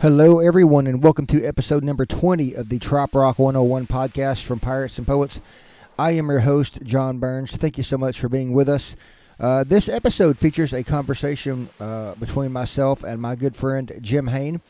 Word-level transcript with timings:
Hello, 0.00 0.38
everyone, 0.40 0.86
and 0.86 1.02
welcome 1.02 1.26
to 1.26 1.44
episode 1.44 1.84
number 1.84 2.06
20 2.06 2.54
of 2.54 2.70
the 2.70 2.78
Trop 2.78 3.14
Rock 3.14 3.38
101 3.38 3.86
podcast 3.86 4.44
from 4.44 4.58
Pirates 4.58 4.96
and 4.96 5.06
Poets. 5.06 5.42
I 5.98 6.12
am 6.12 6.30
your 6.30 6.40
host, 6.40 6.82
John 6.82 7.18
Burns. 7.18 7.54
Thank 7.54 7.76
you 7.76 7.82
so 7.82 7.98
much 7.98 8.18
for 8.18 8.30
being 8.30 8.54
with 8.54 8.66
us. 8.66 8.96
Uh, 9.38 9.62
this 9.62 9.90
episode 9.90 10.38
features 10.38 10.72
a 10.72 10.82
conversation 10.82 11.68
uh, 11.78 12.14
between 12.14 12.50
myself 12.50 13.04
and 13.04 13.20
my 13.20 13.34
good 13.34 13.54
friend, 13.54 13.92
Jim 14.00 14.28
Hain. 14.28 14.62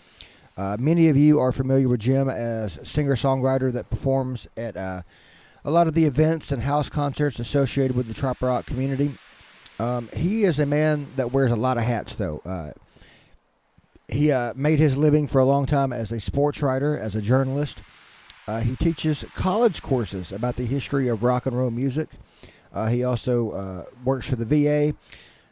Uh, 0.56 0.76
many 0.80 1.08
of 1.08 1.16
you 1.16 1.38
are 1.38 1.52
familiar 1.52 1.88
with 1.88 2.00
Jim 2.00 2.28
as 2.28 2.80
singer 2.82 3.14
songwriter 3.14 3.72
that 3.72 3.88
performs 3.88 4.48
at 4.56 4.76
uh, 4.76 5.02
a 5.64 5.70
lot 5.70 5.86
of 5.86 5.94
the 5.94 6.06
events 6.06 6.50
and 6.50 6.64
house 6.64 6.90
concerts 6.90 7.38
associated 7.38 7.96
with 7.96 8.08
the 8.08 8.14
Trop 8.14 8.42
Rock 8.42 8.66
community. 8.66 9.12
Um, 9.78 10.08
he 10.12 10.42
is 10.42 10.58
a 10.58 10.66
man 10.66 11.06
that 11.14 11.30
wears 11.30 11.52
a 11.52 11.56
lot 11.56 11.78
of 11.78 11.84
hats, 11.84 12.16
though. 12.16 12.74
He 14.10 14.32
uh, 14.32 14.52
made 14.56 14.78
his 14.80 14.96
living 14.96 15.26
for 15.28 15.40
a 15.40 15.44
long 15.44 15.66
time 15.66 15.92
as 15.92 16.10
a 16.10 16.18
sports 16.18 16.62
writer, 16.62 16.98
as 16.98 17.14
a 17.14 17.22
journalist. 17.22 17.82
Uh, 18.48 18.60
he 18.60 18.74
teaches 18.76 19.24
college 19.34 19.82
courses 19.82 20.32
about 20.32 20.56
the 20.56 20.64
history 20.64 21.08
of 21.08 21.22
rock 21.22 21.46
and 21.46 21.56
roll 21.56 21.70
music. 21.70 22.08
Uh, 22.72 22.86
he 22.86 23.04
also 23.04 23.50
uh, 23.52 23.84
works 24.04 24.28
for 24.28 24.36
the 24.36 24.44
VA. 24.44 24.96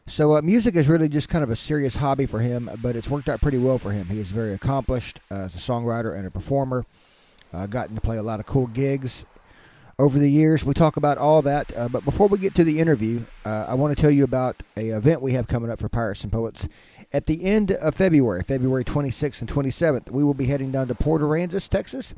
So, 0.07 0.37
uh, 0.37 0.43
music 0.43 0.75
is 0.75 0.89
really 0.89 1.09
just 1.09 1.29
kind 1.29 1.45
of 1.45 1.51
a 1.51 1.57
serious 1.57 1.97
hobby 1.97 2.27
for 2.27 2.41
him, 2.41 2.71
but 2.81 2.97
it's 2.97 3.11
worked 3.11 3.29
out 3.29 3.41
pretty 3.41 3.59
well 3.59 3.79
for 3.79 3.93
him. 3.93 4.07
He 4.07 4.19
is 4.19 4.31
very 4.31 4.55
accomplished 4.55 5.21
as 5.31 5.55
a 5.55 5.59
songwriter 5.59 6.17
and 6.17 6.27
a 6.27 6.31
performer. 6.31 6.87
Uh, 7.53 7.67
gotten 7.67 7.95
to 7.95 8.01
play 8.01 8.17
a 8.17 8.23
lot 8.23 8.41
of 8.41 8.47
cool 8.47 8.67
gigs 8.69 9.27
over 9.99 10.19
the 10.19 10.31
years. 10.31 10.65
We 10.65 10.75
talk 10.75 10.97
about 10.97 11.19
all 11.19 11.43
that, 11.43 11.77
uh, 11.77 11.89
but 11.89 12.05
before 12.05 12.29
we 12.29 12.39
get 12.39 12.55
to 12.55 12.65
the 12.65 12.79
interview, 12.79 13.23
uh, 13.45 13.67
I 13.69 13.75
want 13.75 13.97
to 13.97 14.01
tell 14.01 14.11
you 14.11 14.25
about 14.25 14.63
a 14.77 14.89
event 14.89 15.21
we 15.23 15.33
have 15.33 15.47
coming 15.47 15.71
up 15.71 15.79
for 15.79 15.89
Pirates 15.89 16.23
and 16.23 16.33
Poets. 16.33 16.69
At 17.11 17.25
the 17.25 17.43
end 17.45 17.73
of 17.73 17.95
February, 17.95 18.43
February 18.43 18.85
26th 18.85 19.41
and 19.41 19.49
27th, 19.49 20.11
we 20.11 20.23
will 20.23 20.35
be 20.35 20.45
heading 20.45 20.71
down 20.71 20.89
to 20.89 20.95
Port 20.95 21.23
Aransas, 21.23 21.67
Texas, 21.67 22.15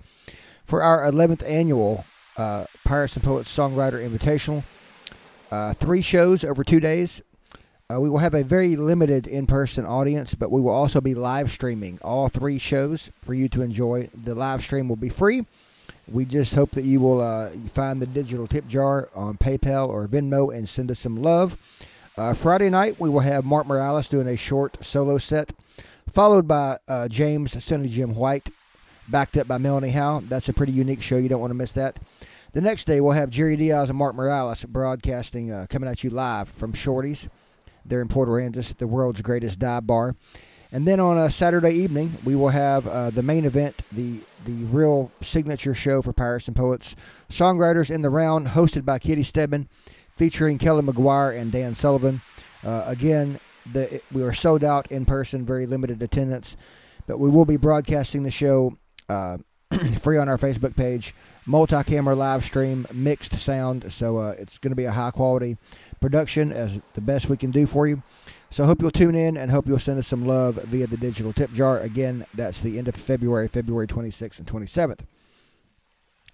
for 0.64 0.82
our 0.82 1.08
11th 1.08 1.48
annual 1.48 2.04
uh, 2.36 2.64
Pirates 2.84 3.14
and 3.14 3.24
Poets 3.24 3.56
Songwriter 3.56 4.04
Invitational. 4.04 4.64
Uh, 5.50 5.74
three 5.74 6.02
shows 6.02 6.42
over 6.42 6.64
two 6.64 6.80
days. 6.80 7.22
Uh, 7.88 8.00
we 8.00 8.10
will 8.10 8.18
have 8.18 8.34
a 8.34 8.42
very 8.42 8.74
limited 8.74 9.28
in 9.28 9.46
person 9.46 9.84
audience, 9.84 10.34
but 10.34 10.50
we 10.50 10.60
will 10.60 10.72
also 10.72 11.00
be 11.00 11.14
live 11.14 11.50
streaming 11.50 11.98
all 12.02 12.28
three 12.28 12.58
shows 12.58 13.10
for 13.20 13.34
you 13.34 13.48
to 13.48 13.62
enjoy. 13.62 14.08
The 14.24 14.34
live 14.34 14.62
stream 14.62 14.88
will 14.88 14.96
be 14.96 15.08
free. 15.08 15.46
We 16.10 16.24
just 16.24 16.54
hope 16.56 16.72
that 16.72 16.84
you 16.84 17.00
will 17.00 17.20
uh, 17.20 17.50
find 17.72 18.02
the 18.02 18.06
digital 18.06 18.48
tip 18.48 18.66
jar 18.66 19.08
on 19.14 19.38
PayPal 19.38 19.88
or 19.88 20.08
Venmo 20.08 20.54
and 20.54 20.68
send 20.68 20.90
us 20.90 20.98
some 20.98 21.22
love. 21.22 21.56
Uh, 22.20 22.34
Friday 22.34 22.68
night, 22.68 23.00
we 23.00 23.08
will 23.08 23.20
have 23.20 23.46
Mark 23.46 23.66
Morales 23.66 24.06
doing 24.06 24.28
a 24.28 24.36
short 24.36 24.84
solo 24.84 25.16
set, 25.16 25.54
followed 26.12 26.46
by 26.46 26.76
uh, 26.86 27.08
James 27.08 27.64
Sonny 27.64 27.88
Jim 27.88 28.14
White, 28.14 28.50
backed 29.08 29.38
up 29.38 29.48
by 29.48 29.56
Melanie 29.56 29.88
Howe. 29.88 30.20
That's 30.28 30.46
a 30.50 30.52
pretty 30.52 30.72
unique 30.72 31.00
show. 31.00 31.16
You 31.16 31.30
don't 31.30 31.40
want 31.40 31.50
to 31.50 31.56
miss 31.56 31.72
that. 31.72 31.98
The 32.52 32.60
next 32.60 32.84
day, 32.84 33.00
we'll 33.00 33.12
have 33.12 33.30
Jerry 33.30 33.56
Diaz 33.56 33.88
and 33.88 33.98
Mark 33.98 34.14
Morales 34.14 34.66
broadcasting, 34.66 35.50
uh, 35.50 35.66
coming 35.70 35.88
at 35.88 36.04
you 36.04 36.10
live 36.10 36.50
from 36.50 36.74
Shorty's. 36.74 37.26
They're 37.86 38.02
in 38.02 38.08
Port 38.08 38.28
Aransas, 38.28 38.76
the 38.76 38.86
world's 38.86 39.22
greatest 39.22 39.58
dive 39.58 39.86
bar. 39.86 40.14
And 40.72 40.86
then 40.86 41.00
on 41.00 41.16
a 41.16 41.30
Saturday 41.30 41.72
evening, 41.72 42.18
we 42.22 42.36
will 42.36 42.50
have 42.50 42.86
uh, 42.86 43.08
the 43.08 43.22
main 43.22 43.46
event, 43.46 43.80
the 43.90 44.18
the 44.44 44.64
real 44.64 45.10
signature 45.22 45.74
show 45.74 46.02
for 46.02 46.12
Pirates 46.12 46.48
and 46.48 46.56
Poets, 46.56 46.96
songwriters 47.30 47.90
in 47.90 48.02
the 48.02 48.10
round, 48.10 48.48
hosted 48.48 48.84
by 48.84 48.98
Kitty 48.98 49.22
Stedman, 49.22 49.70
featuring 50.20 50.58
Kelly 50.58 50.82
McGuire 50.82 51.40
and 51.40 51.50
Dan 51.50 51.74
Sullivan. 51.74 52.20
Uh, 52.62 52.84
again, 52.84 53.40
the, 53.72 54.02
we 54.12 54.22
are 54.22 54.34
sold 54.34 54.62
out 54.62 54.92
in 54.92 55.06
person, 55.06 55.46
very 55.46 55.64
limited 55.64 56.02
attendance, 56.02 56.58
but 57.06 57.18
we 57.18 57.30
will 57.30 57.46
be 57.46 57.56
broadcasting 57.56 58.22
the 58.22 58.30
show 58.30 58.76
uh, 59.08 59.38
free 59.98 60.18
on 60.18 60.28
our 60.28 60.36
Facebook 60.36 60.76
page, 60.76 61.14
multi-camera 61.46 62.14
live 62.14 62.44
stream, 62.44 62.86
mixed 62.92 63.32
sound, 63.38 63.90
so 63.90 64.18
uh, 64.18 64.34
it's 64.38 64.58
going 64.58 64.72
to 64.72 64.76
be 64.76 64.84
a 64.84 64.92
high 64.92 65.10
quality 65.10 65.56
production 66.02 66.52
as 66.52 66.78
the 66.92 67.00
best 67.00 67.30
we 67.30 67.38
can 67.38 67.50
do 67.50 67.64
for 67.64 67.88
you. 67.88 68.02
So 68.50 68.66
hope 68.66 68.82
you'll 68.82 68.90
tune 68.90 69.14
in 69.14 69.38
and 69.38 69.50
hope 69.50 69.66
you'll 69.66 69.78
send 69.78 69.98
us 69.98 70.06
some 70.06 70.26
love 70.26 70.56
via 70.64 70.86
the 70.86 70.98
digital 70.98 71.32
tip 71.32 71.50
jar. 71.54 71.80
Again, 71.80 72.26
that's 72.34 72.60
the 72.60 72.76
end 72.76 72.88
of 72.88 72.94
February, 72.94 73.48
February 73.48 73.86
26th 73.86 74.38
and 74.38 74.46
27th. 74.46 75.00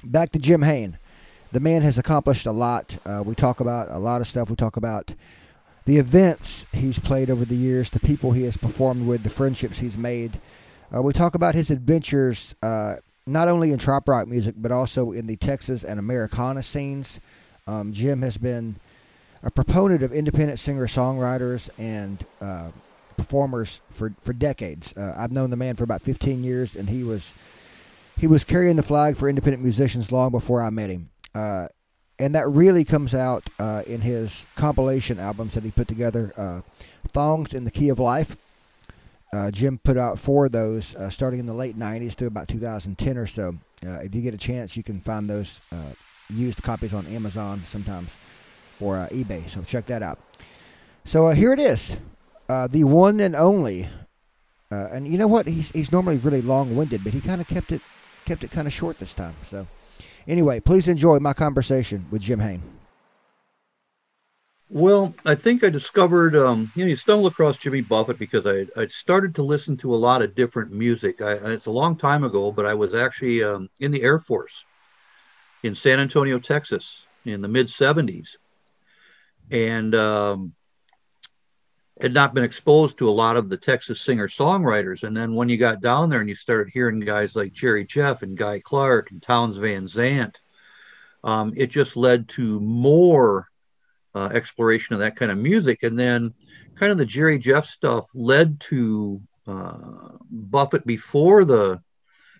Back 0.02 0.32
to 0.32 0.40
Jim 0.40 0.62
Hain. 0.62 0.98
The 1.52 1.60
man 1.60 1.82
has 1.82 1.98
accomplished 1.98 2.46
a 2.46 2.52
lot. 2.52 2.96
Uh, 3.06 3.22
we 3.24 3.34
talk 3.34 3.60
about 3.60 3.88
a 3.90 3.98
lot 3.98 4.20
of 4.20 4.26
stuff. 4.26 4.50
We 4.50 4.56
talk 4.56 4.76
about 4.76 5.14
the 5.84 5.98
events 5.98 6.66
he's 6.72 6.98
played 6.98 7.30
over 7.30 7.44
the 7.44 7.54
years, 7.54 7.90
the 7.90 8.00
people 8.00 8.32
he 8.32 8.42
has 8.42 8.56
performed 8.56 9.06
with, 9.06 9.22
the 9.22 9.30
friendships 9.30 9.78
he's 9.78 9.96
made. 9.96 10.40
Uh, 10.94 11.02
we 11.02 11.12
talk 11.12 11.34
about 11.34 11.54
his 11.54 11.70
adventures, 11.70 12.54
uh, 12.62 12.96
not 13.26 13.48
only 13.48 13.72
in 13.72 13.78
trop 13.78 14.08
rock 14.08 14.26
music, 14.26 14.54
but 14.58 14.72
also 14.72 15.12
in 15.12 15.26
the 15.26 15.36
Texas 15.36 15.84
and 15.84 15.98
Americana 15.98 16.62
scenes. 16.62 17.20
Um, 17.66 17.92
Jim 17.92 18.22
has 18.22 18.36
been 18.36 18.76
a 19.42 19.50
proponent 19.50 20.02
of 20.02 20.12
independent 20.12 20.58
singer 20.58 20.86
songwriters 20.86 21.70
and 21.78 22.24
uh, 22.40 22.68
performers 23.16 23.80
for, 23.90 24.12
for 24.22 24.32
decades. 24.32 24.92
Uh, 24.96 25.14
I've 25.16 25.32
known 25.32 25.50
the 25.50 25.56
man 25.56 25.76
for 25.76 25.84
about 25.84 26.02
15 26.02 26.42
years, 26.42 26.76
and 26.76 26.88
he 26.88 27.02
was 27.02 27.32
he 28.18 28.26
was 28.26 28.44
carrying 28.44 28.76
the 28.76 28.82
flag 28.82 29.16
for 29.16 29.28
independent 29.28 29.62
musicians 29.62 30.10
long 30.10 30.30
before 30.30 30.62
I 30.62 30.70
met 30.70 30.88
him. 30.88 31.10
Uh, 31.36 31.68
and 32.18 32.34
that 32.34 32.48
really 32.48 32.84
comes 32.84 33.14
out 33.14 33.50
uh, 33.58 33.82
in 33.86 34.00
his 34.00 34.46
compilation 34.54 35.20
albums 35.20 35.54
that 35.54 35.64
he 35.64 35.70
put 35.70 35.86
together. 35.86 36.32
Uh, 36.36 36.62
Thongs 37.08 37.52
in 37.52 37.64
the 37.64 37.70
Key 37.70 37.90
of 37.90 37.98
Life. 37.98 38.36
Uh, 39.32 39.50
Jim 39.50 39.78
put 39.78 39.98
out 39.98 40.18
four 40.18 40.46
of 40.46 40.52
those 40.52 40.96
starting 41.10 41.40
in 41.40 41.46
the 41.46 41.52
late 41.52 41.78
90s 41.78 42.14
to 42.14 42.26
about 42.26 42.48
2010 42.48 43.18
or 43.18 43.26
so. 43.26 43.54
if 43.82 44.14
you 44.14 44.22
get 44.22 44.32
a 44.32 44.38
chance, 44.38 44.76
you 44.76 44.82
can 44.82 45.00
find 45.00 45.28
those 45.28 45.60
used 46.30 46.62
copies 46.62 46.94
on 46.94 47.06
Amazon 47.06 47.62
sometimes 47.66 48.16
or 48.80 48.98
uh, 48.98 49.08
eBay. 49.08 49.48
So 49.48 49.62
check 49.62 49.86
that 49.86 50.02
out. 50.02 50.18
So 51.04 51.26
uh, 51.26 51.34
here 51.34 51.52
it 51.52 51.60
is, 51.60 51.96
uh, 52.48 52.66
the 52.66 52.84
one 52.84 53.20
and 53.20 53.34
only. 53.34 53.88
Uh, 54.70 54.88
and 54.90 55.06
you 55.06 55.16
know 55.16 55.28
what? 55.28 55.46
He's 55.46 55.70
he's 55.70 55.92
normally 55.92 56.16
really 56.16 56.42
long-winded, 56.42 57.04
but 57.04 57.12
he 57.12 57.20
kind 57.20 57.40
of 57.40 57.46
kept 57.46 57.70
it 57.70 57.80
kept 58.24 58.42
it 58.42 58.50
kind 58.50 58.66
of 58.66 58.72
short 58.72 58.98
this 58.98 59.14
time. 59.14 59.34
So 59.44 59.66
anyway, 60.28 60.60
please 60.60 60.88
enjoy 60.88 61.18
my 61.18 61.32
conversation 61.32 62.06
with 62.10 62.22
Jim 62.22 62.40
Hain. 62.40 62.62
Well, 64.68 65.14
I 65.24 65.36
think 65.36 65.62
I 65.62 65.68
discovered, 65.68 66.34
um, 66.34 66.72
you 66.74 66.84
know, 66.84 66.88
you 66.88 66.96
stumbled 66.96 67.30
across 67.30 67.56
Jimmy 67.56 67.82
Buffett 67.82 68.18
because 68.18 68.46
I 68.46 68.66
I 68.80 68.86
started 68.88 69.34
to 69.36 69.42
listen 69.44 69.76
to 69.78 69.94
a 69.94 69.96
lot 69.96 70.22
of 70.22 70.34
different 70.34 70.72
music. 70.72 71.22
I, 71.22 71.34
it's 71.52 71.66
a 71.66 71.70
long 71.70 71.96
time 71.96 72.24
ago, 72.24 72.50
but 72.50 72.66
I 72.66 72.74
was 72.74 72.92
actually 72.92 73.44
um, 73.44 73.70
in 73.78 73.92
the 73.92 74.02
Air 74.02 74.18
Force 74.18 74.64
in 75.62 75.76
San 75.76 76.00
Antonio, 76.00 76.40
Texas, 76.40 77.02
in 77.24 77.42
the 77.42 77.48
mid 77.48 77.68
'70s, 77.68 78.30
and 79.52 79.94
um, 79.94 80.52
had 82.00 82.12
not 82.12 82.34
been 82.34 82.44
exposed 82.44 82.98
to 82.98 83.08
a 83.08 83.10
lot 83.10 83.36
of 83.36 83.48
the 83.48 83.56
Texas 83.56 84.00
singer 84.00 84.28
songwriters. 84.28 85.02
And 85.02 85.16
then 85.16 85.34
when 85.34 85.48
you 85.48 85.56
got 85.56 85.80
down 85.80 86.10
there 86.10 86.20
and 86.20 86.28
you 86.28 86.34
started 86.34 86.70
hearing 86.72 87.00
guys 87.00 87.34
like 87.34 87.52
Jerry 87.52 87.84
Jeff 87.86 88.22
and 88.22 88.36
Guy 88.36 88.60
Clark 88.60 89.10
and 89.10 89.22
Townes 89.22 89.56
Van 89.56 89.88
Zandt, 89.88 90.40
um, 91.24 91.54
it 91.56 91.68
just 91.68 91.96
led 91.96 92.28
to 92.30 92.60
more 92.60 93.48
uh, 94.14 94.28
exploration 94.32 94.94
of 94.94 95.00
that 95.00 95.16
kind 95.16 95.30
of 95.32 95.38
music. 95.38 95.82
And 95.82 95.98
then 95.98 96.34
kind 96.74 96.92
of 96.92 96.98
the 96.98 97.06
Jerry 97.06 97.38
Jeff 97.38 97.66
stuff 97.66 98.10
led 98.14 98.60
to 98.60 99.20
uh, 99.46 100.10
Buffett 100.30 100.86
before 100.86 101.44
the 101.44 101.80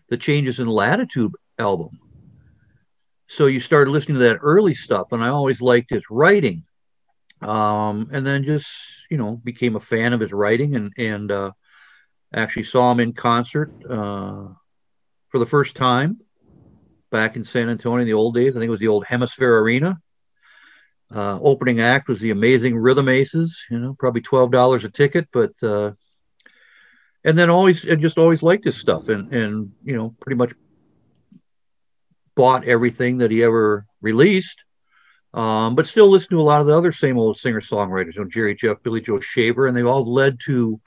the 0.09 0.17
changes 0.17 0.61
in 0.61 0.69
Latitude 0.69 1.33
album. 1.59 1.99
So 3.27 3.47
you 3.47 3.59
started 3.59 3.91
listening 3.91 4.19
to 4.19 4.25
that 4.25 4.38
early 4.41 4.75
stuff, 4.75 5.11
and 5.11 5.25
I 5.25 5.28
always 5.28 5.61
liked 5.61 5.91
his 5.91 6.05
writing 6.11 6.62
um, 7.46 8.08
and 8.12 8.26
then 8.26 8.44
just 8.44 8.68
you 9.08 9.16
know 9.16 9.36
became 9.36 9.76
a 9.76 9.80
fan 9.80 10.12
of 10.12 10.20
his 10.20 10.32
writing 10.32 10.75
and 10.75 10.93
and 10.98 11.31
uh, 11.31 11.52
actually 12.34 12.64
saw 12.64 12.90
him 12.90 13.00
in 13.00 13.12
concert 13.12 13.72
uh, 13.88 14.48
for 15.28 15.38
the 15.38 15.46
first 15.46 15.76
time 15.76 16.19
back 17.10 17.37
in 17.37 17.44
San 17.44 17.69
Antonio 17.69 18.00
in 18.00 18.06
the 18.06 18.12
old 18.14 18.34
days. 18.34 18.56
I 18.56 18.58
think 18.58 18.69
it 18.69 18.70
was 18.70 18.81
the 18.81 18.88
old 18.88 19.04
HemisFair 19.04 19.60
Arena. 19.62 19.98
Uh, 21.14 21.38
opening 21.40 21.81
act 21.81 22.08
was 22.08 22.19
the 22.19 22.32
amazing 22.32 22.76
Rhythm 22.76 23.08
Aces. 23.08 23.56
You 23.70 23.78
know, 23.78 23.96
probably 23.96 24.22
twelve 24.22 24.50
dollars 24.50 24.84
a 24.84 24.90
ticket, 24.90 25.28
but 25.32 25.52
uh, 25.62 25.92
and 27.25 27.38
then 27.38 27.49
always 27.49 27.84
and 27.84 28.02
just 28.02 28.19
always 28.19 28.42
liked 28.42 28.64
his 28.64 28.76
stuff 28.76 29.08
and 29.08 29.32
and 29.32 29.72
you 29.84 29.96
know 29.96 30.16
pretty 30.20 30.37
much 30.37 30.52
bought 32.34 32.64
everything 32.64 33.19
that 33.19 33.31
he 33.31 33.44
ever 33.44 33.87
released 34.00 34.62
um, 35.37 35.75
but 35.75 35.87
still 35.87 36.09
listen 36.09 36.31
to 36.31 36.41
a 36.41 36.43
lot 36.43 36.62
of 36.62 36.67
the 36.67 36.77
other 36.77 36.93
same 36.93 37.19
old 37.19 37.38
singer 37.38 37.61
songwriters, 37.61 38.15
you 38.15 38.23
know, 38.23 38.29
Jerry 38.29 38.55
Jeff, 38.55 38.83
Billy 38.83 39.03
Joe 39.03 39.21
Shaver, 39.21 39.67
and 39.67 39.77
they've 39.77 39.87
all 39.87 40.11
led 40.11 40.41
to 40.47 40.81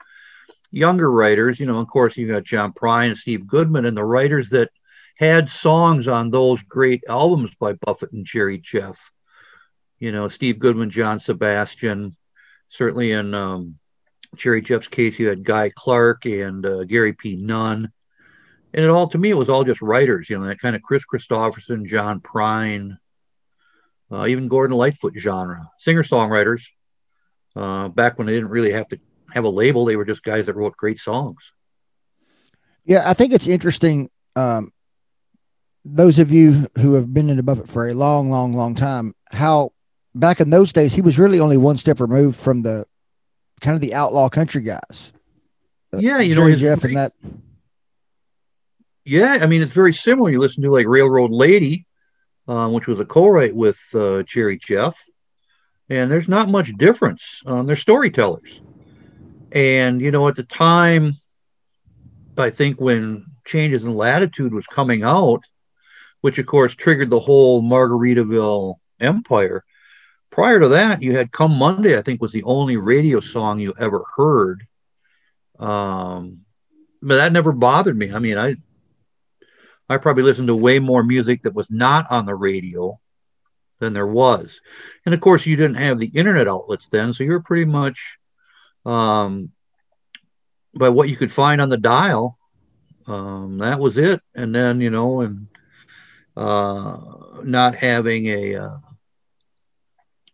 younger 0.72 1.10
writers. 1.10 1.60
You 1.60 1.66
know, 1.66 1.78
of 1.78 1.88
course, 1.88 2.16
you 2.16 2.26
got 2.26 2.42
John 2.42 2.72
Prine 2.72 3.06
and 3.06 3.16
Steve 3.16 3.46
Goodman, 3.46 3.86
and 3.86 3.96
the 3.96 4.04
writers 4.04 4.50
that 4.50 4.70
had 5.16 5.48
songs 5.48 6.08
on 6.08 6.30
those 6.30 6.62
great 6.64 7.04
albums 7.08 7.52
by 7.60 7.74
Buffett 7.74 8.10
and 8.10 8.26
Jerry 8.26 8.58
Jeff. 8.58 9.12
You 10.00 10.10
know, 10.10 10.28
Steve 10.28 10.58
Goodman, 10.58 10.90
John 10.90 11.20
Sebastian, 11.20 12.16
certainly 12.70 13.12
in 13.12 13.34
um, 13.34 13.78
Jerry 14.34 14.62
Jeff's 14.62 14.88
case, 14.88 15.16
you 15.18 15.28
had 15.28 15.44
Guy 15.44 15.70
Clark 15.70 16.24
and 16.24 16.66
uh, 16.66 16.84
Gary 16.84 17.12
P. 17.12 17.36
Nunn. 17.36 17.92
And 18.74 18.84
it 18.84 18.88
all, 18.88 19.08
to 19.08 19.18
me, 19.18 19.30
it 19.30 19.36
was 19.36 19.48
all 19.48 19.62
just 19.62 19.82
writers, 19.82 20.28
you 20.28 20.38
know, 20.38 20.46
that 20.46 20.60
kind 20.60 20.74
of 20.74 20.82
Kris 20.82 21.04
Kristofferson, 21.12 21.86
John 21.86 22.20
Prine, 22.20 22.96
uh, 24.12 24.26
even 24.26 24.48
Gordon 24.48 24.76
Lightfoot 24.76 25.14
genre, 25.16 25.70
singer 25.78 26.02
songwriters. 26.02 26.62
Uh, 27.56 27.88
back 27.88 28.16
when 28.18 28.26
they 28.26 28.34
didn't 28.34 28.50
really 28.50 28.72
have 28.72 28.88
to 28.88 28.98
have 29.32 29.44
a 29.44 29.48
label, 29.48 29.84
they 29.84 29.96
were 29.96 30.04
just 30.04 30.22
guys 30.22 30.46
that 30.46 30.54
wrote 30.54 30.76
great 30.76 30.98
songs. 30.98 31.38
Yeah, 32.84 33.08
I 33.08 33.14
think 33.14 33.32
it's 33.32 33.46
interesting. 33.46 34.10
Um, 34.36 34.72
those 35.84 36.18
of 36.18 36.32
you 36.32 36.68
who 36.78 36.94
have 36.94 37.12
been 37.12 37.30
in 37.30 37.36
the 37.36 37.42
Buffett 37.42 37.68
for 37.68 37.88
a 37.88 37.94
long, 37.94 38.30
long, 38.30 38.52
long 38.52 38.74
time, 38.74 39.14
how 39.30 39.72
back 40.14 40.40
in 40.40 40.50
those 40.50 40.72
days 40.72 40.94
he 40.94 41.00
was 41.00 41.18
really 41.18 41.40
only 41.40 41.56
one 41.56 41.76
step 41.76 42.00
removed 42.00 42.38
from 42.38 42.62
the 42.62 42.86
kind 43.60 43.74
of 43.74 43.80
the 43.80 43.94
outlaw 43.94 44.28
country 44.28 44.62
guys. 44.62 45.12
Uh, 45.92 45.98
yeah, 45.98 46.20
you 46.20 46.34
know, 46.34 46.46
his, 46.46 46.60
Jeff 46.60 46.84
and 46.84 46.96
that. 46.96 47.12
Yeah, 49.04 49.38
I 49.40 49.46
mean 49.46 49.62
it's 49.62 49.72
very 49.72 49.92
similar. 49.92 50.30
You 50.30 50.40
listen 50.40 50.62
to 50.62 50.70
like 50.70 50.86
Railroad 50.86 51.30
Lady, 51.30 51.86
um, 52.50 52.72
which 52.72 52.88
was 52.88 52.98
a 52.98 53.04
co-write 53.04 53.54
with 53.54 53.80
uh, 53.94 54.24
Jerry 54.24 54.58
Jeff, 54.58 55.06
and 55.88 56.10
there's 56.10 56.28
not 56.28 56.48
much 56.48 56.76
difference. 56.76 57.22
Um, 57.46 57.64
they're 57.64 57.76
storytellers, 57.76 58.60
and 59.52 60.02
you 60.02 60.10
know 60.10 60.26
at 60.26 60.34
the 60.34 60.42
time, 60.42 61.14
I 62.36 62.50
think 62.50 62.80
when 62.80 63.24
Changes 63.46 63.84
in 63.84 63.94
Latitude 63.94 64.52
was 64.52 64.66
coming 64.66 65.04
out, 65.04 65.44
which 66.22 66.38
of 66.38 66.46
course 66.46 66.74
triggered 66.74 67.10
the 67.10 67.20
whole 67.20 67.62
Margaritaville 67.62 68.74
empire. 68.98 69.64
Prior 70.30 70.58
to 70.58 70.68
that, 70.68 71.02
you 71.02 71.16
had 71.16 71.30
Come 71.30 71.56
Monday, 71.56 71.96
I 71.96 72.02
think 72.02 72.20
was 72.20 72.32
the 72.32 72.42
only 72.42 72.76
radio 72.76 73.20
song 73.20 73.60
you 73.60 73.74
ever 73.78 74.04
heard. 74.16 74.66
Um, 75.58 76.40
but 77.00 77.16
that 77.16 77.32
never 77.32 77.52
bothered 77.52 77.96
me. 77.96 78.12
I 78.12 78.18
mean, 78.18 78.38
I 78.38 78.56
I 79.90 79.98
probably 79.98 80.22
listened 80.22 80.46
to 80.46 80.54
way 80.54 80.78
more 80.78 81.02
music 81.02 81.42
that 81.42 81.54
was 81.54 81.68
not 81.68 82.06
on 82.12 82.24
the 82.24 82.34
radio 82.34 83.00
than 83.80 83.92
there 83.92 84.06
was. 84.06 84.60
And 85.04 85.12
of 85.12 85.20
course, 85.20 85.46
you 85.46 85.56
didn't 85.56 85.78
have 85.78 85.98
the 85.98 86.12
internet 86.14 86.46
outlets 86.46 86.88
then, 86.88 87.12
so 87.12 87.24
you 87.24 87.32
were 87.32 87.42
pretty 87.42 87.64
much 87.64 87.98
um, 88.86 89.50
by 90.72 90.90
what 90.90 91.08
you 91.08 91.16
could 91.16 91.32
find 91.32 91.60
on 91.60 91.70
the 91.70 91.76
dial. 91.76 92.38
Um, 93.08 93.58
that 93.58 93.80
was 93.80 93.96
it. 93.96 94.20
And 94.32 94.54
then, 94.54 94.80
you 94.80 94.90
know, 94.90 95.22
and 95.22 95.48
uh, 96.36 96.98
not 97.42 97.74
having 97.74 98.26
a, 98.26 98.54
uh, 98.54 98.78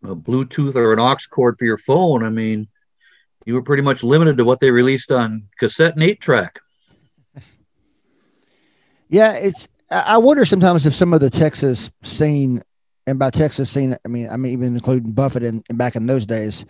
a 0.05 0.15
Bluetooth 0.15 0.75
or 0.75 0.93
an 0.93 1.01
aux 1.01 1.17
cord 1.31 1.59
for 1.59 1.65
your 1.65 1.79
phone, 1.79 2.23
I 2.25 2.29
mean, 2.29 2.69
you 3.47 3.55
were 3.55 3.63
pretty 3.63 3.83
much 3.83 4.03
limited 4.03 4.37
to 4.37 4.45
what 4.45 4.61
they 4.61 4.71
released 4.71 5.11
on 5.11 5.49
cassette 5.59 5.95
and 5.95 6.03
eight 6.03 6.21
track. 6.21 6.61
Yeah, 9.09 9.33
it's. 9.33 9.69
I 9.89 10.19
wonder 10.19 10.45
sometimes 10.45 10.85
if 10.85 10.95
some 10.95 11.15
of 11.15 11.21
the 11.21 11.31
Texas 11.31 11.91
scene, 12.03 12.63
and 13.07 13.19
by 13.19 13.31
Texas 13.31 13.71
scene, 13.71 13.97
I 14.05 14.09
mean 14.09 14.29
I 14.29 14.37
mean 14.37 14.53
even 14.53 14.75
including 14.75 15.13
Buffett 15.13 15.45
and, 15.45 15.65
back 15.75 15.95
in 15.97 16.07
those 16.07 16.27
days, 16.27 16.67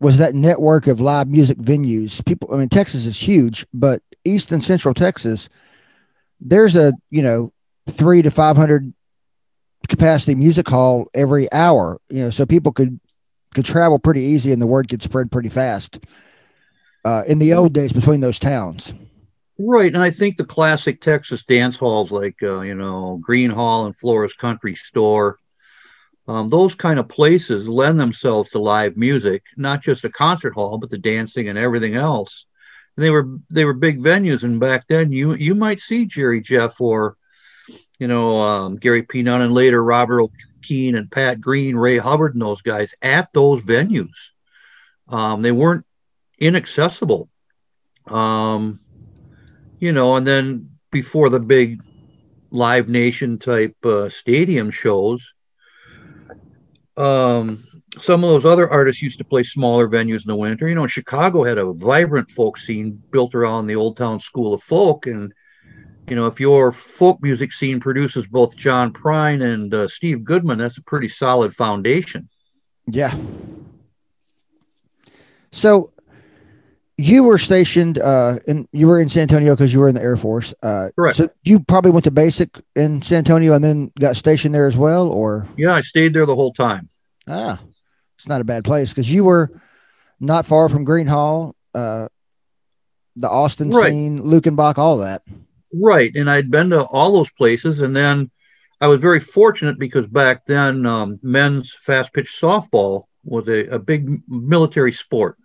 was 0.00 0.18
that 0.18 0.34
network 0.34 0.86
of 0.86 1.00
live 1.00 1.28
music 1.28 1.58
venues. 1.58 2.24
People, 2.24 2.52
I 2.52 2.56
mean, 2.56 2.68
Texas 2.68 3.06
is 3.06 3.20
huge, 3.20 3.66
but 3.72 4.02
East 4.24 4.50
and 4.50 4.62
Central 4.62 4.94
Texas, 4.94 5.48
there's 6.40 6.74
a 6.74 6.92
you 7.10 7.22
know 7.22 7.52
three 7.88 8.22
to 8.22 8.30
500 8.30 8.92
capacity 9.88 10.34
music 10.34 10.68
hall 10.68 11.08
every 11.14 11.50
hour, 11.52 12.00
you 12.08 12.22
know, 12.22 12.30
so 12.30 12.46
people 12.46 12.72
could, 12.72 13.00
could 13.54 13.64
travel 13.64 13.98
pretty 13.98 14.20
easy 14.20 14.52
and 14.52 14.60
the 14.60 14.66
word 14.66 14.88
could 14.88 15.02
spread 15.02 15.30
pretty 15.30 15.48
fast 15.48 15.98
uh, 17.04 17.22
in 17.26 17.38
the 17.38 17.54
old 17.54 17.72
days 17.72 17.92
between 17.92 18.20
those 18.20 18.38
towns. 18.38 18.92
Right. 19.58 19.92
And 19.92 20.02
I 20.02 20.10
think 20.10 20.36
the 20.36 20.44
classic 20.44 21.00
Texas 21.00 21.44
dance 21.44 21.76
halls 21.76 22.12
like, 22.12 22.36
uh, 22.42 22.60
you 22.60 22.74
know, 22.74 23.20
Gruene 23.26 23.52
Hall 23.52 23.86
and 23.86 23.96
Floore's 23.96 24.34
Country 24.34 24.76
Store, 24.76 25.38
um, 26.28 26.48
those 26.48 26.74
kind 26.74 27.00
of 27.00 27.08
places 27.08 27.66
lend 27.66 27.98
themselves 27.98 28.50
to 28.50 28.60
live 28.60 28.96
music, 28.96 29.42
not 29.56 29.82
just 29.82 30.04
a 30.04 30.10
concert 30.10 30.54
hall, 30.54 30.78
but 30.78 30.90
the 30.90 30.98
dancing 30.98 31.48
and 31.48 31.58
everything 31.58 31.96
else. 31.96 32.46
And 32.96 33.04
they 33.04 33.10
were 33.10 33.28
they 33.50 33.64
were 33.64 33.72
big 33.72 34.00
venues, 34.00 34.42
and 34.42 34.60
back 34.60 34.86
then 34.88 35.10
you 35.10 35.34
you 35.34 35.54
might 35.54 35.80
see 35.80 36.04
Jerry 36.04 36.40
Jeff 36.40 36.80
or 36.80 37.16
you 37.98 38.06
know, 38.06 38.40
um, 38.40 38.76
Gary. 38.76 39.06
Nunn 39.12 39.42
and 39.42 39.52
later 39.52 39.82
Robert 39.82 40.20
O'Keefe 40.20 40.94
and 40.94 41.10
Pat 41.10 41.40
Green, 41.40 41.76
Ray 41.76 41.98
Hubbard, 41.98 42.34
and 42.34 42.42
those 42.42 42.62
guys 42.62 42.94
at 43.02 43.32
those 43.32 43.62
venues. 43.62 44.10
Um, 45.08 45.42
they 45.42 45.52
weren't 45.52 45.86
inaccessible. 46.38 47.28
Um, 48.06 48.80
you 49.80 49.92
know, 49.92 50.16
and 50.16 50.26
then 50.26 50.70
before 50.90 51.30
the 51.30 51.40
big 51.40 51.80
Live 52.50 52.88
Nation 52.88 53.38
type 53.38 53.76
uh, 53.84 54.08
stadium 54.08 54.70
shows, 54.70 55.26
um, 56.96 57.64
some 58.00 58.24
of 58.24 58.30
those 58.30 58.44
other 58.44 58.68
artists 58.68 59.02
used 59.02 59.18
to 59.18 59.24
play 59.24 59.42
smaller 59.42 59.88
venues 59.88 60.22
in 60.22 60.28
the 60.28 60.36
winter. 60.36 60.68
You 60.68 60.74
know, 60.74 60.86
Chicago 60.86 61.44
had 61.44 61.58
a 61.58 61.72
vibrant 61.72 62.30
folk 62.30 62.58
scene 62.58 63.02
built 63.10 63.34
around 63.34 63.66
the 63.66 63.76
Old 63.76 63.96
Town 63.96 64.20
School 64.20 64.54
of 64.54 64.62
Folk, 64.62 65.06
and 65.06 65.32
you 66.08 66.16
know, 66.16 66.26
if 66.26 66.40
your 66.40 66.72
folk 66.72 67.22
music 67.22 67.52
scene 67.52 67.80
produces 67.80 68.26
both 68.26 68.56
John 68.56 68.92
Prine 68.92 69.42
and 69.42 69.72
uh, 69.74 69.88
Steve 69.88 70.24
Goodman, 70.24 70.58
that's 70.58 70.78
a 70.78 70.82
pretty 70.82 71.08
solid 71.08 71.54
foundation. 71.54 72.28
Yeah. 72.86 73.14
So 75.52 75.92
you 76.98 77.22
were 77.22 77.38
stationed 77.38 77.98
uh 77.98 78.38
in 78.46 78.68
you 78.72 78.86
were 78.86 79.00
in 79.00 79.08
San 79.08 79.22
Antonio 79.22 79.54
because 79.54 79.72
you 79.72 79.80
were 79.80 79.88
in 79.88 79.94
the 79.94 80.02
Air 80.02 80.16
Force. 80.16 80.52
Uh 80.62 80.88
Correct. 80.94 81.16
So 81.16 81.30
you 81.44 81.60
probably 81.60 81.92
went 81.92 82.04
to 82.04 82.10
basic 82.10 82.50
in 82.74 83.00
San 83.00 83.18
Antonio 83.18 83.54
and 83.54 83.64
then 83.64 83.92
got 83.98 84.16
stationed 84.16 84.54
there 84.54 84.66
as 84.66 84.76
well, 84.76 85.08
or 85.08 85.46
yeah, 85.56 85.72
I 85.72 85.80
stayed 85.80 86.12
there 86.12 86.26
the 86.26 86.34
whole 86.34 86.52
time. 86.52 86.88
Ah, 87.26 87.60
it's 88.16 88.28
not 88.28 88.40
a 88.40 88.44
bad 88.44 88.64
place 88.64 88.90
because 88.90 89.10
you 89.10 89.24
were 89.24 89.60
not 90.20 90.44
far 90.44 90.68
from 90.68 90.84
Gruene 90.84 91.08
Hall, 91.08 91.54
uh 91.72 92.08
the 93.16 93.28
Austin 93.28 93.70
right. 93.70 93.90
scene, 93.90 94.22
Luckenbach, 94.22 94.78
all 94.78 94.98
that. 94.98 95.22
Right. 95.72 96.14
And 96.14 96.30
I'd 96.30 96.50
been 96.50 96.70
to 96.70 96.82
all 96.82 97.12
those 97.12 97.30
places. 97.30 97.80
And 97.80 97.94
then 97.94 98.30
I 98.80 98.86
was 98.86 99.00
very 99.00 99.20
fortunate 99.20 99.78
because 99.78 100.06
back 100.06 100.46
then, 100.46 100.86
um, 100.86 101.18
men's 101.22 101.74
fast 101.74 102.12
pitch 102.12 102.38
softball 102.40 103.04
was 103.24 103.48
a, 103.48 103.66
a 103.74 103.78
big 103.78 104.22
military 104.28 104.92
sport. 104.92 105.36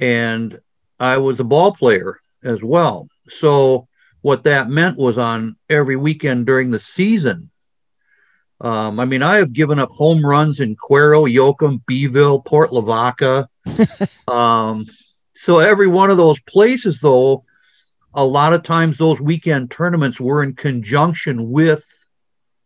And 0.00 0.58
I 0.98 1.18
was 1.18 1.38
a 1.38 1.44
ball 1.44 1.72
player 1.72 2.20
as 2.42 2.62
well. 2.62 3.08
So, 3.28 3.86
what 4.22 4.44
that 4.44 4.68
meant 4.68 4.98
was 4.98 5.16
on 5.16 5.56
every 5.68 5.96
weekend 5.96 6.46
during 6.46 6.70
the 6.70 6.80
season. 6.80 7.50
Um, 8.60 9.00
I 9.00 9.06
mean, 9.06 9.22
I 9.22 9.36
have 9.36 9.52
given 9.52 9.78
up 9.78 9.90
home 9.90 10.24
runs 10.24 10.60
in 10.60 10.76
Cuero, 10.76 11.32
Yoakum, 11.32 11.80
Beeville, 11.86 12.40
Port 12.40 12.70
Lavaca. 12.72 13.48
um, 14.28 14.84
so 15.34 15.58
every 15.58 15.86
one 15.86 16.10
of 16.10 16.18
those 16.18 16.38
places, 16.40 17.00
though, 17.00 17.44
a 18.12 18.24
lot 18.24 18.52
of 18.52 18.62
times 18.62 18.98
those 18.98 19.20
weekend 19.20 19.70
tournaments 19.70 20.20
were 20.20 20.42
in 20.42 20.54
conjunction 20.54 21.50
with 21.50 21.84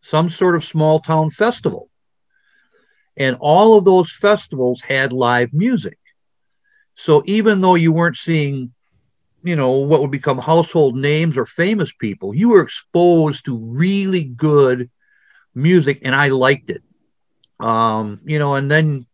some 0.03 0.29
sort 0.29 0.57
of 0.57 0.65
small 0.65 0.99
town 0.99 1.31
festival. 1.31 1.89
And 3.17 3.37
all 3.39 3.79
of 3.79 3.85
those 3.85 4.11
festivals 4.11 4.81
had 4.81 5.13
live 5.13 5.53
music. 5.53 5.99
So 6.97 7.23
even 7.27 7.61
though 7.61 7.75
you 7.75 7.93
weren't 7.93 8.17
seeing, 8.17 8.73
you 9.43 9.57
know, 9.57 9.73
what 9.73 10.01
would 10.01 10.11
become 10.11 10.39
household 10.39 10.97
names 10.97 11.37
or 11.37 11.47
famous 11.47 11.93
people, 11.93 12.35
you 12.35 12.51
were 12.51 12.63
exposed 12.63 13.45
to 13.47 13.57
really 13.57 14.25
good 14.25 14.91
music 15.55 16.01
and 16.03 16.15
I 16.15 16.29
liked 16.29 16.71
it. 16.71 16.83
Um, 17.61 18.21
you 18.25 18.39
know, 18.39 18.55
and 18.55 18.71
then 18.71 19.07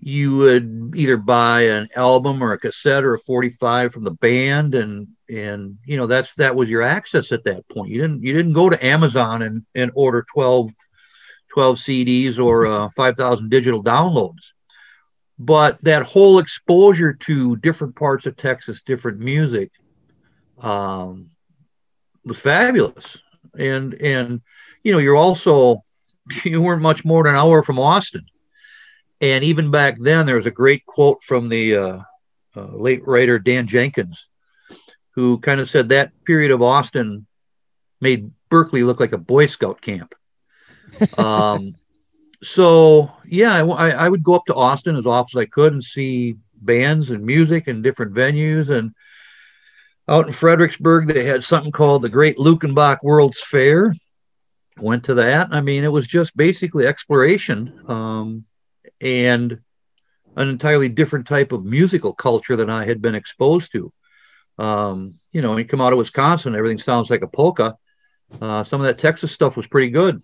you 0.00 0.36
would 0.36 0.92
either 0.94 1.16
buy 1.16 1.62
an 1.62 1.88
album 1.96 2.42
or 2.42 2.52
a 2.52 2.58
cassette 2.58 3.04
or 3.04 3.14
a 3.14 3.18
45 3.18 3.92
from 3.92 4.04
the 4.04 4.10
band 4.10 4.74
and 4.74 5.08
and 5.30 5.78
you 5.86 5.96
know 5.96 6.06
that's 6.06 6.34
that 6.34 6.54
was 6.54 6.68
your 6.68 6.82
access 6.82 7.32
at 7.32 7.44
that 7.44 7.66
point 7.70 7.88
you 7.88 8.02
didn't 8.02 8.22
you 8.22 8.34
didn't 8.34 8.52
go 8.52 8.68
to 8.68 8.84
amazon 8.84 9.40
and 9.40 9.64
and 9.74 9.90
order 9.94 10.26
12 10.30 10.70
12 11.54 11.78
cds 11.78 12.38
or 12.38 12.66
uh, 12.66 12.88
5000 12.90 13.48
digital 13.48 13.82
downloads 13.82 14.52
but 15.38 15.78
that 15.82 16.02
whole 16.04 16.38
exposure 16.38 17.12
to 17.12 17.56
different 17.56 17.96
parts 17.96 18.26
of 18.26 18.36
texas 18.36 18.82
different 18.82 19.18
music 19.18 19.70
um, 20.60 21.30
was 22.24 22.38
fabulous 22.38 23.18
and 23.58 23.94
and 23.94 24.40
you 24.82 24.92
know 24.92 24.98
you're 24.98 25.16
also 25.16 25.82
you 26.44 26.60
weren't 26.60 26.82
much 26.82 27.04
more 27.04 27.24
than 27.24 27.34
an 27.34 27.40
hour 27.40 27.62
from 27.62 27.78
austin 27.78 28.24
and 29.24 29.44
even 29.44 29.70
back 29.70 29.96
then, 29.98 30.26
there 30.26 30.36
was 30.36 30.44
a 30.44 30.50
great 30.50 30.84
quote 30.84 31.22
from 31.22 31.48
the 31.48 31.76
uh, 31.76 31.98
uh, 32.54 32.66
late 32.76 33.06
writer 33.06 33.38
Dan 33.38 33.66
Jenkins, 33.66 34.26
who 35.12 35.38
kind 35.38 35.60
of 35.60 35.70
said 35.70 35.88
that 35.88 36.12
period 36.24 36.50
of 36.50 36.60
Austin 36.60 37.26
made 38.02 38.30
Berkeley 38.50 38.82
look 38.82 39.00
like 39.00 39.12
a 39.12 39.18
Boy 39.18 39.46
Scout 39.46 39.80
camp. 39.80 40.14
um, 41.18 41.74
so 42.44 43.10
yeah, 43.26 43.62
I, 43.62 43.90
I, 43.90 44.08
would 44.08 44.22
go 44.22 44.34
up 44.34 44.44
to 44.46 44.54
Austin 44.54 44.96
as 44.96 45.06
often 45.06 45.38
as 45.38 45.42
I 45.42 45.46
could 45.46 45.72
and 45.72 45.82
see 45.82 46.36
bands 46.56 47.10
and 47.10 47.24
music 47.24 47.68
and 47.68 47.82
different 47.82 48.14
venues. 48.14 48.70
And 48.70 48.94
out 50.08 50.26
in 50.26 50.32
Fredericksburg, 50.32 51.08
they 51.08 51.24
had 51.24 51.44
something 51.44 51.72
called 51.72 52.02
the 52.02 52.08
Great 52.08 52.36
Luckenbach 52.36 52.98
World's 53.02 53.40
Fair. 53.40 53.94
Went 54.78 55.04
to 55.04 55.14
that. 55.14 55.48
I 55.52 55.60
mean, 55.60 55.84
it 55.84 55.92
was 55.92 56.06
just 56.06 56.36
basically 56.36 56.86
exploration 56.86 57.80
um, 57.88 58.44
and 59.00 59.60
an 60.36 60.48
entirely 60.48 60.88
different 60.88 61.26
type 61.26 61.52
of 61.52 61.64
musical 61.64 62.12
culture 62.12 62.56
than 62.56 62.70
I 62.70 62.84
had 62.84 63.00
been 63.00 63.14
exposed 63.14 63.70
to. 63.72 63.92
Um, 64.58 65.14
you 65.32 65.42
know, 65.42 65.50
when 65.50 65.58
you 65.58 65.64
come 65.64 65.80
out 65.80 65.92
of 65.92 65.98
Wisconsin, 65.98 66.56
everything 66.56 66.78
sounds 66.78 67.08
like 67.08 67.22
a 67.22 67.28
polka. 67.28 67.76
Uh, 68.40 68.64
some 68.64 68.80
of 68.80 68.86
that 68.86 68.98
Texas 68.98 69.30
stuff 69.30 69.56
was 69.56 69.66
pretty 69.66 69.90
good. 69.90 70.20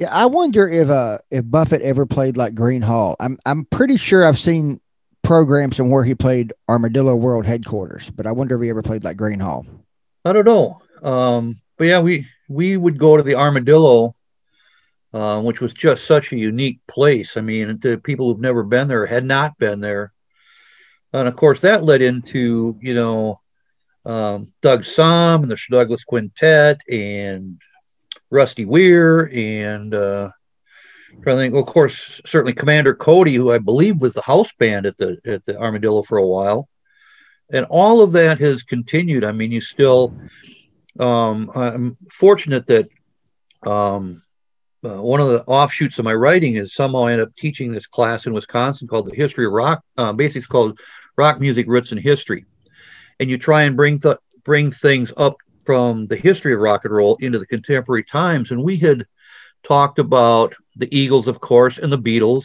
Yeah, 0.00 0.08
I 0.14 0.24
wonder 0.24 0.66
if 0.66 0.88
uh 0.88 1.18
if 1.30 1.44
Buffett 1.44 1.82
ever 1.82 2.06
played 2.06 2.38
like 2.38 2.54
Gruene 2.54 2.82
Hall. 2.82 3.16
I'm 3.20 3.38
I'm 3.44 3.66
pretty 3.66 3.98
sure 3.98 4.26
I've 4.26 4.38
seen 4.38 4.80
programs 5.22 5.76
from 5.76 5.90
where 5.90 6.04
he 6.04 6.14
played 6.14 6.54
Armadillo 6.70 7.14
World 7.14 7.44
Headquarters, 7.44 8.08
but 8.08 8.26
I 8.26 8.32
wonder 8.32 8.56
if 8.56 8.62
he 8.62 8.70
ever 8.70 8.80
played 8.80 9.04
like 9.04 9.18
Gruene 9.18 9.42
Hall. 9.42 9.66
I 10.24 10.32
don't 10.32 10.46
know. 10.46 10.80
Um, 11.02 11.60
but 11.76 11.84
yeah, 11.84 12.00
we 12.00 12.26
we 12.48 12.78
would 12.78 12.96
go 12.96 13.18
to 13.18 13.22
the 13.22 13.34
Armadillo, 13.34 14.16
uh, 15.12 15.42
which 15.42 15.60
was 15.60 15.74
just 15.74 16.06
such 16.06 16.32
a 16.32 16.38
unique 16.38 16.80
place. 16.86 17.36
I 17.36 17.42
mean, 17.42 17.78
the 17.82 17.98
people 17.98 18.26
who've 18.26 18.40
never 18.40 18.62
been 18.62 18.88
there 18.88 19.04
had 19.04 19.26
not 19.26 19.58
been 19.58 19.80
there, 19.80 20.14
and 21.12 21.28
of 21.28 21.36
course 21.36 21.60
that 21.60 21.84
led 21.84 22.00
into 22.00 22.74
you 22.80 22.94
know 22.94 23.38
um, 24.06 24.50
Doug 24.62 24.84
Sahm 24.84 25.42
and 25.42 25.50
the 25.50 25.60
Douglas 25.68 26.04
Quintet 26.04 26.80
and 26.90 27.60
Rusty 28.30 28.64
Wier 28.64 29.30
and 29.32 29.94
uh, 29.94 30.30
trying 31.22 31.36
to 31.36 31.42
think. 31.42 31.54
Well, 31.54 31.62
of 31.62 31.68
course, 31.68 32.20
certainly 32.24 32.52
Commander 32.52 32.94
Cody, 32.94 33.34
who 33.34 33.52
I 33.52 33.58
believe 33.58 34.00
was 34.00 34.14
the 34.14 34.22
house 34.22 34.52
band 34.58 34.86
at 34.86 34.96
the 34.96 35.18
at 35.24 35.44
the 35.46 35.58
Armadillo 35.58 36.02
for 36.02 36.18
a 36.18 36.26
while, 36.26 36.68
and 37.52 37.66
all 37.66 38.02
of 38.02 38.12
that 38.12 38.40
has 38.40 38.62
continued. 38.62 39.24
I 39.24 39.32
mean, 39.32 39.52
you 39.52 39.60
still. 39.60 40.16
Um, 40.98 41.50
I'm 41.54 41.96
fortunate 42.10 42.66
that 42.66 42.88
um, 43.64 44.22
uh, 44.84 45.00
one 45.00 45.20
of 45.20 45.28
the 45.28 45.44
offshoots 45.44 45.98
of 45.98 46.04
my 46.04 46.14
writing 46.14 46.56
is 46.56 46.74
somehow 46.74 47.04
I 47.04 47.12
ended 47.12 47.28
up 47.28 47.36
teaching 47.36 47.72
this 47.72 47.86
class 47.86 48.26
in 48.26 48.32
Wisconsin 48.32 48.88
called 48.88 49.06
the 49.06 49.14
History 49.14 49.46
of 49.46 49.52
Rock. 49.52 49.82
Uh, 49.96 50.12
basics 50.12 50.46
called 50.46 50.78
Rock 51.16 51.40
Music 51.40 51.66
Roots 51.68 51.92
and 51.92 52.00
History, 52.00 52.44
and 53.18 53.30
you 53.30 53.38
try 53.38 53.62
and 53.62 53.76
bring 53.76 53.98
th- 53.98 54.16
bring 54.44 54.70
things 54.70 55.12
up 55.16 55.36
from 55.70 56.08
the 56.08 56.16
history 56.16 56.52
of 56.52 56.58
rock 56.58 56.84
and 56.84 56.92
roll 56.92 57.14
into 57.20 57.38
the 57.38 57.46
contemporary 57.46 58.02
times. 58.02 58.50
And 58.50 58.64
we 58.64 58.76
had 58.76 59.06
talked 59.62 60.00
about 60.00 60.52
the 60.74 60.88
Eagles, 60.90 61.28
of 61.28 61.40
course, 61.40 61.78
and 61.78 61.92
the 61.92 61.96
Beatles. 61.96 62.44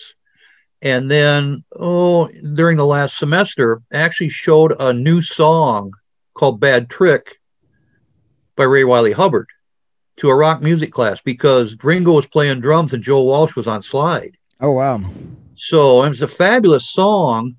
And 0.83 1.09
then, 1.09 1.63
oh, 1.75 2.27
during 2.27 2.77
the 2.77 2.85
last 2.85 3.17
semester, 3.17 3.81
actually 3.91 4.29
showed 4.29 4.79
a 4.79 4.93
new 4.93 5.23
song 5.23 5.91
called 6.35 6.59
Bad 6.59 6.87
Trick 6.87 7.39
by 8.55 8.65
Ray 8.65 8.83
Wylie 8.83 9.11
Hubbard 9.11 9.49
to 10.17 10.29
a 10.29 10.35
rock 10.35 10.61
music 10.61 10.93
class 10.93 11.19
because 11.19 11.75
Ringo 11.83 12.11
was 12.11 12.27
playing 12.27 12.59
drums 12.59 12.93
and 12.93 13.01
Joe 13.01 13.23
Walsh 13.23 13.55
was 13.55 13.65
on 13.65 13.81
slide. 13.81 14.37
Oh, 14.61 14.73
wow. 14.73 15.01
So 15.55 16.03
it 16.03 16.09
was 16.09 16.21
a 16.21 16.27
fabulous 16.27 16.91
song. 16.91 17.55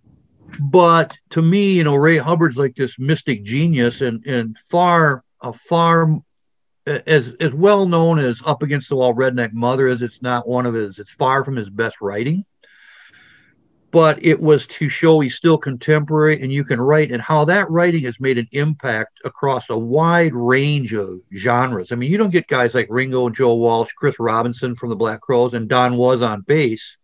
But 0.60 1.18
to 1.30 1.42
me, 1.42 1.72
you 1.72 1.82
know, 1.82 1.96
Ray 1.96 2.18
Hubbard's 2.18 2.56
like 2.56 2.76
this 2.76 3.00
mystic 3.00 3.42
genius 3.42 4.00
and, 4.00 4.24
and 4.26 4.56
far, 4.70 5.24
a 5.40 5.52
far 5.52 6.20
as 6.86 7.32
as 7.40 7.52
well 7.52 7.86
known 7.86 8.18
as 8.18 8.40
Up 8.44 8.62
Against 8.62 8.88
the 8.88 8.96
Wall 8.96 9.14
Redneck 9.14 9.52
Mother 9.52 9.88
as 9.88 10.02
it's 10.02 10.22
not 10.22 10.48
one 10.48 10.66
of 10.66 10.74
his 10.74 10.98
it's 10.98 11.12
far 11.12 11.44
from 11.44 11.56
his 11.56 11.68
best 11.68 11.96
writing. 12.00 12.44
But 13.90 14.24
it 14.24 14.40
was 14.40 14.66
to 14.66 14.88
show 14.88 15.20
he's 15.20 15.36
still 15.36 15.56
contemporary 15.56 16.42
and 16.42 16.52
you 16.52 16.64
can 16.64 16.80
write 16.80 17.12
and 17.12 17.22
how 17.22 17.44
that 17.46 17.70
writing 17.70 18.02
has 18.04 18.20
made 18.20 18.36
an 18.36 18.48
impact 18.52 19.20
across 19.24 19.70
a 19.70 19.78
wide 19.78 20.34
range 20.34 20.92
of 20.92 21.20
genres. 21.34 21.92
I 21.92 21.94
mean, 21.94 22.10
you 22.10 22.18
don't 22.18 22.32
get 22.32 22.48
guys 22.48 22.74
like 22.74 22.88
Ringo 22.90 23.26
and 23.26 23.34
Joe 23.34 23.54
Walsh, 23.54 23.92
Chris 23.96 24.16
Robinson 24.18 24.74
from 24.74 24.90
the 24.90 24.96
Black 24.96 25.20
Crowes, 25.20 25.54
and 25.54 25.68
Don 25.68 25.96
Was 25.96 26.20
on 26.20 26.42
bass 26.42 26.98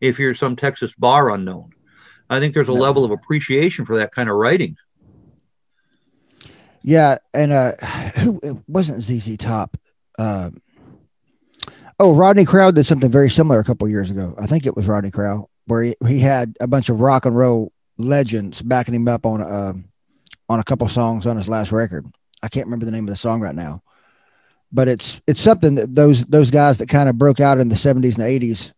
if 0.00 0.18
you're 0.18 0.34
some 0.34 0.56
Texas 0.56 0.92
bar 0.98 1.30
unknown. 1.30 1.70
I 2.28 2.40
think 2.40 2.54
there's 2.54 2.68
a 2.68 2.72
no. 2.72 2.80
level 2.80 3.04
of 3.04 3.12
appreciation 3.12 3.84
for 3.84 3.96
that 3.98 4.12
kind 4.12 4.28
of 4.28 4.36
writing. 4.36 4.76
Yeah, 6.86 7.18
and 7.34 7.52
uh, 7.52 7.72
who 8.16 8.40
it 8.42 8.56
wasn't 8.68 9.02
ZZ 9.02 9.36
Top. 9.36 9.76
Uh, 10.18 10.50
oh, 11.98 12.14
Rodney 12.14 12.44
Crowell 12.46 12.72
did 12.72 12.86
something 12.86 13.10
very 13.10 13.28
similar 13.28 13.58
a 13.58 13.64
couple 13.64 13.88
years 13.88 14.10
ago. 14.10 14.34
I 14.38 14.46
think 14.46 14.64
it 14.64 14.76
was 14.76 14.86
Rodney 14.86 15.10
Crowell, 15.10 15.50
where 15.66 15.82
he, 15.82 15.94
he 16.06 16.20
had 16.20 16.56
a 16.60 16.68
bunch 16.68 16.88
of 16.88 17.00
rock 17.00 17.26
and 17.26 17.36
roll 17.36 17.72
legends 17.98 18.62
backing 18.62 18.94
him 18.94 19.08
up 19.08 19.26
on 19.26 19.42
uh, 19.42 19.72
on 20.48 20.60
a 20.60 20.64
couple 20.64 20.86
songs 20.88 21.26
on 21.26 21.36
his 21.36 21.48
last 21.48 21.72
record. 21.72 22.06
I 22.42 22.48
can't 22.48 22.66
remember 22.66 22.84
the 22.84 22.92
name 22.92 23.08
of 23.08 23.10
the 23.10 23.16
song 23.16 23.40
right 23.40 23.54
now, 23.54 23.82
but 24.70 24.86
it's 24.86 25.20
it's 25.26 25.40
something 25.40 25.74
that 25.74 25.92
those 25.92 26.24
those 26.26 26.52
guys 26.52 26.78
that 26.78 26.88
kind 26.88 27.08
of 27.08 27.18
broke 27.18 27.40
out 27.40 27.58
in 27.58 27.68
the 27.68 27.74
seventies 27.74 28.16
and 28.16 28.28
eighties 28.28 28.72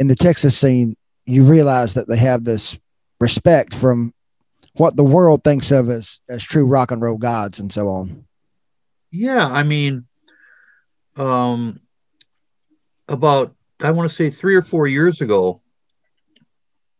in 0.00 0.08
the 0.08 0.16
Texas 0.16 0.58
scene, 0.58 0.96
you 1.24 1.44
realize 1.44 1.94
that 1.94 2.08
they 2.08 2.16
have 2.16 2.42
this 2.42 2.76
respect 3.20 3.74
from 3.74 4.12
what 4.78 4.96
the 4.96 5.04
world 5.04 5.44
thinks 5.44 5.70
of 5.70 5.90
as 5.90 6.20
as 6.28 6.42
true 6.42 6.66
rock 6.66 6.90
and 6.90 7.02
roll 7.02 7.18
gods 7.18 7.58
and 7.58 7.72
so 7.72 7.88
on. 7.88 8.24
Yeah, 9.10 9.46
I 9.46 9.62
mean, 9.62 10.06
um, 11.16 11.80
about 13.08 13.54
I 13.80 13.90
want 13.90 14.10
to 14.10 14.16
say 14.16 14.30
three 14.30 14.54
or 14.54 14.62
four 14.62 14.86
years 14.86 15.20
ago, 15.20 15.60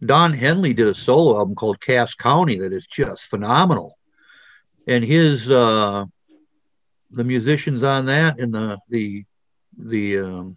Don 0.04 0.32
Henley 0.32 0.74
did 0.74 0.88
a 0.88 0.94
solo 0.94 1.38
album 1.38 1.54
called 1.54 1.80
Cass 1.80 2.14
County 2.14 2.58
that 2.58 2.72
is 2.72 2.86
just 2.86 3.24
phenomenal, 3.24 3.96
and 4.86 5.04
his 5.04 5.48
uh, 5.48 6.04
the 7.10 7.24
musicians 7.24 7.82
on 7.82 8.06
that 8.06 8.40
and 8.40 8.52
the 8.52 8.78
the 8.88 9.24
the 9.76 10.18
um, 10.18 10.56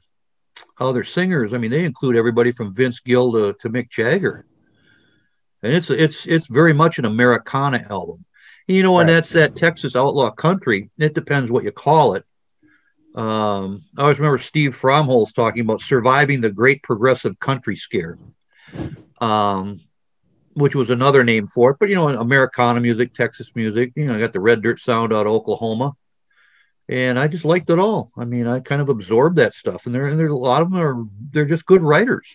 other 0.79 1.03
singers. 1.03 1.53
I 1.53 1.57
mean, 1.57 1.71
they 1.71 1.85
include 1.85 2.15
everybody 2.15 2.51
from 2.51 2.73
Vince 2.73 2.99
Gill 2.99 3.31
to, 3.33 3.55
to 3.61 3.69
Mick 3.69 3.89
Jagger 3.89 4.45
and 5.63 5.73
it's 5.73 5.89
it's 5.89 6.25
it's 6.25 6.47
very 6.47 6.73
much 6.73 6.99
an 6.99 7.05
Americana 7.05 7.85
album. 7.89 8.25
You 8.67 8.83
know, 8.83 8.99
and 8.99 9.09
right. 9.09 9.15
that's 9.15 9.31
that 9.31 9.55
Texas 9.55 9.95
outlaw 9.95 10.31
country. 10.31 10.89
It 10.97 11.13
depends 11.13 11.51
what 11.51 11.63
you 11.63 11.71
call 11.71 12.15
it. 12.15 12.25
Um, 13.15 13.83
I 13.97 14.03
always 14.03 14.19
remember 14.19 14.37
Steve 14.37 14.71
Fromholz 14.71 15.33
talking 15.33 15.61
about 15.61 15.81
surviving 15.81 16.39
the 16.39 16.51
Great 16.51 16.81
Progressive 16.81 17.37
Country 17.39 17.75
Scare, 17.75 18.17
um, 19.19 19.79
which 20.53 20.75
was 20.75 20.89
another 20.89 21.23
name 21.23 21.47
for 21.47 21.71
it. 21.71 21.77
But 21.79 21.89
you 21.89 21.95
know, 21.95 22.07
Americana 22.07 22.79
music, 22.79 23.13
Texas 23.13 23.51
music. 23.55 23.91
You 23.95 24.05
know, 24.05 24.15
I 24.15 24.19
got 24.19 24.33
the 24.33 24.39
Red 24.39 24.61
Dirt 24.61 24.79
sound 24.79 25.11
out 25.11 25.27
of 25.27 25.33
Oklahoma, 25.33 25.93
and 26.87 27.19
I 27.19 27.27
just 27.27 27.43
liked 27.43 27.69
it 27.69 27.79
all. 27.79 28.11
I 28.17 28.23
mean, 28.23 28.47
I 28.47 28.61
kind 28.61 28.81
of 28.81 28.89
absorbed 28.89 29.37
that 29.37 29.53
stuff, 29.53 29.85
and 29.85 29.93
there 29.93 30.05
and 30.05 30.17
there 30.17 30.27
a 30.27 30.35
lot 30.35 30.61
of 30.61 30.71
them 30.71 30.79
are 30.79 31.03
they're 31.31 31.45
just 31.45 31.65
good 31.65 31.81
writers. 31.81 32.27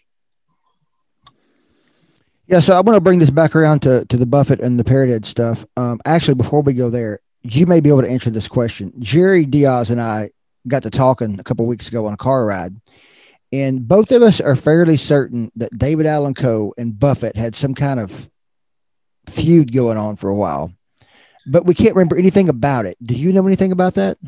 Yeah, 2.48 2.60
so 2.60 2.76
I 2.76 2.80
want 2.80 2.94
to 2.94 3.00
bring 3.00 3.18
this 3.18 3.30
back 3.30 3.56
around 3.56 3.80
to, 3.80 4.04
to 4.04 4.16
the 4.16 4.26
Buffett 4.26 4.60
and 4.60 4.78
the 4.78 4.84
Parrothead 4.84 5.24
stuff. 5.24 5.66
Um, 5.76 6.00
actually, 6.04 6.34
before 6.34 6.62
we 6.62 6.74
go 6.74 6.90
there, 6.90 7.18
you 7.42 7.66
may 7.66 7.80
be 7.80 7.88
able 7.88 8.02
to 8.02 8.08
answer 8.08 8.30
this 8.30 8.46
question. 8.46 8.92
Jerry 9.00 9.44
Diaz 9.44 9.90
and 9.90 10.00
I 10.00 10.30
got 10.68 10.84
to 10.84 10.90
talking 10.90 11.40
a 11.40 11.44
couple 11.44 11.66
weeks 11.66 11.88
ago 11.88 12.06
on 12.06 12.12
a 12.12 12.16
car 12.16 12.46
ride, 12.46 12.80
and 13.52 13.86
both 13.86 14.12
of 14.12 14.22
us 14.22 14.40
are 14.40 14.54
fairly 14.54 14.96
certain 14.96 15.50
that 15.56 15.76
David 15.76 16.06
Allan 16.06 16.34
Coe 16.34 16.72
and 16.78 16.98
Buffett 16.98 17.36
had 17.36 17.54
some 17.56 17.74
kind 17.74 17.98
of 17.98 18.30
feud 19.26 19.72
going 19.72 19.98
on 19.98 20.14
for 20.14 20.28
a 20.28 20.34
while, 20.34 20.72
but 21.46 21.66
we 21.66 21.74
can't 21.74 21.96
remember 21.96 22.16
anything 22.16 22.48
about 22.48 22.86
it. 22.86 22.96
Do 23.02 23.14
you 23.14 23.32
know 23.32 23.46
anything 23.46 23.72
about 23.72 23.94
that? 23.94 24.18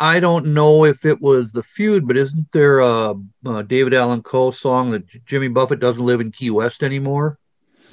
I 0.00 0.20
don't 0.20 0.46
know 0.46 0.84
if 0.84 1.04
it 1.04 1.20
was 1.20 1.52
the 1.52 1.62
feud, 1.62 2.08
but 2.08 2.16
isn't 2.16 2.50
there 2.52 2.80
a, 2.80 3.14
a 3.46 3.62
David 3.62 3.94
Allan 3.94 4.22
Coe 4.22 4.50
song 4.50 4.90
that 4.90 5.04
Jimmy 5.26 5.48
Buffett 5.48 5.80
doesn't 5.80 6.04
live 6.04 6.20
in 6.20 6.32
Key 6.32 6.50
West 6.50 6.82
anymore? 6.82 7.38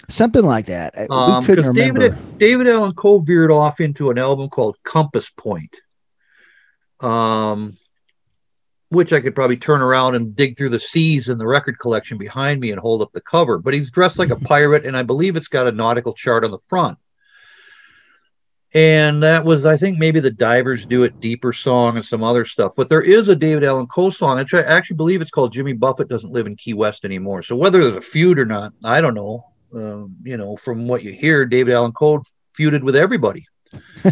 Something 0.07 0.43
like 0.43 0.65
that. 0.67 0.95
Um, 1.11 1.41
we 1.41 1.45
couldn't 1.45 1.67
remember. 1.67 2.09
David, 2.09 2.39
David 2.39 2.67
Allan 2.67 2.93
Coe 2.93 3.19
veered 3.19 3.51
off 3.51 3.79
into 3.79 4.09
an 4.09 4.17
album 4.17 4.49
called 4.49 4.77
Compass 4.83 5.29
Point, 5.29 5.75
um, 6.99 7.77
which 8.89 9.13
I 9.13 9.19
could 9.19 9.35
probably 9.35 9.57
turn 9.57 9.81
around 9.81 10.15
and 10.15 10.35
dig 10.35 10.57
through 10.57 10.69
the 10.69 10.79
C's 10.79 11.29
in 11.29 11.37
the 11.37 11.45
record 11.45 11.77
collection 11.77 12.17
behind 12.17 12.59
me 12.59 12.71
and 12.71 12.79
hold 12.79 13.03
up 13.03 13.11
the 13.11 13.21
cover. 13.21 13.59
But 13.59 13.75
he's 13.75 13.91
dressed 13.91 14.17
like 14.17 14.31
a 14.31 14.35
pirate, 14.47 14.85
and 14.85 14.97
I 14.97 15.03
believe 15.03 15.35
it's 15.35 15.47
got 15.47 15.67
a 15.67 15.71
nautical 15.71 16.13
chart 16.13 16.43
on 16.43 16.49
the 16.49 16.57
front 16.57 16.97
and 18.73 19.23
that 19.23 19.43
was 19.43 19.65
i 19.65 19.75
think 19.75 19.97
maybe 19.97 20.19
the 20.19 20.29
divers 20.29 20.85
do 20.85 21.03
it 21.03 21.19
deeper 21.19 21.51
song 21.51 21.95
and 21.95 22.05
some 22.05 22.23
other 22.23 22.45
stuff 22.45 22.71
but 22.75 22.89
there 22.89 23.01
is 23.01 23.27
a 23.27 23.35
david 23.35 23.63
allan 23.63 23.87
coe 23.87 24.09
song 24.09 24.37
i 24.37 24.59
actually 24.61 24.95
believe 24.95 25.21
it's 25.21 25.31
called 25.31 25.51
jimmy 25.51 25.73
buffett 25.73 26.07
doesn't 26.07 26.31
live 26.31 26.45
in 26.45 26.55
key 26.55 26.73
west 26.73 27.03
anymore 27.03 27.41
so 27.41 27.55
whether 27.55 27.81
there's 27.81 27.95
a 27.95 28.01
feud 28.01 28.37
or 28.37 28.45
not 28.45 28.71
i 28.83 29.01
don't 29.01 29.15
know 29.15 29.43
um, 29.73 30.15
you 30.23 30.37
know 30.37 30.55
from 30.57 30.87
what 30.87 31.03
you 31.03 31.11
hear 31.11 31.45
david 31.45 31.73
allan 31.73 31.91
coe 31.91 32.21
feuded 32.57 32.83
with 32.83 32.95
everybody 32.95 33.45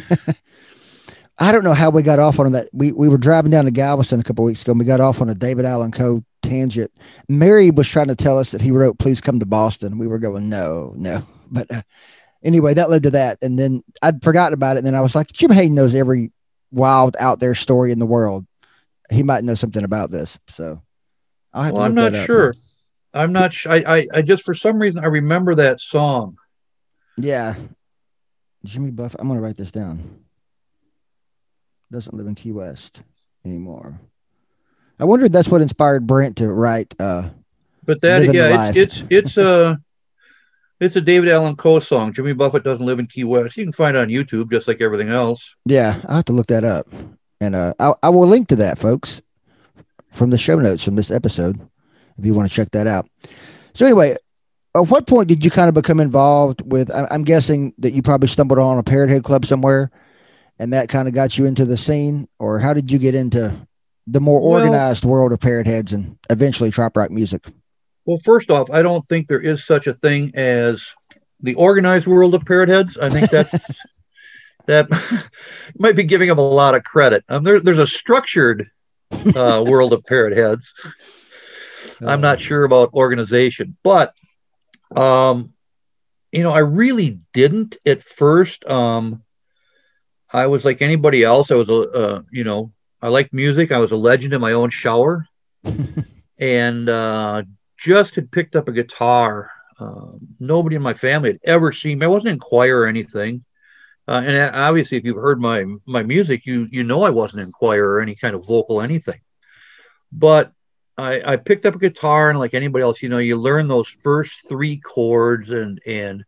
I 1.40 1.52
don't 1.52 1.64
know 1.64 1.74
how 1.74 1.92
we 1.92 2.02
got 2.02 2.20
off 2.20 2.40
on 2.40 2.52
that. 2.54 2.70
We 2.74 2.92
we 2.92 3.10
were 3.10 3.18
driving 3.18 3.52
down 3.52 3.66
to 3.66 3.72
Galveston 3.72 4.20
a 4.20 4.24
couple 4.24 4.44
weeks 4.44 4.64
ago. 4.64 4.72
and 4.72 4.80
We 4.80 4.86
got 4.86 5.02
off 5.02 5.22
on 5.22 5.30
a 5.30 5.36
David 5.36 5.66
Allan 5.66 5.92
Coe 5.92 6.24
tangent. 6.42 6.92
Mary 7.30 7.70
was 7.70 7.88
trying 7.88 8.08
to 8.08 8.16
tell 8.16 8.40
us 8.40 8.52
that 8.52 8.62
he 8.62 8.72
wrote 8.72 8.98
"Please 8.98 9.22
Come 9.22 9.40
to 9.40 9.46
Boston." 9.46 10.00
We 10.00 10.08
were 10.08 10.20
going, 10.20 10.50
no, 10.50 10.94
no. 10.96 11.24
But 11.50 11.72
uh, 11.72 11.82
anyway, 12.44 12.74
that 12.74 12.90
led 12.90 13.04
to 13.04 13.12
that, 13.12 13.40
and 13.42 13.58
then 13.58 13.84
I'd 14.02 14.24
forgotten 14.24 14.54
about 14.54 14.76
it. 14.76 14.80
And 14.80 14.88
then 14.88 14.96
I 14.96 15.02
was 15.02 15.16
like, 15.16 15.28
Jim 15.28 15.52
Hayden 15.52 15.76
knows 15.76 15.96
every 15.96 16.32
wild 16.72 17.16
out 17.20 17.40
there 17.40 17.56
story 17.56 17.92
in 17.92 18.00
the 18.00 18.06
world. 18.06 18.46
He 19.10 19.24
might 19.24 19.44
know 19.44 19.56
something 19.56 19.84
about 19.84 20.12
this. 20.12 20.38
So 20.48 20.82
well, 21.54 21.82
I'm 21.82 21.96
not 21.96 22.16
sure. 22.26 22.54
I'm 23.14 23.32
not 23.32 23.54
sure. 23.54 23.72
I, 23.72 23.84
I 23.88 24.08
I 24.16 24.22
just 24.22 24.44
for 24.44 24.54
some 24.54 24.80
reason 24.80 25.04
I 25.04 25.08
remember 25.08 25.56
that 25.56 25.82
song. 25.82 26.38
Yeah, 27.18 27.56
Jimmy 28.66 28.92
Buff. 28.92 29.16
I'm 29.18 29.28
gonna 29.28 29.42
write 29.42 29.58
this 29.58 29.72
down. 29.72 30.24
Doesn't 31.92 32.16
live 32.16 32.28
in 32.28 32.36
Key 32.36 32.52
West 32.52 33.02
anymore. 33.46 34.00
I 35.00 35.06
wonder 35.06 35.26
if 35.26 35.32
that's 35.32 35.48
what 35.48 35.62
inspired 35.62 36.06
Brent 36.06 36.38
to 36.38 36.50
write. 36.52 36.94
Uh, 37.00 37.30
but 37.84 38.02
that 38.02 38.34
yeah, 38.34 38.70
it's, 38.70 39.00
it's 39.00 39.04
it's 39.10 39.38
a 39.38 39.80
it's 40.80 40.96
a 40.96 41.02
David 41.02 41.30
Allan 41.30 41.56
Coe 41.56 41.80
song. 41.80 42.14
Jimmy 42.14 42.34
Buffett 42.34 42.64
doesn't 42.64 42.86
live 42.86 43.00
in 43.00 43.08
Key 43.08 43.24
West. 43.24 43.58
You 43.58 43.66
can 43.66 43.72
find 43.72 43.98
it 43.98 44.00
on 44.00 44.10
YouTube 44.10 44.52
just 44.52 44.68
like 44.68 44.82
everything 44.82 45.10
else. 45.10 45.56
Yeah, 45.66 46.02
I 46.08 46.18
have 46.18 46.26
to 46.26 46.34
look 46.34 46.48
that 46.48 46.64
up, 46.64 46.88
and 47.42 47.56
uh, 47.56 47.74
I, 47.80 47.94
I 48.04 48.10
will 48.10 48.28
link 48.28 48.48
to 48.50 48.56
that, 48.58 48.78
folks, 48.78 49.22
from 50.12 50.30
the 50.30 50.38
show 50.38 50.58
notes 50.58 50.84
from 50.84 50.96
this 50.96 51.12
episode, 51.12 51.60
if 52.18 52.26
you 52.26 52.34
want 52.34 52.50
to 52.50 52.56
check 52.56 52.72
that 52.72 52.88
out. 52.88 53.10
So 53.74 53.86
anyway, 53.86 54.18
at 54.76 54.90
what 54.90 55.08
point 55.08 55.28
did 55.28 55.44
you 55.44 55.52
kind 55.52 55.70
of 55.70 55.76
become 55.76 56.00
involved 56.00 56.62
with? 56.66 56.92
I'm 56.94 57.24
guessing 57.24 57.74
that 57.80 57.94
you 57.94 58.02
probably 58.02 58.28
stumbled 58.28 58.60
on 58.60 58.78
a 58.78 58.84
Parrot 58.84 59.10
Head 59.10 59.24
Club 59.24 59.46
somewhere, 59.46 59.92
and 60.60 60.74
that 60.74 60.90
kind 60.90 61.08
of 61.08 61.14
got 61.14 61.38
you 61.38 61.46
into 61.46 61.66
the 61.66 61.78
scene, 61.78 62.28
or 62.40 62.60
how 62.60 62.74
did 62.74 62.92
you 62.92 63.00
get 63.00 63.16
into 63.16 63.56
the 64.08 64.22
more 64.22 64.40
organized 64.40 65.04
well, 65.04 65.14
world 65.14 65.32
of 65.34 65.40
parrot 65.40 65.68
heads 65.68 65.92
and 65.94 66.18
eventually 66.30 66.72
trop 66.72 66.96
rock 66.96 67.12
music? 67.12 67.46
Well, 68.08 68.18
first 68.24 68.50
off, 68.50 68.72
I 68.72 68.82
don't 68.82 69.06
think 69.06 69.28
there 69.28 69.42
is 69.42 69.66
such 69.66 69.86
a 69.86 69.94
thing 69.94 70.32
as 70.34 70.94
the 71.42 71.56
organized 71.56 72.08
world 72.08 72.34
of 72.36 72.46
parrot 72.46 72.70
heads. 72.70 72.98
I 72.98 73.10
think 73.10 73.30
that 73.32 73.50
that 74.66 75.30
might 75.78 75.98
be 75.98 76.04
giving 76.04 76.30
them 76.30 76.40
a 76.40 76.42
lot 76.42 76.74
of 76.74 76.86
credit. 76.86 77.26
Um, 77.28 77.44
there, 77.44 77.60
there's 77.60 77.78
a 77.78 77.86
structured 77.86 78.72
uh, 79.12 79.64
world 79.68 79.92
of 79.92 80.06
parrot 80.06 80.38
heads. 80.38 80.74
I'm 82.00 82.22
not 82.22 82.40
sure 82.40 82.64
about 82.64 82.94
organization, 82.94 83.76
but 83.84 84.14
um, 84.96 85.54
you 86.32 86.44
know, 86.44 86.52
I 86.52 86.60
really 86.60 87.20
didn't 87.34 87.76
at 87.86 88.04
first. 88.04 88.64
Um, 88.66 89.24
I 90.32 90.48
was 90.48 90.64
like 90.64 90.82
anybody 90.82 91.24
else. 91.24 91.52
I 91.52 91.56
was 91.56 91.68
a, 91.68 91.92
uh, 91.92 92.22
you 92.32 92.46
know, 92.46 92.72
I 93.02 93.10
liked 93.10 93.34
music. 93.34 93.74
I 93.74 93.80
was 93.80 93.92
a 93.92 93.98
legend 93.98 94.34
in 94.34 94.40
my 94.40 94.54
own 94.54 94.70
shower, 94.70 95.28
and 96.38 96.90
uh, 96.90 97.44
just 97.78 98.16
had 98.16 98.32
picked 98.32 98.56
up 98.56 98.68
a 98.68 98.74
guitar. 98.74 99.52
Uh, 99.80 100.14
nobody 100.40 100.76
in 100.76 100.82
my 100.82 100.94
family 100.94 101.30
had 101.30 101.40
ever 101.44 101.72
seen 101.72 102.00
me. 102.00 102.06
I 102.06 102.10
wasn't 102.10 102.34
in 102.34 102.40
choir 102.40 102.80
or 102.80 102.88
anything. 102.88 103.44
Uh, 104.08 104.22
and 104.26 104.56
obviously, 104.56 104.98
if 104.98 105.06
you've 105.06 105.18
heard 105.18 105.42
my 105.42 105.66
my 105.86 106.02
music, 106.02 106.46
you 106.46 106.68
you 106.72 106.84
know 106.84 107.04
I 107.04 107.10
wasn't 107.10 107.44
in 107.44 107.52
choir 107.52 107.88
or 107.88 108.02
any 108.02 108.16
kind 108.16 108.36
of 108.36 108.48
vocal 108.48 108.82
anything. 108.82 109.20
But 110.12 110.54
I, 110.98 111.34
I 111.34 111.36
picked 111.36 111.66
up 111.66 111.76
a 111.76 111.80
guitar, 111.80 112.30
and 112.30 112.40
like 112.40 112.54
anybody 112.54 112.84
else, 112.84 113.02
you 113.02 113.10
know, 113.10 113.18
you 113.18 113.36
learn 113.36 113.68
those 113.68 113.90
first 113.90 114.48
three 114.48 114.78
chords, 114.78 115.50
and 115.50 115.82
and 115.86 116.24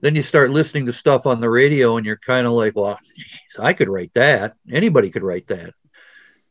then 0.00 0.16
you 0.16 0.22
start 0.22 0.50
listening 0.50 0.86
to 0.86 0.92
stuff 0.92 1.26
on 1.26 1.40
the 1.40 1.50
radio 1.50 1.96
and 1.96 2.06
you're 2.06 2.16
kind 2.16 2.46
of 2.46 2.54
like, 2.54 2.74
well, 2.74 2.98
geez, 3.16 3.58
I 3.58 3.72
could 3.72 3.88
write 3.88 4.12
that. 4.14 4.54
Anybody 4.70 5.10
could 5.10 5.22
write 5.22 5.46
that. 5.48 5.74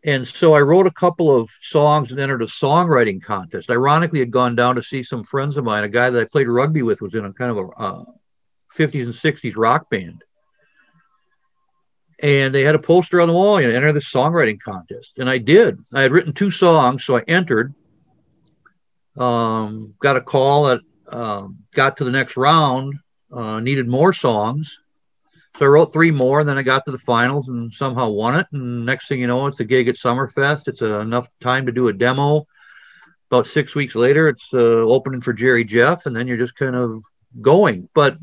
And 0.05 0.25
so 0.25 0.53
I 0.53 0.61
wrote 0.61 0.87
a 0.87 0.91
couple 0.91 1.35
of 1.35 1.49
songs 1.61 2.11
and 2.11 2.19
entered 2.19 2.41
a 2.41 2.45
songwriting 2.45 3.21
contest. 3.21 3.69
Ironically, 3.69 4.19
had 4.19 4.31
gone 4.31 4.55
down 4.55 4.75
to 4.75 4.83
see 4.83 5.03
some 5.03 5.23
friends 5.23 5.57
of 5.57 5.65
mine. 5.65 5.83
A 5.83 5.89
guy 5.89 6.09
that 6.09 6.21
I 6.21 6.25
played 6.25 6.47
rugby 6.47 6.83
with 6.83 7.01
was 7.01 7.13
in 7.13 7.25
a 7.25 7.33
kind 7.33 7.51
of 7.51 7.57
a 7.57 7.67
uh, 7.77 8.05
50s 8.75 9.03
and 9.03 9.13
60s 9.13 9.53
rock 9.57 9.89
band. 9.89 10.23
And 12.21 12.53
they 12.53 12.63
had 12.63 12.75
a 12.75 12.79
poster 12.79 13.19
on 13.21 13.27
the 13.27 13.33
wall, 13.33 13.61
you 13.61 13.67
know, 13.67 13.73
enter 13.73 13.91
the 13.91 13.99
songwriting 13.99 14.59
contest. 14.59 15.13
And 15.17 15.29
I 15.29 15.37
did. 15.37 15.79
I 15.93 16.01
had 16.01 16.11
written 16.11 16.33
two 16.33 16.51
songs, 16.51 17.03
so 17.03 17.17
I 17.17 17.21
entered. 17.27 17.73
Um, 19.17 19.95
got 19.99 20.17
a 20.17 20.21
call 20.21 20.65
that 20.65 20.81
um, 21.11 21.59
got 21.73 21.97
to 21.97 22.03
the 22.03 22.11
next 22.11 22.37
round 22.37 22.93
uh, 23.31 23.59
needed 23.59 23.87
more 23.87 24.13
songs. 24.13 24.79
So 25.59 25.65
I 25.65 25.67
wrote 25.67 25.91
three 25.91 26.09
more, 26.09 26.39
and 26.39 26.47
then 26.47 26.57
I 26.57 26.63
got 26.63 26.85
to 26.85 26.91
the 26.91 26.97
finals 26.97 27.49
and 27.49 27.73
somehow 27.73 28.07
won 28.07 28.39
it. 28.39 28.47
And 28.53 28.85
next 28.85 29.09
thing 29.09 29.19
you 29.19 29.27
know, 29.27 29.45
it's 29.45 29.59
a 29.59 29.65
gig 29.65 29.89
at 29.89 29.95
Summerfest. 29.95 30.69
It's 30.69 30.81
uh, 30.81 31.01
enough 31.01 31.27
time 31.41 31.65
to 31.65 31.73
do 31.73 31.89
a 31.89 31.93
demo. 31.93 32.47
About 33.29 33.45
six 33.45 33.75
weeks 33.75 33.93
later, 33.93 34.29
it's 34.29 34.53
uh, 34.53 34.57
opening 34.57 35.19
for 35.19 35.33
Jerry 35.33 35.65
Jeff, 35.65 36.05
and 36.05 36.15
then 36.15 36.29
you're 36.29 36.37
just 36.37 36.55
kind 36.55 36.77
of 36.77 37.03
going. 37.41 37.89
But 37.93 38.17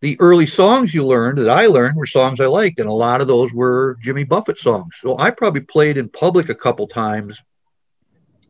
the 0.00 0.16
early 0.18 0.46
songs 0.46 0.92
you 0.92 1.06
learned 1.06 1.38
that 1.38 1.48
I 1.48 1.66
learned 1.66 1.96
were 1.96 2.04
songs 2.04 2.40
I 2.40 2.46
liked, 2.46 2.80
and 2.80 2.88
a 2.88 2.92
lot 2.92 3.20
of 3.20 3.28
those 3.28 3.52
were 3.52 3.96
Jimmy 4.02 4.24
Buffett 4.24 4.58
songs. 4.58 4.92
So 5.00 5.16
I 5.20 5.30
probably 5.30 5.60
played 5.60 5.98
in 5.98 6.08
public 6.08 6.48
a 6.48 6.54
couple 6.56 6.88
times 6.88 7.40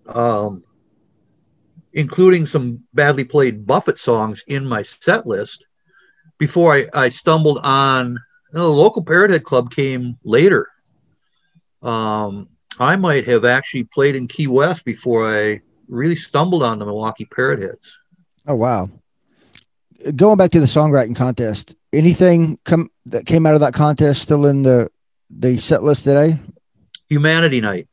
um, 0.07 0.65
including 1.93 2.47
some 2.47 2.83
badly 2.95 3.25
played 3.25 3.67
Buffett 3.67 3.99
songs 3.99 4.43
in 4.47 4.65
my 4.65 4.83
set 4.83 5.27
list 5.27 5.66
before 6.39 6.75
I, 6.75 6.87
I 6.95 7.09
stumbled 7.09 7.59
on 7.63 8.19
you 8.53 8.59
know, 8.59 8.65
the 8.65 8.81
local 8.81 9.05
Parrothead 9.05 9.43
Club 9.43 9.71
came 9.71 10.17
later. 10.25 10.69
Um, 11.83 12.49
I 12.79 12.97
might 12.97 13.27
have 13.27 13.45
actually 13.45 13.85
played 13.85 14.17
in 14.17 14.29
Key 14.29 14.47
West 14.47 14.85
before 14.85 15.33
I 15.33 15.61
really 15.89 16.17
stumbled 16.17 16.63
on 16.63 16.79
the 16.79 16.87
Milwaukee 16.87 17.27
Parrotheads. 17.27 17.77
Oh 18.47 18.55
wow! 18.55 18.91
Going 20.15 20.37
back 20.37 20.51
to 20.53 20.61
the 20.61 20.67
songwriting 20.67 21.17
contest, 21.17 21.75
anything 21.93 22.59
come 22.65 22.91
that 23.07 23.27
came 23.27 23.47
out 23.47 23.55
of 23.55 23.61
that 23.61 23.75
contest 23.75 24.23
still 24.23 24.47
in 24.47 24.63
the 24.63 24.91
the 25.31 25.59
set 25.59 25.83
list 25.83 26.05
today? 26.05 26.39
Humanity 27.09 27.61
Night. 27.61 27.89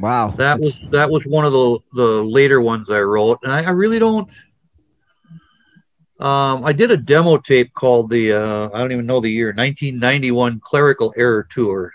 Wow, 0.00 0.30
that 0.36 0.60
was 0.60 0.80
that 0.90 1.10
was 1.10 1.24
one 1.24 1.44
of 1.44 1.52
the 1.52 1.78
the 1.94 2.22
later 2.22 2.60
ones 2.60 2.88
I 2.88 3.00
wrote, 3.00 3.40
and 3.42 3.52
I, 3.52 3.64
I 3.64 3.70
really 3.70 3.98
don't. 3.98 4.28
Um, 6.18 6.64
I 6.64 6.72
did 6.72 6.90
a 6.90 6.96
demo 6.96 7.36
tape 7.38 7.72
called 7.74 8.10
the 8.10 8.32
uh, 8.32 8.70
I 8.74 8.78
don't 8.78 8.92
even 8.92 9.06
know 9.06 9.20
the 9.20 9.30
year 9.30 9.48
1991 9.48 10.60
Clerical 10.60 11.14
Error 11.16 11.46
Tour, 11.48 11.92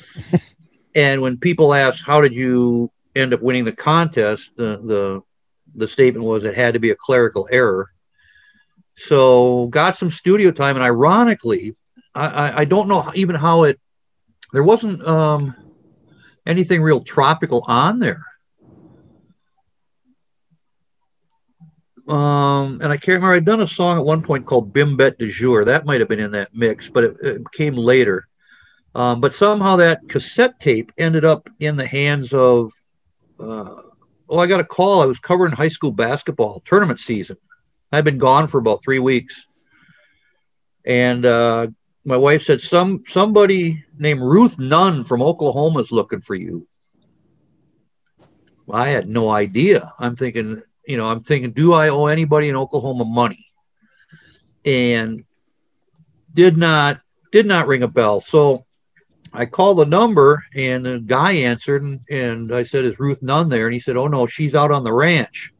and 0.94 1.22
when 1.22 1.38
people 1.38 1.72
ask 1.72 2.04
how 2.04 2.20
did 2.20 2.32
you 2.32 2.90
end 3.14 3.32
up 3.32 3.42
winning 3.42 3.64
the 3.64 3.72
contest, 3.72 4.50
the 4.56 4.80
the 4.82 5.22
the 5.74 5.86
statement 5.86 6.24
was 6.24 6.44
it 6.44 6.56
had 6.56 6.74
to 6.74 6.80
be 6.80 6.90
a 6.90 6.96
clerical 6.96 7.48
error. 7.50 7.92
So 8.96 9.66
got 9.68 9.96
some 9.96 10.10
studio 10.10 10.50
time, 10.50 10.76
and 10.76 10.84
ironically, 10.84 11.76
I, 12.14 12.26
I, 12.26 12.58
I 12.60 12.64
don't 12.64 12.88
know 12.88 13.12
even 13.14 13.36
how 13.36 13.64
it. 13.64 13.78
There 14.52 14.64
wasn't. 14.64 15.06
Um, 15.06 15.54
anything 16.46 16.80
real 16.80 17.00
tropical 17.00 17.64
on 17.66 17.98
there. 17.98 18.24
Um, 22.08 22.80
and 22.82 22.92
I 22.92 22.96
can't 22.96 23.16
remember. 23.16 23.34
I'd 23.34 23.44
done 23.44 23.62
a 23.62 23.66
song 23.66 23.98
at 23.98 24.04
one 24.04 24.22
point 24.22 24.46
called 24.46 24.72
Bimbet 24.72 25.18
de 25.18 25.28
Jour. 25.30 25.64
That 25.64 25.86
might 25.86 26.00
have 26.00 26.08
been 26.08 26.20
in 26.20 26.30
that 26.32 26.54
mix, 26.54 26.88
but 26.88 27.04
it, 27.04 27.16
it 27.20 27.42
came 27.52 27.74
later. 27.74 28.28
Um, 28.94 29.20
but 29.20 29.34
somehow 29.34 29.76
that 29.76 30.08
cassette 30.08 30.58
tape 30.60 30.92
ended 30.96 31.24
up 31.24 31.50
in 31.60 31.76
the 31.76 31.86
hands 31.86 32.32
of. 32.32 32.72
Uh, 33.38 33.82
oh, 34.28 34.38
I 34.38 34.46
got 34.46 34.60
a 34.60 34.64
call. 34.64 35.02
I 35.02 35.06
was 35.06 35.18
covering 35.18 35.52
high 35.52 35.68
school 35.68 35.90
basketball 35.90 36.62
tournament 36.64 37.00
season. 37.00 37.36
I'd 37.92 38.04
been 38.04 38.18
gone 38.18 38.46
for 38.46 38.58
about 38.58 38.82
three 38.82 38.98
weeks, 38.98 39.46
and 40.84 41.26
uh, 41.26 41.68
my 42.04 42.16
wife 42.16 42.44
said 42.44 42.60
some 42.60 43.02
somebody 43.06 43.84
named 43.98 44.20
Ruth 44.20 44.58
Nunn 44.58 45.04
from 45.04 45.22
Oklahoma 45.22 45.80
is 45.80 45.92
looking 45.92 46.20
for 46.20 46.34
you. 46.34 46.66
I 48.72 48.88
had 48.88 49.08
no 49.08 49.30
idea. 49.30 49.92
I'm 49.98 50.16
thinking, 50.16 50.62
you 50.86 50.96
know, 50.96 51.06
I'm 51.06 51.22
thinking, 51.22 51.52
do 51.52 51.72
I 51.72 51.88
owe 51.88 52.06
anybody 52.06 52.48
in 52.48 52.56
Oklahoma 52.56 53.04
money? 53.04 53.46
And 54.64 55.24
did 56.34 56.56
not 56.56 57.00
did 57.32 57.46
not 57.46 57.66
ring 57.66 57.82
a 57.82 57.88
bell. 57.88 58.20
So 58.20 58.64
I 59.32 59.46
called 59.46 59.78
the 59.78 59.84
number 59.84 60.44
and 60.54 60.84
the 60.84 60.98
guy 61.00 61.32
answered 61.32 61.82
and, 61.82 62.00
and 62.10 62.54
I 62.54 62.64
said, 62.64 62.84
Is 62.84 62.98
Ruth 62.98 63.22
Nunn 63.22 63.48
there? 63.48 63.66
And 63.66 63.74
he 63.74 63.80
said, 63.80 63.96
Oh 63.96 64.06
no, 64.06 64.26
she's 64.26 64.54
out 64.54 64.72
on 64.72 64.84
the 64.84 64.92
ranch. 64.92 65.52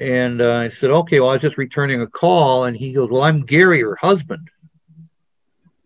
And 0.00 0.40
uh, 0.40 0.56
I 0.56 0.68
said, 0.70 0.90
Okay, 0.90 1.20
well, 1.20 1.30
I 1.30 1.34
was 1.34 1.42
just 1.42 1.58
returning 1.58 2.00
a 2.00 2.06
call. 2.06 2.64
And 2.64 2.76
he 2.76 2.92
goes, 2.92 3.10
Well, 3.10 3.22
I'm 3.22 3.44
Gary, 3.44 3.80
her 3.82 3.96
husband 3.96 4.50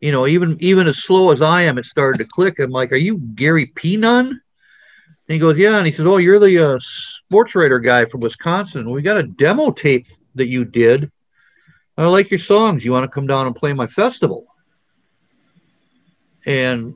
you 0.04 0.12
know, 0.12 0.26
even 0.26 0.58
even 0.60 0.87
as 0.87 1.02
slow 1.02 1.30
as 1.30 1.40
I 1.40 1.62
am, 1.62 1.78
it 1.78 1.87
started 1.87 2.18
to 2.18 2.26
click. 2.26 2.58
I'm 2.58 2.68
like, 2.68 2.92
"Are 2.92 2.96
you 2.96 3.16
Gary 3.16 3.64
P. 3.64 3.96
Nunn?" 3.96 4.38
And 5.28 5.34
he 5.34 5.38
goes, 5.38 5.56
"Yeah." 5.56 5.78
And 5.78 5.87
he 5.87 5.92
says, 5.92 6.06
"Oh, 6.06 6.18
you're 6.18 6.38
the 6.38 6.58
uh, 6.74 6.78
sports 6.80 7.54
writer 7.54 7.78
guy 7.78 8.04
from 8.04 8.20
Wisconsin. 8.20 8.90
We 8.90 9.02
got 9.02 9.16
a 9.16 9.22
demo 9.22 9.70
tape 9.70 10.06
that 10.34 10.48
you 10.48 10.64
did, 10.64 11.10
I 11.96 12.06
like 12.06 12.30
your 12.30 12.40
songs. 12.40 12.84
You 12.84 12.92
want 12.92 13.04
to 13.04 13.08
come 13.08 13.26
down 13.26 13.46
and 13.46 13.54
play 13.54 13.72
my 13.72 13.87
festival? 13.87 14.44
And 16.44 16.94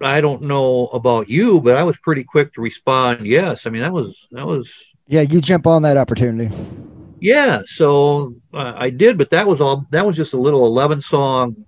I 0.00 0.20
don't 0.20 0.42
know 0.42 0.88
about 0.88 1.28
you, 1.28 1.60
but 1.60 1.76
I 1.76 1.84
was 1.84 1.96
pretty 1.98 2.24
quick 2.24 2.52
to 2.54 2.60
respond. 2.60 3.26
Yes. 3.26 3.66
I 3.66 3.70
mean, 3.70 3.82
that 3.82 3.92
was, 3.92 4.26
that 4.32 4.46
was, 4.46 4.72
Yeah, 5.06 5.20
you 5.20 5.40
jump 5.40 5.66
on 5.66 5.82
that 5.82 5.96
opportunity. 5.96 6.52
yeah. 7.20 7.62
So 7.66 8.34
uh, 8.52 8.74
I 8.76 8.90
did, 8.90 9.16
but 9.16 9.30
that 9.30 9.46
was 9.46 9.60
all, 9.60 9.86
that 9.90 10.04
was 10.04 10.16
just 10.16 10.32
a 10.32 10.38
little 10.38 10.66
11 10.66 11.00
song 11.00 11.64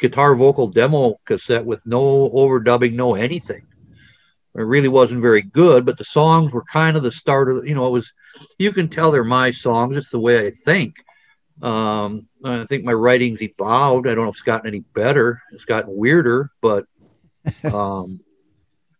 guitar 0.00 0.34
vocal 0.34 0.68
demo 0.68 1.20
cassette 1.26 1.64
with 1.64 1.84
no 1.86 2.30
overdubbing, 2.30 2.94
no 2.94 3.14
anything. 3.14 3.66
It 4.56 4.62
really 4.62 4.88
wasn't 4.88 5.20
very 5.20 5.42
good, 5.42 5.84
but 5.84 5.98
the 5.98 6.04
songs 6.04 6.52
were 6.52 6.64
kind 6.64 6.96
of 6.96 7.02
the 7.02 7.10
start 7.10 7.50
of, 7.50 7.66
you 7.66 7.74
know, 7.74 7.86
it 7.86 7.90
was, 7.90 8.12
you 8.58 8.72
can 8.72 8.88
tell 8.88 9.10
they're 9.10 9.24
my 9.24 9.50
songs. 9.50 9.96
It's 9.96 10.10
the 10.10 10.20
way 10.20 10.46
I 10.46 10.50
think. 10.50 10.94
Um, 11.60 12.28
I 12.44 12.64
think 12.64 12.84
my 12.84 12.92
writing's 12.92 13.42
evolved. 13.42 14.06
I 14.06 14.14
don't 14.14 14.24
know 14.24 14.30
if 14.30 14.36
it's 14.36 14.42
gotten 14.42 14.68
any 14.68 14.80
better. 14.80 15.42
It's 15.52 15.64
gotten 15.64 15.96
weirder, 15.96 16.50
but, 16.60 16.86
um, 17.64 18.20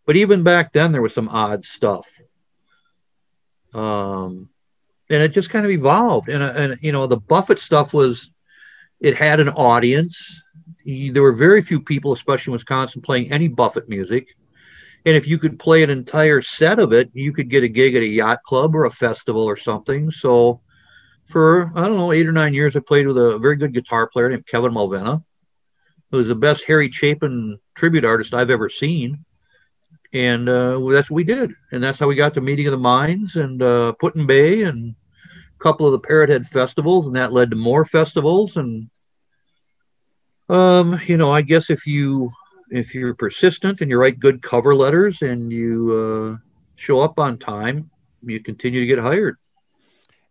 but 0.07 0.17
even 0.17 0.43
back 0.43 0.73
then 0.73 0.91
there 0.91 1.03
was 1.03 1.15
some 1.15 1.29
odd 1.29 1.65
stuff. 1.65 2.21
Um, 3.73 4.49
and 5.09 5.23
it 5.23 5.33
just 5.33 5.51
kind 5.51 5.65
of 5.65 5.71
evolved. 5.71 6.29
And, 6.29 6.43
and, 6.43 6.79
you 6.81 6.91
know, 6.91 7.07
the 7.07 7.17
Buffett 7.17 7.61
stuff 7.61 7.95
was, 7.95 8.31
it 9.01 9.17
had 9.17 9.39
an 9.39 9.51
audience. 9.51 10.41
There 10.85 11.23
were 11.23 11.33
very 11.33 11.63
few 11.63 11.81
people, 11.81 12.13
especially 12.13 12.51
in 12.51 12.55
Wisconsin, 12.55 13.03
playing 13.03 13.31
any 13.31 13.49
Buffett 13.49 13.89
music. 13.89 14.29
And 15.07 15.15
if 15.15 15.27
you 15.29 15.39
could 15.39 15.59
play 15.59 15.83
an 15.83 15.91
entire 15.91 16.41
set 16.41 16.79
of 16.79 16.93
it, 16.93 17.11
you 17.13 17.33
could 17.33 17.51
get 17.51 17.63
a 17.63 17.69
gig 17.69 17.95
at 17.95 18.03
a 18.03 18.07
yacht 18.07 18.43
club 18.43 18.75
or 18.75 18.87
a 18.87 18.91
festival 18.91 19.45
or 19.45 19.57
something. 19.57 20.11
So 20.11 20.61
for, 21.27 21.71
I 21.75 21.83
don't 21.83 21.99
know, 21.99 22.13
eight 22.13 22.27
or 22.27 22.33
nine 22.33 22.55
years, 22.55 22.75
I 22.75 22.81
played 22.81 23.07
with 23.07 23.19
a 23.19 23.39
very 23.39 23.57
good 23.57 23.75
guitar 23.75 24.09
player 24.09 24.31
named 24.31 24.47
Kevin 24.47 24.73
Malvena, 24.73 25.23
who 26.11 26.19
was 26.19 26.29
the 26.29 26.35
best 26.35 26.65
Harry 26.65 26.91
Chapin 26.91 27.59
tribute 27.75 28.05
artist 28.05 28.33
I've 28.33 28.51
ever 28.51 28.71
seen. 28.71 29.25
And 30.15 30.49
uh, 30.49 30.81
that's 30.91 31.11
what 31.11 31.17
we 31.17 31.25
did. 31.25 31.53
And 31.73 31.83
that's 31.83 31.99
how 31.99 32.07
we 32.07 32.15
got 32.15 32.33
to 32.35 32.41
Meeting 32.41 32.69
of 32.69 32.71
the 32.71 32.79
Minds 32.79 33.37
and 33.37 33.63
uh, 33.63 33.93
Put-in-Bay 33.93 34.63
and 34.63 34.95
a 35.55 35.63
couple 35.63 35.87
of 35.87 35.93
the 35.93 35.99
Parrot 35.99 36.31
Head 36.31 36.47
festivals. 36.47 37.07
And 37.07 37.17
that 37.17 37.33
led 37.33 37.51
to 37.51 37.57
more 37.57 37.85
festivals. 37.85 38.57
And, 38.57 38.89
um, 40.49 40.99
you 41.07 41.17
know, 41.17 41.33
I 41.33 41.43
guess 41.43 41.69
if 41.69 41.87
you 41.87 42.31
if 42.75 42.95
you're 42.95 43.15
persistent 43.15 43.81
and 43.81 43.91
you 43.91 43.99
write 43.99 44.19
good 44.19 44.43
cover 44.43 44.75
letters 44.75 45.23
and 45.23 45.53
you 45.53 46.37
uh, 46.37 46.45
show 46.75 47.01
up 47.01 47.21
on 47.21 47.39
time, 47.39 47.89
you 48.23 48.41
continue 48.41 48.81
to 48.81 48.87
get 48.87 48.99
hired. 48.99 49.37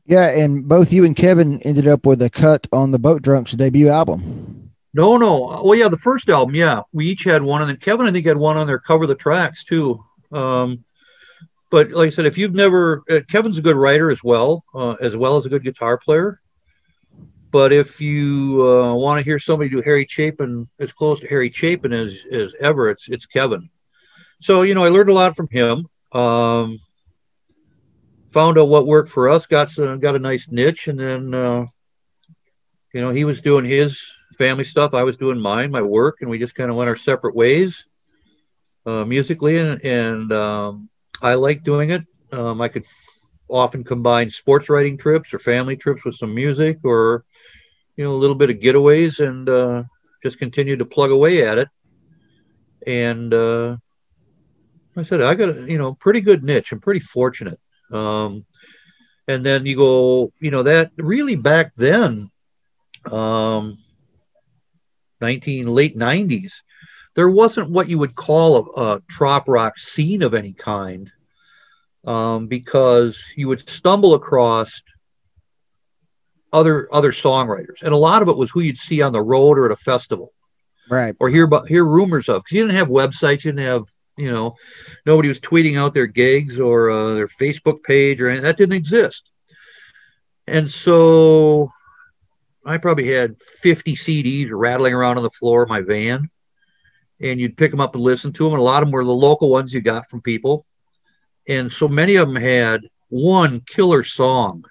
Yeah, 0.05 0.29
and 0.29 0.67
both 0.67 0.91
you 0.91 1.05
and 1.05 1.15
Kevin 1.15 1.61
ended 1.61 1.87
up 1.87 2.05
with 2.05 2.21
a 2.21 2.29
cut 2.29 2.67
on 2.73 2.91
the 2.91 2.99
Boat 2.99 3.21
Drunks 3.21 3.53
debut 3.53 3.87
album. 3.87 4.71
No, 4.93 5.15
no. 5.15 5.61
Well, 5.63 5.75
yeah, 5.75 5.87
the 5.87 5.97
first 5.97 6.27
album, 6.27 6.53
yeah, 6.53 6.81
we 6.91 7.07
each 7.07 7.23
had 7.23 7.41
one, 7.41 7.61
and 7.61 7.69
then 7.69 7.77
Kevin, 7.77 8.05
I 8.05 8.11
think, 8.11 8.25
had 8.25 8.37
one 8.37 8.57
on 8.57 8.67
their 8.67 8.77
cover 8.79 9.07
the 9.07 9.15
tracks 9.15 9.63
too. 9.63 10.03
Um, 10.33 10.83
but 11.71 11.91
like 11.91 12.07
I 12.07 12.09
said, 12.09 12.25
if 12.25 12.37
you've 12.37 12.53
never, 12.53 13.03
uh, 13.09 13.21
Kevin's 13.29 13.57
a 13.57 13.61
good 13.61 13.77
writer 13.77 14.11
as 14.11 14.21
well, 14.21 14.65
uh, 14.75 14.95
as 14.99 15.15
well 15.15 15.37
as 15.37 15.45
a 15.45 15.49
good 15.49 15.63
guitar 15.63 15.97
player. 15.97 16.41
But 17.53 17.71
if 17.71 18.01
you 18.01 18.67
uh, 18.67 18.95
want 18.95 19.19
to 19.19 19.23
hear 19.23 19.37
somebody 19.37 19.69
do 19.69 19.81
Harry 19.83 20.07
Chapin 20.09 20.67
as 20.79 20.91
close 20.91 21.19
to 21.19 21.27
Harry 21.27 21.51
Chapin 21.51 21.93
as, 21.93 22.11
as 22.31 22.51
ever, 22.59 22.89
it's 22.89 23.07
it's 23.07 23.27
Kevin. 23.27 23.69
So 24.41 24.63
you 24.63 24.73
know, 24.73 24.83
I 24.83 24.89
learned 24.89 25.09
a 25.09 25.13
lot 25.13 25.35
from 25.35 25.47
him. 25.51 25.85
Um, 26.11 26.79
found 28.31 28.57
out 28.57 28.69
what 28.69 28.87
worked 28.87 29.09
for 29.09 29.29
us, 29.29 29.45
got 29.45 29.69
some, 29.69 29.99
got 29.99 30.15
a 30.15 30.19
nice 30.19 30.49
niche, 30.49 30.87
and 30.87 30.99
then 30.99 31.33
uh, 31.35 31.65
you 32.91 33.01
know 33.01 33.11
he 33.11 33.23
was 33.23 33.39
doing 33.39 33.65
his 33.65 34.01
family 34.33 34.63
stuff, 34.63 34.95
I 34.95 35.03
was 35.03 35.17
doing 35.17 35.39
mine, 35.39 35.69
my 35.69 35.83
work, 35.83 36.17
and 36.21 36.31
we 36.31 36.39
just 36.39 36.55
kind 36.55 36.71
of 36.71 36.75
went 36.75 36.89
our 36.89 36.95
separate 36.97 37.35
ways 37.35 37.85
uh, 38.87 39.05
musically, 39.05 39.57
and, 39.59 39.79
and 39.85 40.33
um, 40.33 40.89
I 41.21 41.35
like 41.35 41.63
doing 41.63 41.91
it. 41.91 42.03
Um, 42.31 42.61
I 42.61 42.67
could 42.67 42.83
f- 42.83 43.29
often 43.47 43.83
combine 43.83 44.31
sports 44.31 44.69
writing 44.69 44.97
trips 44.97 45.35
or 45.35 45.39
family 45.39 45.77
trips 45.77 46.03
with 46.03 46.15
some 46.15 46.33
music, 46.33 46.79
or 46.83 47.25
you 47.95 48.03
know 48.03 48.13
a 48.13 48.17
little 48.17 48.35
bit 48.35 48.49
of 48.49 48.57
getaways, 48.57 49.19
and 49.25 49.49
uh, 49.49 49.83
just 50.23 50.39
continue 50.39 50.75
to 50.77 50.85
plug 50.85 51.11
away 51.11 51.45
at 51.45 51.57
it. 51.57 51.69
And 52.85 53.33
uh, 53.33 53.77
I 54.95 55.03
said 55.03 55.21
I 55.21 55.35
got 55.35 55.49
a 55.49 55.71
you 55.71 55.77
know 55.77 55.93
pretty 55.93 56.21
good 56.21 56.43
niche. 56.43 56.71
I'm 56.71 56.79
pretty 56.79 56.99
fortunate. 56.99 57.59
Um, 57.91 58.43
and 59.27 59.45
then 59.45 59.65
you 59.65 59.75
go, 59.75 60.31
you 60.39 60.51
know, 60.51 60.63
that 60.63 60.91
really 60.97 61.35
back 61.35 61.73
then, 61.75 62.29
um, 63.09 63.77
19 65.21 65.67
late 65.67 65.97
90s, 65.97 66.51
there 67.15 67.29
wasn't 67.29 67.69
what 67.69 67.89
you 67.89 67.97
would 67.97 68.15
call 68.15 68.57
a, 68.75 68.81
a 68.81 69.01
trop 69.09 69.47
rock 69.47 69.77
scene 69.77 70.23
of 70.23 70.33
any 70.33 70.53
kind, 70.53 71.11
um, 72.05 72.47
because 72.47 73.23
you 73.37 73.47
would 73.47 73.69
stumble 73.69 74.13
across 74.13 74.81
other 76.53 76.87
other 76.93 77.11
songwriters, 77.11 77.81
and 77.81 77.93
a 77.93 77.97
lot 77.97 78.21
of 78.21 78.29
it 78.29 78.37
was 78.37 78.49
who 78.51 78.61
you'd 78.61 78.77
see 78.77 79.01
on 79.01 79.11
the 79.11 79.21
road 79.21 79.57
or 79.57 79.65
at 79.65 79.71
a 79.71 79.75
festival, 79.75 80.31
Right. 80.89 81.15
or 81.19 81.29
hear 81.29 81.43
about 81.43 81.67
hear 81.67 81.83
rumors 81.83 82.29
of. 82.29 82.43
Because 82.43 82.55
you 82.55 82.63
didn't 82.63 82.77
have 82.77 82.87
websites, 82.87 83.43
you 83.43 83.51
didn't 83.51 83.65
have 83.65 83.83
you 84.17 84.31
know, 84.31 84.55
nobody 85.05 85.27
was 85.27 85.39
tweeting 85.39 85.77
out 85.77 85.93
their 85.93 86.05
gigs 86.07 86.59
or 86.59 86.91
uh, 86.91 87.13
their 87.15 87.27
Facebook 87.27 87.81
page 87.83 88.21
or 88.21 88.27
anything. 88.27 88.43
That 88.43 88.57
didn't 88.57 88.75
exist. 88.75 89.29
And 90.45 90.69
so 90.69 91.71
I 92.65 92.77
probably 92.77 93.07
had 93.11 93.35
50 93.61 93.95
CDs 93.95 94.49
rattling 94.51 94.93
around 94.93 95.17
on 95.17 95.23
the 95.23 95.29
floor 95.31 95.63
of 95.63 95.69
my 95.69 95.81
van. 95.81 96.29
And 97.19 97.39
you'd 97.39 97.57
pick 97.57 97.71
them 97.71 97.79
up 97.79 97.95
and 97.95 98.03
listen 98.03 98.33
to 98.33 98.43
them. 98.43 98.53
And 98.53 98.61
a 98.61 98.63
lot 98.65 98.83
of 98.83 98.87
them 98.87 98.91
were 98.93 99.03
the 99.03 99.11
local 99.11 99.49
ones 99.49 99.73
you 99.73 99.81
got 99.81 100.07
from 100.09 100.21
people. 100.21 100.65
And 101.47 101.71
so 101.71 101.87
many 101.87 102.15
of 102.17 102.27
them 102.27 102.35
had 102.35 102.81
one 103.09 103.61
killer 103.61 104.03
song 104.03 104.63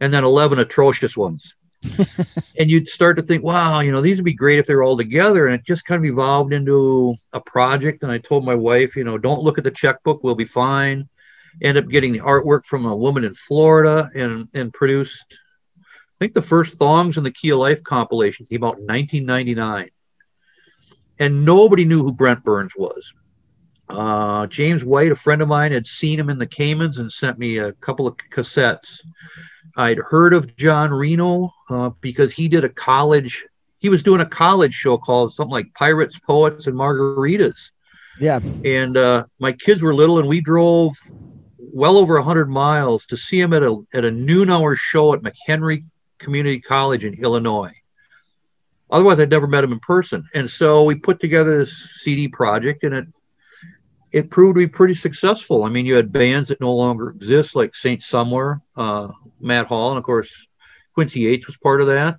and 0.00 0.12
then 0.12 0.24
11 0.24 0.58
atrocious 0.58 1.16
ones. 1.16 1.54
and 2.58 2.70
you'd 2.70 2.88
start 2.88 3.16
to 3.16 3.22
think, 3.22 3.44
wow, 3.44 3.80
you 3.80 3.92
know, 3.92 4.00
these 4.00 4.16
would 4.16 4.24
be 4.24 4.32
great 4.32 4.58
if 4.58 4.66
they 4.66 4.74
were 4.74 4.82
all 4.82 4.96
together. 4.96 5.46
And 5.46 5.54
it 5.54 5.66
just 5.66 5.84
kind 5.84 5.98
of 6.00 6.04
evolved 6.04 6.52
into 6.52 7.14
a 7.32 7.40
project. 7.40 8.02
And 8.02 8.10
I 8.10 8.18
told 8.18 8.44
my 8.44 8.54
wife, 8.54 8.96
you 8.96 9.04
know, 9.04 9.18
don't 9.18 9.42
look 9.42 9.58
at 9.58 9.64
the 9.64 9.70
checkbook, 9.70 10.22
we'll 10.22 10.34
be 10.34 10.44
fine. 10.44 11.08
End 11.62 11.78
up 11.78 11.88
getting 11.88 12.12
the 12.12 12.20
artwork 12.20 12.64
from 12.64 12.86
a 12.86 12.96
woman 12.96 13.24
in 13.24 13.34
Florida 13.34 14.10
and 14.14 14.48
and 14.54 14.72
produced, 14.72 15.24
I 15.80 15.84
think 16.20 16.34
the 16.34 16.42
first 16.42 16.74
Thongs 16.74 17.16
in 17.16 17.24
the 17.24 17.32
Key 17.32 17.50
of 17.50 17.58
Life 17.58 17.82
compilation 17.82 18.46
came 18.46 18.64
out 18.64 18.78
in 18.78 18.86
1999. 18.86 19.90
And 21.20 21.44
nobody 21.44 21.84
knew 21.84 22.02
who 22.02 22.12
Brent 22.12 22.44
Burns 22.44 22.74
was. 22.76 23.12
Uh, 23.88 24.46
James 24.46 24.84
White, 24.84 25.12
a 25.12 25.16
friend 25.16 25.40
of 25.40 25.48
mine, 25.48 25.72
had 25.72 25.86
seen 25.86 26.18
him 26.18 26.28
in 26.30 26.38
the 26.38 26.46
Caymans 26.46 26.98
and 26.98 27.10
sent 27.10 27.38
me 27.38 27.58
a 27.58 27.72
couple 27.72 28.06
of 28.06 28.16
cassettes. 28.30 29.00
I'd 29.76 29.98
heard 29.98 30.34
of 30.34 30.56
John 30.56 30.90
Reno 30.92 31.54
uh, 31.70 31.90
because 32.00 32.32
he 32.32 32.48
did 32.48 32.64
a 32.64 32.68
college. 32.68 33.46
He 33.78 33.88
was 33.88 34.02
doing 34.02 34.20
a 34.20 34.26
college 34.26 34.74
show 34.74 34.98
called 34.98 35.32
something 35.32 35.52
like 35.52 35.72
Pirates, 35.74 36.18
Poets, 36.18 36.66
and 36.66 36.76
Margaritas. 36.76 37.56
Yeah. 38.20 38.40
And 38.64 38.96
uh, 38.96 39.24
my 39.38 39.52
kids 39.52 39.80
were 39.80 39.94
little, 39.94 40.18
and 40.18 40.28
we 40.28 40.40
drove 40.40 40.96
well 41.58 41.96
over 41.96 42.20
hundred 42.20 42.50
miles 42.50 43.06
to 43.06 43.16
see 43.16 43.40
him 43.40 43.52
at 43.52 43.62
a 43.62 43.76
at 43.94 44.04
a 44.04 44.10
noon 44.10 44.50
hour 44.50 44.74
show 44.74 45.14
at 45.14 45.22
McHenry 45.22 45.84
Community 46.18 46.60
College 46.60 47.04
in 47.04 47.14
Illinois. 47.14 47.72
Otherwise, 48.90 49.20
I'd 49.20 49.30
never 49.30 49.46
met 49.46 49.64
him 49.64 49.72
in 49.72 49.80
person. 49.80 50.26
And 50.34 50.50
so 50.50 50.82
we 50.82 50.94
put 50.94 51.20
together 51.20 51.58
this 51.58 52.00
CD 52.00 52.26
project, 52.26 52.84
and 52.84 52.94
it 52.94 53.06
it 54.12 54.30
proved 54.30 54.56
to 54.56 54.60
be 54.60 54.66
pretty 54.66 54.94
successful. 54.94 55.64
I 55.64 55.68
mean, 55.68 55.86
you 55.86 55.96
had 55.96 56.12
bands 56.12 56.48
that 56.48 56.60
no 56.60 56.74
longer 56.74 57.10
exist, 57.10 57.54
like 57.54 57.74
Saint 57.74 58.02
Somewhere, 58.02 58.62
uh, 58.76 59.08
Matt 59.40 59.66
Hall, 59.66 59.90
and 59.90 59.98
of 59.98 60.04
course 60.04 60.30
Quincy 60.94 61.26
H 61.26 61.46
was 61.46 61.56
part 61.56 61.80
of 61.80 61.86
that. 61.88 62.18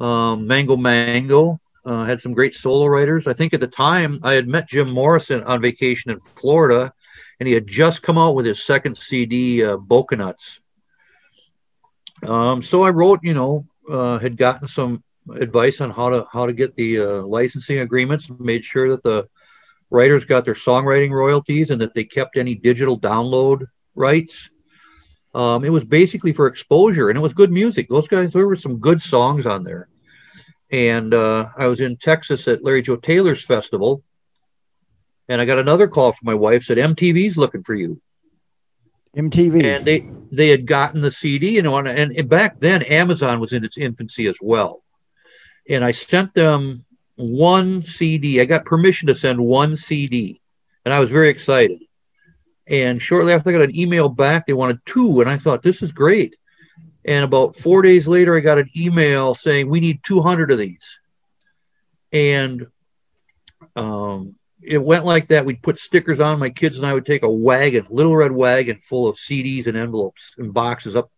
Um, 0.00 0.46
Mango 0.46 0.76
Mango 0.76 1.60
uh, 1.84 2.04
had 2.04 2.20
some 2.20 2.32
great 2.32 2.54
solo 2.54 2.86
writers. 2.86 3.26
I 3.26 3.32
think 3.32 3.52
at 3.52 3.60
the 3.60 3.66
time 3.66 4.20
I 4.22 4.34
had 4.34 4.46
met 4.46 4.68
Jim 4.68 4.92
Morrison 4.92 5.42
on 5.44 5.60
vacation 5.60 6.10
in 6.10 6.20
Florida, 6.20 6.92
and 7.40 7.46
he 7.46 7.54
had 7.54 7.66
just 7.66 8.02
come 8.02 8.18
out 8.18 8.34
with 8.34 8.46
his 8.46 8.64
second 8.64 8.96
CD, 8.96 9.64
uh. 9.64 9.76
Um, 12.22 12.62
so 12.62 12.82
I 12.82 12.90
wrote, 12.90 13.20
you 13.22 13.34
know, 13.34 13.66
uh, 13.90 14.18
had 14.18 14.36
gotten 14.36 14.68
some 14.68 15.02
advice 15.34 15.80
on 15.80 15.90
how 15.90 16.08
to 16.08 16.26
how 16.32 16.46
to 16.46 16.52
get 16.52 16.74
the 16.74 17.00
uh, 17.00 17.22
licensing 17.22 17.78
agreements, 17.80 18.30
made 18.38 18.64
sure 18.64 18.88
that 18.90 19.02
the 19.02 19.28
writers 19.90 20.24
got 20.24 20.44
their 20.44 20.54
songwriting 20.54 21.10
royalties 21.10 21.70
and 21.70 21.80
that 21.80 21.94
they 21.94 22.04
kept 22.04 22.36
any 22.36 22.54
digital 22.54 22.98
download 22.98 23.66
rights. 23.94 24.50
Um, 25.34 25.64
it 25.64 25.70
was 25.70 25.84
basically 25.84 26.32
for 26.32 26.46
exposure 26.46 27.08
and 27.08 27.18
it 27.18 27.22
was 27.22 27.32
good 27.32 27.52
music. 27.52 27.88
Those 27.88 28.08
guys, 28.08 28.32
there 28.32 28.46
were 28.46 28.56
some 28.56 28.78
good 28.78 29.00
songs 29.00 29.46
on 29.46 29.64
there. 29.64 29.88
And 30.70 31.14
uh, 31.14 31.48
I 31.56 31.66
was 31.66 31.80
in 31.80 31.96
Texas 31.96 32.46
at 32.48 32.62
Larry 32.62 32.82
Joe 32.82 32.96
Taylor's 32.96 33.44
festival 33.44 34.02
and 35.28 35.40
I 35.40 35.44
got 35.44 35.58
another 35.58 35.88
call 35.88 36.12
from 36.12 36.26
my 36.26 36.34
wife 36.34 36.64
said 36.64 36.78
MTV's 36.78 37.36
looking 37.36 37.62
for 37.62 37.74
you. 37.74 38.00
MTV. 39.16 39.64
And 39.64 39.84
they 39.84 40.10
they 40.30 40.48
had 40.48 40.66
gotten 40.66 41.00
the 41.00 41.12
CD, 41.12 41.50
you 41.50 41.62
know, 41.62 41.76
and, 41.76 41.88
and 41.88 42.28
back 42.28 42.58
then 42.58 42.82
Amazon 42.82 43.40
was 43.40 43.52
in 43.52 43.64
its 43.64 43.78
infancy 43.78 44.26
as 44.26 44.36
well. 44.40 44.82
And 45.68 45.84
I 45.84 45.92
sent 45.92 46.34
them 46.34 46.84
one 47.18 47.84
CD. 47.84 48.40
I 48.40 48.44
got 48.44 48.64
permission 48.64 49.08
to 49.08 49.14
send 49.14 49.40
one 49.40 49.76
CD, 49.76 50.40
and 50.84 50.94
I 50.94 51.00
was 51.00 51.10
very 51.10 51.28
excited. 51.28 51.82
And 52.66 53.02
shortly 53.02 53.32
after, 53.32 53.50
I 53.50 53.52
got 53.52 53.62
an 53.62 53.76
email 53.76 54.08
back. 54.08 54.46
They 54.46 54.52
wanted 54.52 54.80
two, 54.86 55.20
and 55.20 55.28
I 55.28 55.36
thought 55.36 55.62
this 55.62 55.82
is 55.82 55.90
great. 55.90 56.36
And 57.04 57.24
about 57.24 57.56
four 57.56 57.82
days 57.82 58.06
later, 58.06 58.36
I 58.36 58.40
got 58.40 58.58
an 58.58 58.68
email 58.76 59.34
saying 59.34 59.68
we 59.68 59.80
need 59.80 60.00
200 60.04 60.50
of 60.50 60.58
these. 60.58 60.98
And 62.12 62.66
um, 63.74 64.36
it 64.62 64.78
went 64.78 65.04
like 65.04 65.28
that. 65.28 65.44
We'd 65.44 65.62
put 65.62 65.78
stickers 65.78 66.20
on. 66.20 66.38
My 66.38 66.50
kids 66.50 66.76
and 66.76 66.86
I 66.86 66.92
would 66.92 67.06
take 67.06 67.22
a 67.22 67.30
wagon, 67.30 67.86
little 67.90 68.14
red 68.14 68.32
wagon, 68.32 68.78
full 68.78 69.08
of 69.08 69.16
CDs 69.16 69.66
and 69.66 69.76
envelopes 69.76 70.22
and 70.36 70.52
boxes 70.52 70.94
up 70.94 71.10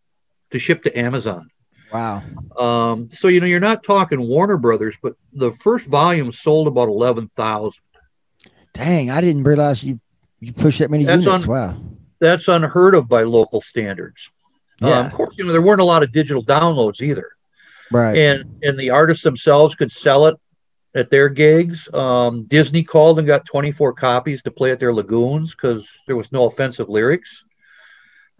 to 0.53 0.59
ship 0.59 0.85
to 0.85 0.99
Amazon. 0.99 1.51
Wow. 1.93 2.23
Um, 2.59 3.11
so 3.11 3.29
you 3.29 3.41
know, 3.41 3.47
you're 3.47 3.61
not 3.61 3.83
talking 3.85 4.21
Warner 4.21 4.57
Brothers, 4.57 4.97
but 5.03 5.15
the 5.33 5.51
first 5.53 5.87
volume 5.89 6.33
sold 6.33 6.67
about 6.69 6.89
eleven 6.89 7.29
thousand. 7.29 7.83
Dang, 8.75 9.11
I 9.11 9.21
didn't 9.21 9.45
realize 9.45 9.83
you 9.83 10.01
you 10.41 10.53
pushed 10.53 10.79
that 10.79 10.91
many 10.91 11.05
That's 11.05 11.25
units. 11.25 11.45
un- 11.45 11.51
wow. 11.51 11.77
That's 12.21 12.49
unheard 12.49 12.95
of 12.95 13.09
by 13.09 13.23
local 13.23 13.61
standards. 13.61 14.31
Yeah. 14.81 14.99
Um, 15.01 15.07
of 15.07 15.13
course, 15.13 15.35
you 15.39 15.45
know 15.45 15.53
there 15.53 15.63
weren't 15.63 15.81
a 15.81 15.85
lot 15.85 16.03
of 16.03 16.13
digital 16.13 16.45
downloads 16.45 17.01
either, 17.03 17.33
Right. 17.91 18.17
and 18.17 18.59
and 18.63 18.79
the 18.79 18.91
artists 18.91 19.25
themselves 19.25 19.75
could 19.75 19.91
sell 19.91 20.27
it 20.27 20.37
at 20.95 21.11
their 21.11 21.29
gigs. 21.29 21.89
Um, 21.95 22.45
Disney 22.45 22.83
called 22.83 23.19
and 23.19 23.27
got 23.27 23.47
24 23.47 23.93
copies 23.95 24.43
to 24.43 24.51
play 24.51 24.71
at 24.73 24.81
their 24.81 24.93
lagoons 24.93 25.55
because 25.55 25.87
there 26.07 26.17
was 26.17 26.33
no 26.33 26.45
offensive 26.47 26.89
lyrics. 26.89 27.45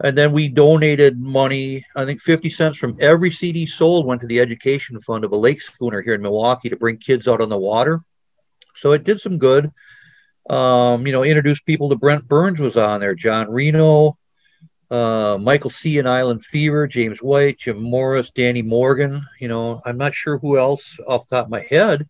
And 0.03 0.17
then 0.17 0.31
we 0.31 0.47
donated 0.47 1.19
money. 1.19 1.85
I 1.95 2.05
think 2.05 2.21
50 2.21 2.49
cents 2.49 2.77
from 2.77 2.97
every 2.99 3.31
CD 3.31 3.65
sold 3.65 4.05
went 4.05 4.21
to 4.21 4.27
the 4.27 4.39
education 4.39 4.99
fund 4.99 5.23
of 5.23 5.31
a 5.31 5.37
lake 5.37 5.61
schooner 5.61 6.01
here 6.01 6.15
in 6.15 6.21
Milwaukee 6.21 6.69
to 6.69 6.75
bring 6.75 6.97
kids 6.97 7.27
out 7.27 7.41
on 7.41 7.49
the 7.49 7.57
water. 7.57 8.01
So 8.75 8.93
it 8.93 9.03
did 9.03 9.19
some 9.19 9.37
good. 9.37 9.71
Um, 10.49 11.05
you 11.05 11.13
know, 11.13 11.23
introduced 11.23 11.65
people 11.65 11.89
to 11.89 11.95
Brent 11.95 12.27
Burns 12.27 12.59
was 12.59 12.75
on 12.75 12.99
there, 12.99 13.13
John 13.13 13.51
Reno, 13.51 14.17
uh, 14.89 15.37
Michael 15.39 15.69
C. 15.69 15.99
and 15.99 16.09
Island 16.09 16.43
Fever, 16.43 16.87
James 16.87 17.21
White, 17.21 17.59
Jim 17.59 17.81
Morris, 17.81 18.31
Danny 18.31 18.61
Morgan. 18.61 19.25
You 19.39 19.47
know, 19.47 19.81
I'm 19.85 19.97
not 19.97 20.15
sure 20.15 20.39
who 20.39 20.57
else 20.57 20.97
off 21.07 21.29
the 21.29 21.37
top 21.37 21.45
of 21.45 21.51
my 21.51 21.65
head, 21.69 22.09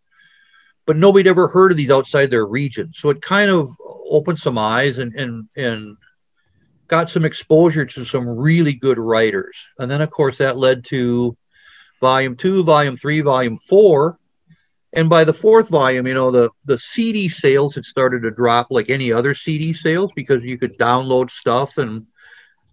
but 0.86 0.98
nobody 0.98 1.30
ever 1.30 1.48
heard 1.50 1.72
of 1.72 1.78
these 1.78 1.92
outside 1.92 2.32
their 2.32 2.46
region. 2.48 2.92
So 2.96 3.10
it 3.10 3.22
kind 3.22 3.52
of 3.52 3.70
opened 4.10 4.40
some 4.40 4.58
eyes 4.58 4.98
and 4.98 5.14
and 5.14 5.48
and 5.56 5.98
got 6.92 7.10
some 7.10 7.24
exposure 7.24 7.86
to 7.86 8.04
some 8.04 8.28
really 8.28 8.74
good 8.74 9.00
writers. 9.00 9.56
And 9.80 9.90
then 9.90 10.02
of 10.02 10.12
course 10.12 10.38
that 10.38 10.58
led 10.58 10.84
to 10.86 11.36
volume 12.02 12.36
two, 12.36 12.64
volume 12.64 12.98
three, 12.98 13.22
volume 13.22 13.58
four. 13.58 14.20
And 14.92 15.10
by 15.10 15.24
the 15.24 15.34
fourth 15.34 15.70
volume, 15.70 16.06
you 16.06 16.14
know, 16.14 16.32
the, 16.32 16.50
the 16.66 16.78
CD 16.78 17.30
sales 17.30 17.76
had 17.76 17.86
started 17.86 18.24
to 18.24 18.32
drop 18.32 18.68
like 18.70 18.90
any 18.90 19.14
other 19.14 19.34
CD 19.34 19.72
sales 19.72 20.12
because 20.14 20.44
you 20.44 20.58
could 20.58 20.78
download 20.78 21.32
stuff 21.32 21.78
and 21.78 22.08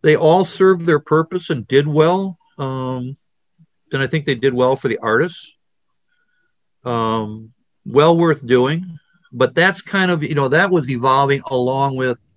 they 0.02 0.16
all 0.16 0.44
served 0.44 0.84
their 0.84 0.98
purpose 0.98 1.50
and 1.50 1.68
did 1.68 1.86
well. 1.86 2.36
Um, 2.58 3.16
and 3.92 4.02
I 4.02 4.08
think 4.08 4.26
they 4.26 4.34
did 4.34 4.52
well 4.52 4.74
for 4.74 4.88
the 4.88 4.98
artists. 4.98 5.48
Um, 6.84 7.52
well 7.86 8.16
worth 8.16 8.44
doing. 8.44 8.98
But 9.30 9.54
that's 9.54 9.80
kind 9.80 10.10
of, 10.10 10.24
you 10.24 10.34
know, 10.34 10.48
that 10.48 10.72
was 10.72 10.90
evolving 10.90 11.42
along 11.46 11.94
with 11.94 12.27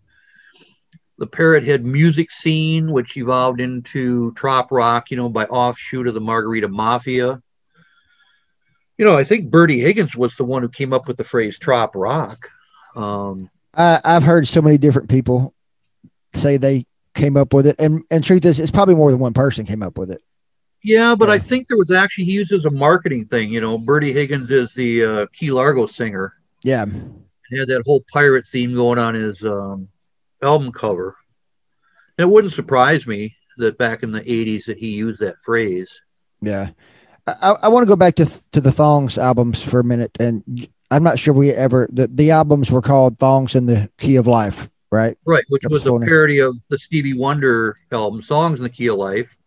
the 1.22 1.28
Parrot 1.28 1.64
Head 1.64 1.86
music 1.86 2.32
scene, 2.32 2.92
which 2.92 3.16
evolved 3.16 3.62
into 3.62 4.34
trop 4.34 4.72
rock, 4.72 5.12
you 5.12 5.18
know, 5.18 5.30
by 5.30 5.46
offshoot 5.46 6.08
of 6.08 6.16
the 6.16 6.20
Margarita 6.20 6.68
Mafia. 6.68 7.40
You 8.98 9.06
know, 9.06 9.16
I 9.16 9.24
think 9.24 9.52
Bertie 9.52 9.80
Higgins 9.80 10.16
was 10.16 10.34
the 10.34 10.44
one 10.44 10.64
who 10.64 10.70
came 10.70 10.94
up 10.94 11.08
with 11.08 11.18
the 11.18 11.24
phrase 11.24 11.60
trop 11.60 11.96
rock. 11.96 12.50
Um, 12.96 13.52
I, 13.76 14.02
I've 14.04 14.24
heard 14.24 14.48
so 14.48 14.64
many 14.64 14.80
different 14.80 15.12
people 15.12 15.54
say 16.34 16.58
they 16.58 16.88
came 17.14 17.38
up 17.38 17.54
with 17.54 17.68
it, 17.68 17.76
and 17.78 18.02
and 18.10 18.24
truth 18.24 18.44
is, 18.44 18.60
it's 18.60 18.72
probably 18.72 18.96
more 18.96 19.12
than 19.12 19.20
one 19.20 19.34
person 19.34 19.64
came 19.64 19.84
up 19.84 20.00
with 20.00 20.10
it. 20.10 20.24
yeah, 20.84 21.14
but 21.14 21.30
I 21.30 21.38
think 21.38 21.68
there 21.68 21.78
was 21.78 21.92
actually 21.92 22.26
he 22.26 22.42
as 22.42 22.66
a 22.66 22.72
marketing 22.72 23.26
thing. 23.26 23.54
You 23.54 23.62
know, 23.62 23.78
Bertie 23.78 24.12
Higgins 24.12 24.50
is 24.50 24.74
the 24.74 25.06
uh, 25.06 25.26
Key 25.34 25.52
Largo 25.52 25.86
singer. 25.86 26.34
Yeah, 26.64 26.86
He 27.52 27.60
had 27.60 27.68
that 27.68 27.84
whole 27.86 28.04
pirate 28.12 28.48
theme 28.48 28.74
going 28.74 28.98
on 28.98 29.14
his 29.14 29.44
um, 29.44 29.88
album 30.42 30.72
cover. 30.72 31.16
And 32.18 32.28
it 32.28 32.32
wouldn't 32.32 32.54
surprise 32.54 33.08
me 33.08 33.36
that 33.58 33.78
back 33.78 34.04
in 34.04 34.12
the 34.12 34.22
80s 34.22 34.66
that 34.66 34.78
he 34.78 34.92
used 34.92 35.20
that 35.22 35.40
phrase. 35.40 36.02
yeah. 36.42 36.72
I, 37.28 37.56
I 37.64 37.68
want 37.68 37.84
to 37.84 37.88
go 37.88 37.96
back 37.96 38.16
to 38.16 38.26
th- 38.26 38.42
to 38.52 38.62
the 38.62 38.72
Thongs 38.72 39.18
albums 39.18 39.62
for 39.62 39.80
a 39.80 39.84
minute, 39.84 40.18
and 40.20 40.44
I'm 40.90 41.04
not 41.04 41.20
sure 41.20 41.34
we 41.34 41.52
ever 41.52 41.88
the, 41.92 42.08
the 42.08 42.32
albums 42.32 42.72
were 42.72 42.82
called 42.82 43.20
Thongs 43.20 43.56
in 43.56 43.68
the 43.68 43.90
Key 43.98 44.16
of 44.16 44.28
Life, 44.28 44.70
right? 44.92 45.18
Right, 45.26 45.44
which 45.50 45.64
was 45.70 45.86
a 45.86 46.00
parody 46.00 46.40
of 46.40 46.58
the 46.70 46.78
Stevie 46.78 47.14
Wonder 47.14 47.78
album, 47.92 48.22
Songs 48.22 48.60
in 48.60 48.64
the 48.64 48.70
Key 48.70 48.88
of 48.88 48.98
Life. 48.98 49.38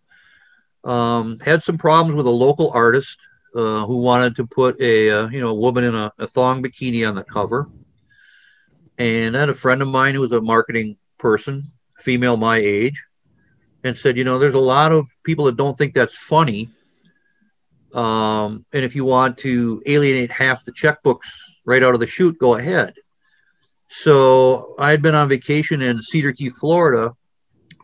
Um, 0.85 1.41
had 1.41 1.63
some 1.63 1.79
problems 1.79 2.17
with 2.17 2.27
a 2.27 2.31
local 2.31 2.71
artist 2.71 3.19
uh, 3.57 3.87
who 3.87 3.99
wanted 3.99 4.37
to 4.37 4.47
put 4.47 4.81
a 4.81 5.11
uh, 5.11 5.29
you 5.29 5.41
know 5.41 5.49
a 5.49 5.55
woman 5.55 5.85
in 5.85 5.95
a, 5.95 6.13
a 6.19 6.29
thong 6.29 6.63
bikini 6.63 7.07
on 7.09 7.15
the 7.15 7.25
cover. 7.25 7.69
And 8.99 9.37
I 9.37 9.41
had 9.41 9.49
a 9.49 9.55
friend 9.55 9.83
of 9.83 9.89
mine 9.89 10.15
who 10.15 10.21
was 10.21 10.33
a 10.33 10.41
marketing 10.41 10.97
person, 11.19 11.73
female 11.99 12.37
my 12.37 12.59
age, 12.59 13.03
and 13.83 13.97
said, 13.97 14.17
you 14.17 14.25
know, 14.25 14.39
there's 14.39 14.55
a 14.55 14.61
lot 14.61 14.93
of 14.93 15.07
people 15.25 15.47
that 15.47 15.57
don't 15.57 15.77
think 15.77 15.95
that's 15.95 16.17
funny. 16.17 16.69
Um, 17.93 18.65
and 18.73 18.85
if 18.85 18.95
you 18.95 19.05
want 19.05 19.39
to 19.39 19.83
alienate 19.87 20.31
half 20.31 20.65
the 20.65 20.73
checkbooks 20.73 21.29
right 21.65 21.83
out 21.83 21.95
of 21.95 22.01
the 22.01 22.07
chute, 22.07 22.39
go 22.39 22.57
ahead. 22.57 22.95
So 23.89 24.75
I 24.79 24.91
had 24.91 25.03
been 25.03 25.15
on 25.15 25.29
vacation 25.29 25.83
in 25.83 26.03
Cedar 26.03 26.33
Key, 26.33 26.49
Florida, 26.49 27.15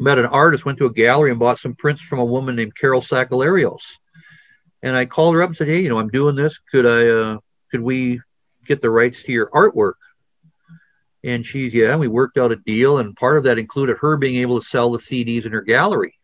met 0.00 0.18
an 0.18 0.26
artist, 0.26 0.64
went 0.64 0.78
to 0.78 0.86
a 0.86 0.92
gallery 0.92 1.30
and 1.30 1.38
bought 1.38 1.58
some 1.58 1.74
prints 1.74 2.02
from 2.02 2.18
a 2.18 2.24
woman 2.24 2.56
named 2.56 2.74
Carol 2.74 3.00
Sacalarios. 3.00 3.82
And 4.82 4.96
I 4.96 5.04
called 5.04 5.34
her 5.34 5.42
up 5.42 5.50
and 5.50 5.56
said, 5.56 5.68
Hey, 5.68 5.80
you 5.80 5.88
know, 5.88 5.98
I'm 5.98 6.08
doing 6.08 6.34
this. 6.34 6.58
Could 6.72 6.86
I, 6.86 7.08
uh, 7.08 7.38
could 7.70 7.82
we 7.82 8.20
get 8.66 8.80
the 8.80 8.90
rights 8.90 9.22
to 9.24 9.32
your 9.32 9.50
artwork? 9.50 9.94
And 11.22 11.44
she's, 11.44 11.74
yeah, 11.74 11.96
we 11.96 12.08
worked 12.08 12.38
out 12.38 12.52
a 12.52 12.56
deal. 12.56 12.98
And 12.98 13.14
part 13.16 13.36
of 13.36 13.44
that 13.44 13.58
included 13.58 13.98
her 13.98 14.16
being 14.16 14.36
able 14.36 14.58
to 14.60 14.66
sell 14.66 14.90
the 14.90 14.98
CDs 14.98 15.44
in 15.46 15.52
her 15.52 15.60
gallery. 15.60 16.14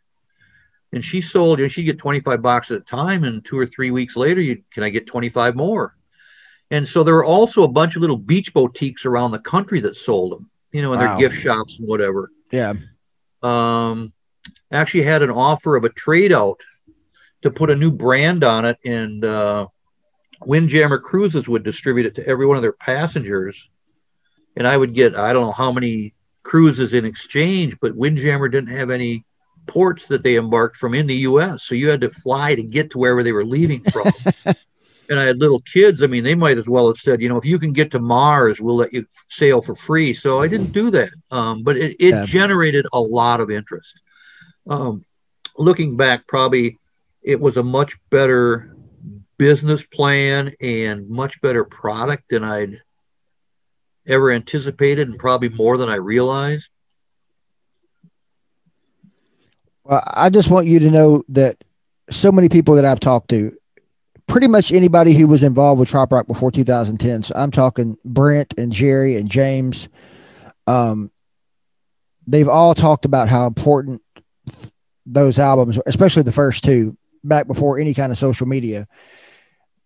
And 0.93 1.05
she 1.05 1.21
sold, 1.21 1.59
you 1.59 1.65
know, 1.65 1.69
she'd 1.69 1.83
get 1.83 1.99
25 1.99 2.41
boxes 2.41 2.77
at 2.77 2.83
a 2.83 2.85
time. 2.85 3.25
And 3.25 3.45
two 3.45 3.59
or 3.59 3.67
three 3.67 3.91
weeks 3.91 4.17
later, 4.17 4.41
you, 4.41 4.63
can 4.73 4.83
I 4.83 4.89
get 4.89 5.07
25 5.07 5.55
more? 5.55 5.95
And 6.71 6.89
so 6.89 7.05
there 7.05 7.15
were 7.15 7.25
also 7.25 7.63
a 7.63 7.69
bunch 7.69 7.95
of 7.97 8.01
little 8.01 8.17
beach 8.17 8.53
boutiques 8.55 9.05
around 9.05 9.31
the 9.33 9.39
country 9.39 9.81
that 9.81 9.97
sold 9.97 10.33
them, 10.33 10.51
you 10.73 10.83
know, 10.83 10.93
in 10.95 11.01
Wow. 11.01 11.07
their 11.07 11.19
gift 11.29 11.41
shops 11.41 11.79
and 11.79 11.87
whatever. 11.87 12.31
Yeah, 12.51 12.75
Um, 13.43 14.13
actually 14.73 15.03
had 15.03 15.23
an 15.23 15.31
offer 15.31 15.77
of 15.77 15.85
a 15.85 15.91
trade 15.91 16.33
out 16.33 16.61
to 17.43 17.51
put 17.51 17.71
a 17.71 17.77
new 17.77 17.91
brand 17.91 18.43
on 18.43 18.65
it, 18.65 18.79
and 18.85 19.25
uh, 19.25 19.67
Windjammer 20.45 20.99
Cruises 20.99 21.47
would 21.49 21.63
distribute 21.63 22.07
it 22.07 22.15
to 22.17 22.27
every 22.27 22.47
one 22.47 22.57
of 22.57 22.63
their 22.63 22.73
passengers. 22.73 23.69
And 24.57 24.67
I 24.67 24.77
would 24.77 24.95
get, 24.95 25.17
I 25.17 25.33
don't 25.33 25.47
know 25.47 25.53
how 25.53 25.73
many 25.73 26.15
cruises 26.43 26.95
in 26.95 27.05
exchange, 27.05 27.77
but 27.81 27.97
Windjammer 27.97 28.49
didn't 28.49 28.75
have 28.75 28.91
any 28.91 29.25
ports 29.67 30.07
that 30.09 30.23
they 30.23 30.37
embarked 30.37 30.77
from 30.77 30.95
in 30.95 31.07
the 31.07 31.17
US. 31.17 31.65
So 31.65 31.75
you 31.75 31.89
had 31.89 32.01
to 32.03 32.11
fly 32.11 32.55
to 32.55 32.63
get 32.63 32.91
to 32.91 32.99
wherever 32.99 33.23
they 33.23 33.33
were 33.33 33.45
leaving 33.45 33.83
from. 33.83 34.11
and 35.09 35.21
I 35.21 35.25
had 35.25 35.39
little 35.39 35.61
kids. 35.61 36.03
I 36.03 36.07
mean, 36.07 36.25
they 36.25 36.35
might 36.35 36.59
as 36.59 36.69
well 36.69 36.87
have 36.87 36.97
said, 36.97 37.21
you 37.21 37.29
know, 37.29 37.37
if 37.37 37.45
you 37.45 37.59
can 37.59 37.73
get 37.73 37.91
to 37.93 37.99
Mars, 37.99 38.61
we'll 38.61 38.77
let 38.77 38.93
you 38.93 39.07
sail 39.29 39.61
for 39.61 39.75
free. 39.75 40.15
So 40.15 40.41
I 40.41 40.49
didn't 40.49 40.73
do 40.73 40.91
that. 40.93 41.11
Um, 41.31 41.63
but 41.63 41.77
it, 41.77 41.97
it 42.01 42.15
Yeah. 42.15 42.25
generated 42.25 42.87
a 42.93 43.01
lot 43.01 43.41
of 43.41 43.51
interest. 43.51 43.93
Um, 44.69 45.05
looking 45.57 45.97
back, 45.97 46.27
probably 46.27 46.79
it 47.23 47.41
was 47.41 47.57
a 47.57 47.63
much 47.63 47.97
better 48.11 48.75
business 49.39 49.85
plan 49.85 50.55
and 50.61 51.09
much 51.09 51.41
better 51.41 51.65
product 51.65 52.25
than 52.31 52.43
I'd 52.43 52.81
ever 54.07 54.31
anticipated, 54.31 55.09
and 55.09 55.19
probably 55.19 55.49
more 55.49 55.77
than 55.77 55.89
I 55.89 55.97
realized. 55.97 56.69
Well, 59.85 60.03
I 60.15 60.31
just 60.31 60.51
want 60.51 60.67
you 60.67 60.81
to 60.81 60.91
know 60.91 61.25
that 61.29 61.63
so 62.11 62.33
many 62.33 62.49
people 62.49 62.75
that 62.75 62.85
I've 62.85 63.01
talked 63.01 63.31
to, 63.31 63.57
pretty 64.27 64.49
much 64.49 64.73
anybody 64.73 65.15
who 65.15 65.27
was 65.27 65.43
involved 65.43 65.79
with 65.79 65.89
Trop 65.89 66.13
Rock 66.13 66.27
before 66.27 66.51
2010. 66.51 67.23
So 67.23 67.35
I'm 67.37 67.51
talking 67.51 67.97
Brent 68.05 68.55
and 68.59 68.73
Jerry 68.73 69.17
and 69.17 69.31
James. 69.31 69.89
Um, 70.67 71.11
they've 72.27 72.49
all 72.49 72.75
talked 72.75 73.05
about 73.05 73.29
how 73.29 73.47
important 73.47 74.03
th- 74.51 74.73
those 75.07 75.39
albums, 75.39 75.79
especially 75.87 76.23
the 76.23 76.33
first 76.33 76.65
two, 76.65 76.97
back 77.23 77.47
before 77.47 77.79
any 77.79 77.95
kind 77.95 78.11
of 78.11 78.19
social 78.19 78.47
media. 78.47 78.89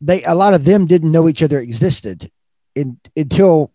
They 0.00 0.22
a 0.24 0.35
lot 0.35 0.54
of 0.54 0.64
them 0.64 0.87
didn't 0.87 1.12
know 1.12 1.28
each 1.28 1.42
other 1.42 1.61
existed 1.61 2.30
in, 2.74 2.98
until 3.14 3.70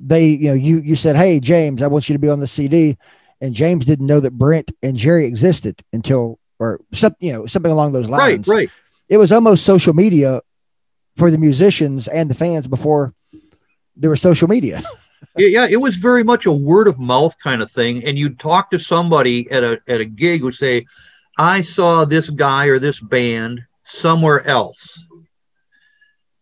they, 0.00 0.28
you 0.28 0.48
know, 0.48 0.54
you 0.54 0.78
you 0.78 0.96
said, 0.96 1.16
"Hey, 1.16 1.40
James, 1.40 1.82
I 1.82 1.86
want 1.86 2.08
you 2.08 2.14
to 2.14 2.18
be 2.18 2.28
on 2.28 2.40
the 2.40 2.46
CD." 2.46 2.96
and 3.44 3.52
James 3.52 3.84
didn't 3.84 4.06
know 4.06 4.20
that 4.20 4.32
Brent 4.32 4.70
and 4.82 4.96
Jerry 4.96 5.26
existed 5.26 5.82
until 5.92 6.38
or 6.58 6.80
some 6.94 7.14
you 7.20 7.30
know 7.30 7.44
something 7.44 7.70
along 7.70 7.92
those 7.92 8.08
lines. 8.08 8.48
Right, 8.48 8.56
right. 8.56 8.70
It 9.08 9.18
was 9.18 9.32
almost 9.32 9.66
social 9.66 9.92
media 9.92 10.40
for 11.16 11.30
the 11.30 11.36
musicians 11.36 12.08
and 12.08 12.30
the 12.30 12.34
fans 12.34 12.66
before 12.66 13.12
there 13.96 14.08
was 14.08 14.22
social 14.22 14.48
media. 14.48 14.82
yeah, 15.36 15.66
it 15.68 15.76
was 15.76 15.96
very 15.96 16.24
much 16.24 16.46
a 16.46 16.52
word 16.52 16.88
of 16.88 16.98
mouth 16.98 17.36
kind 17.42 17.60
of 17.60 17.70
thing. 17.70 18.02
And 18.04 18.18
you'd 18.18 18.38
talk 18.38 18.70
to 18.70 18.78
somebody 18.78 19.50
at 19.50 19.62
a 19.62 19.78
at 19.88 20.00
a 20.00 20.06
gig 20.06 20.42
would 20.42 20.54
say, 20.54 20.86
I 21.36 21.60
saw 21.60 22.06
this 22.06 22.30
guy 22.30 22.66
or 22.66 22.78
this 22.78 22.98
band 22.98 23.62
somewhere 23.84 24.46
else. 24.46 25.02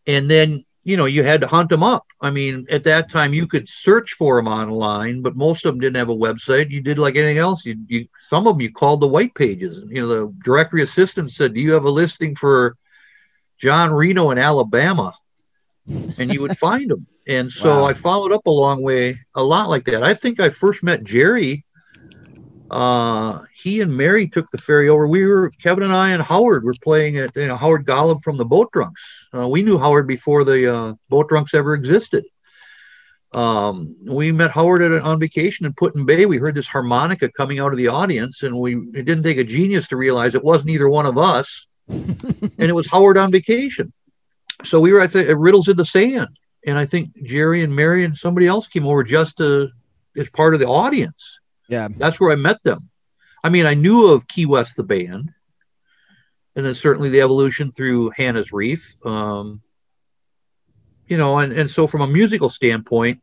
And 0.06 0.30
then, 0.30 0.64
you 0.84 0.96
know, 0.96 1.04
you 1.04 1.22
had 1.22 1.40
to 1.40 1.46
hunt 1.46 1.68
them 1.68 1.82
up. 1.82 2.06
I 2.20 2.30
mean, 2.30 2.66
at 2.70 2.84
that 2.84 3.10
time 3.10 3.32
you 3.32 3.46
could 3.46 3.68
search 3.68 4.14
for 4.14 4.36
them 4.36 4.48
online, 4.48 5.22
but 5.22 5.36
most 5.36 5.64
of 5.64 5.72
them 5.72 5.80
didn't 5.80 5.96
have 5.96 6.08
a 6.08 6.16
website. 6.16 6.70
You 6.70 6.80
did 6.80 6.98
like 6.98 7.16
anything 7.16 7.38
else. 7.38 7.64
You, 7.64 7.76
you 7.86 8.08
some 8.26 8.46
of 8.46 8.54
them 8.54 8.60
you 8.60 8.72
called 8.72 9.00
the 9.00 9.06
white 9.06 9.34
pages. 9.34 9.84
You 9.88 10.02
know, 10.02 10.08
the 10.08 10.34
directory 10.44 10.82
assistant 10.82 11.30
said, 11.30 11.54
Do 11.54 11.60
you 11.60 11.72
have 11.72 11.84
a 11.84 11.90
listing 11.90 12.34
for 12.34 12.76
John 13.58 13.92
Reno 13.92 14.30
in 14.30 14.38
Alabama? 14.38 15.14
And 15.86 16.32
you 16.32 16.42
would 16.42 16.58
find 16.58 16.90
them. 16.90 17.06
And 17.28 17.52
so 17.52 17.82
wow. 17.82 17.88
I 17.88 17.92
followed 17.92 18.32
up 18.32 18.46
a 18.46 18.50
long 18.50 18.82
way, 18.82 19.20
a 19.36 19.42
lot 19.42 19.68
like 19.68 19.84
that. 19.84 20.02
I 20.02 20.14
think 20.14 20.40
I 20.40 20.48
first 20.48 20.82
met 20.82 21.04
Jerry. 21.04 21.64
Uh, 22.72 23.42
he 23.54 23.82
and 23.82 23.96
Mary 23.96 24.26
took 24.26 24.50
the 24.50 24.58
ferry 24.58 24.88
over. 24.88 25.06
We 25.06 25.24
were 25.26 25.50
Kevin 25.62 25.84
and 25.84 25.92
I 25.92 26.10
and 26.10 26.22
Howard 26.22 26.64
were 26.64 26.74
playing 26.82 27.18
at 27.18 27.36
you 27.36 27.46
know 27.46 27.56
Howard 27.56 27.86
Golub 27.86 28.24
from 28.24 28.36
the 28.36 28.44
Boat 28.44 28.72
Drunks. 28.72 29.00
Uh, 29.34 29.48
we 29.48 29.62
knew 29.62 29.78
Howard 29.78 30.06
before 30.06 30.44
the 30.44 30.74
uh, 30.74 30.94
Boat 31.08 31.28
Drunks 31.28 31.54
ever 31.54 31.74
existed. 31.74 32.24
Um, 33.34 33.96
we 34.04 34.30
met 34.30 34.50
Howard 34.50 34.82
at, 34.82 35.00
on 35.02 35.18
vacation 35.18 35.64
in 35.64 35.72
Put-in-Bay. 35.72 36.26
We 36.26 36.36
heard 36.36 36.54
this 36.54 36.66
harmonica 36.66 37.30
coming 37.30 37.60
out 37.60 37.72
of 37.72 37.78
the 37.78 37.88
audience, 37.88 38.42
and 38.42 38.58
we 38.58 38.76
it 38.76 39.04
didn't 39.04 39.22
take 39.22 39.38
a 39.38 39.44
genius 39.44 39.88
to 39.88 39.96
realize 39.96 40.34
it 40.34 40.44
wasn't 40.44 40.70
either 40.70 40.88
one 40.88 41.06
of 41.06 41.16
us, 41.16 41.66
and 41.88 42.58
it 42.58 42.74
was 42.74 42.86
Howard 42.86 43.16
on 43.16 43.32
vacation. 43.32 43.92
So 44.64 44.80
we 44.80 44.92
were 44.92 45.00
at, 45.00 45.12
the, 45.12 45.28
at 45.28 45.38
Riddles 45.38 45.68
in 45.68 45.76
the 45.76 45.84
Sand, 45.84 46.38
and 46.66 46.78
I 46.78 46.84
think 46.84 47.10
Jerry 47.24 47.62
and 47.62 47.74
Mary 47.74 48.04
and 48.04 48.16
somebody 48.16 48.46
else 48.46 48.66
came 48.66 48.86
over 48.86 49.02
just 49.02 49.38
to 49.38 49.70
as 50.16 50.28
part 50.28 50.52
of 50.52 50.60
the 50.60 50.66
audience. 50.66 51.40
Yeah, 51.68 51.88
that's 51.96 52.20
where 52.20 52.32
I 52.32 52.36
met 52.36 52.62
them. 52.64 52.90
I 53.42 53.48
mean, 53.48 53.64
I 53.64 53.74
knew 53.74 54.08
of 54.08 54.28
Key 54.28 54.44
West 54.44 54.76
the 54.76 54.82
band, 54.82 55.32
and 56.54 56.64
then 56.64 56.74
certainly 56.74 57.08
the 57.08 57.20
evolution 57.20 57.70
through 57.70 58.10
Hannah's 58.10 58.52
Reef. 58.52 58.96
Um, 59.04 59.60
you 61.06 61.16
know, 61.16 61.38
and 61.38 61.52
and 61.52 61.70
so 61.70 61.86
from 61.86 62.00
a 62.00 62.06
musical 62.06 62.48
standpoint, 62.48 63.20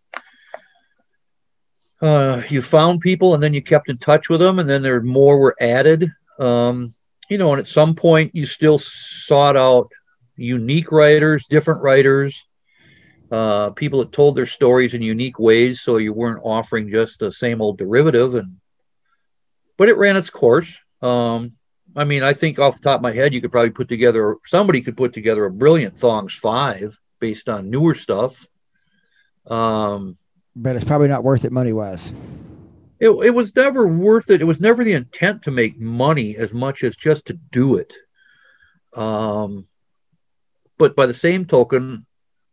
uh, 2.01 2.41
you 2.49 2.61
found 2.61 3.01
people, 3.01 3.33
and 3.33 3.41
then 3.41 3.53
you 3.53 3.61
kept 3.61 3.89
in 3.89 3.97
touch 3.97 4.29
with 4.29 4.39
them, 4.39 4.59
and 4.59 4.69
then 4.69 4.81
there 4.81 5.01
more 5.01 5.39
were 5.39 5.55
added. 5.59 6.11
Um, 6.39 6.93
you 7.29 7.37
know, 7.37 7.51
and 7.51 7.59
at 7.59 7.67
some 7.67 7.95
point, 7.95 8.33
you 8.33 8.45
still 8.45 8.79
sought 8.79 9.55
out 9.55 9.91
unique 10.35 10.91
writers, 10.91 11.47
different 11.47 11.81
writers 11.81 12.43
uh, 13.31 13.69
people 13.71 13.99
that 13.99 14.11
told 14.11 14.35
their 14.35 14.45
stories 14.45 14.93
in 14.93 15.01
unique 15.01 15.39
ways, 15.39 15.81
so 15.81 15.97
you 15.97 16.13
weren't 16.13 16.41
offering 16.43 16.89
just 16.89 17.19
the 17.19 17.31
same 17.31 17.61
old 17.61 17.77
derivative. 17.77 18.35
And 18.35 18.57
but 19.77 19.89
it 19.89 19.97
ran 19.97 20.17
its 20.17 20.29
course. 20.29 20.75
Um, 21.01 21.51
I 21.95 22.03
mean, 22.03 22.23
I 22.23 22.33
think 22.33 22.59
off 22.59 22.75
the 22.75 22.81
top 22.81 22.99
of 22.99 23.03
my 23.03 23.11
head, 23.11 23.33
you 23.33 23.41
could 23.41 23.51
probably 23.51 23.71
put 23.71 23.89
together 23.89 24.37
somebody 24.45 24.81
could 24.81 24.97
put 24.97 25.13
together 25.13 25.45
a 25.45 25.51
brilliant 25.51 25.97
Thongs 25.97 26.33
Five 26.33 26.99
based 27.19 27.49
on 27.49 27.69
newer 27.69 27.95
stuff. 27.95 28.47
Um, 29.47 30.17
but 30.55 30.75
it's 30.75 30.85
probably 30.85 31.07
not 31.07 31.23
worth 31.23 31.45
it 31.45 31.51
money 31.51 31.73
wise. 31.73 32.13
It, 32.99 33.09
it 33.09 33.33
was 33.33 33.55
never 33.55 33.87
worth 33.87 34.29
it. 34.29 34.41
It 34.41 34.45
was 34.45 34.59
never 34.59 34.83
the 34.83 34.93
intent 34.93 35.43
to 35.43 35.51
make 35.51 35.79
money 35.79 36.35
as 36.35 36.51
much 36.51 36.83
as 36.83 36.95
just 36.95 37.27
to 37.27 37.33
do 37.33 37.77
it. 37.77 37.93
Um, 38.93 39.67
but 40.77 40.95
by 40.95 41.05
the 41.05 41.13
same 41.13 41.45
token, 41.45 42.05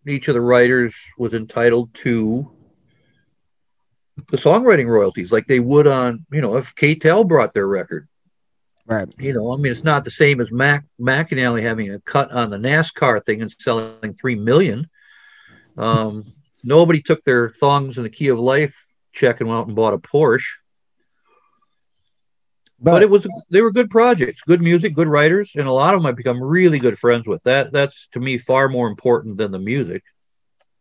each 0.06 0.28
of 0.28 0.34
the 0.34 0.40
writers 0.40 0.94
was 1.18 1.34
entitled 1.34 1.92
to 1.94 2.50
the 4.30 4.36
songwriting 4.36 4.86
royalties 4.86 5.32
like 5.32 5.46
they 5.46 5.60
would 5.60 5.86
on, 5.86 6.24
you 6.30 6.40
know, 6.40 6.56
if 6.56 6.74
K-tel 6.74 7.24
brought 7.24 7.52
their 7.52 7.66
record. 7.66 8.08
Right. 8.86 9.08
You 9.18 9.32
know, 9.32 9.52
I 9.52 9.56
mean, 9.56 9.72
it's 9.72 9.82
not 9.82 10.04
the 10.04 10.10
same 10.10 10.40
as 10.40 10.52
Mac 10.52 10.84
McAnally 11.00 11.62
having 11.62 11.92
a 11.92 11.98
cut 12.00 12.30
on 12.30 12.50
the 12.50 12.56
NASCAR 12.56 13.24
thing 13.24 13.42
and 13.42 13.50
selling 13.50 14.14
three 14.14 14.36
million. 14.36 14.88
Um, 15.76 16.24
nobody 16.64 17.02
took 17.02 17.24
their 17.24 17.50
thongs 17.50 17.96
in 17.96 18.04
the 18.04 18.10
key 18.10 18.28
of 18.28 18.38
life 18.38 18.86
check 19.12 19.40
and 19.40 19.48
went 19.48 19.60
out 19.60 19.66
and 19.66 19.74
bought 19.74 19.94
a 19.94 19.98
Porsche. 19.98 20.44
But, 22.78 22.92
but, 22.92 23.02
it 23.02 23.10
was 23.10 23.26
they 23.50 23.62
were 23.62 23.72
good 23.72 23.88
projects, 23.88 24.42
good 24.42 24.60
music, 24.60 24.94
good 24.94 25.08
writers, 25.08 25.52
and 25.56 25.66
a 25.66 25.72
lot 25.72 25.94
of 25.94 26.00
them 26.00 26.06
I've 26.06 26.16
become 26.16 26.42
really 26.42 26.78
good 26.78 26.98
friends 26.98 27.26
with. 27.26 27.42
That 27.44 27.72
that's 27.72 28.08
to 28.12 28.20
me 28.20 28.36
far 28.36 28.68
more 28.68 28.86
important 28.86 29.38
than 29.38 29.50
the 29.50 29.58
music. 29.58 30.04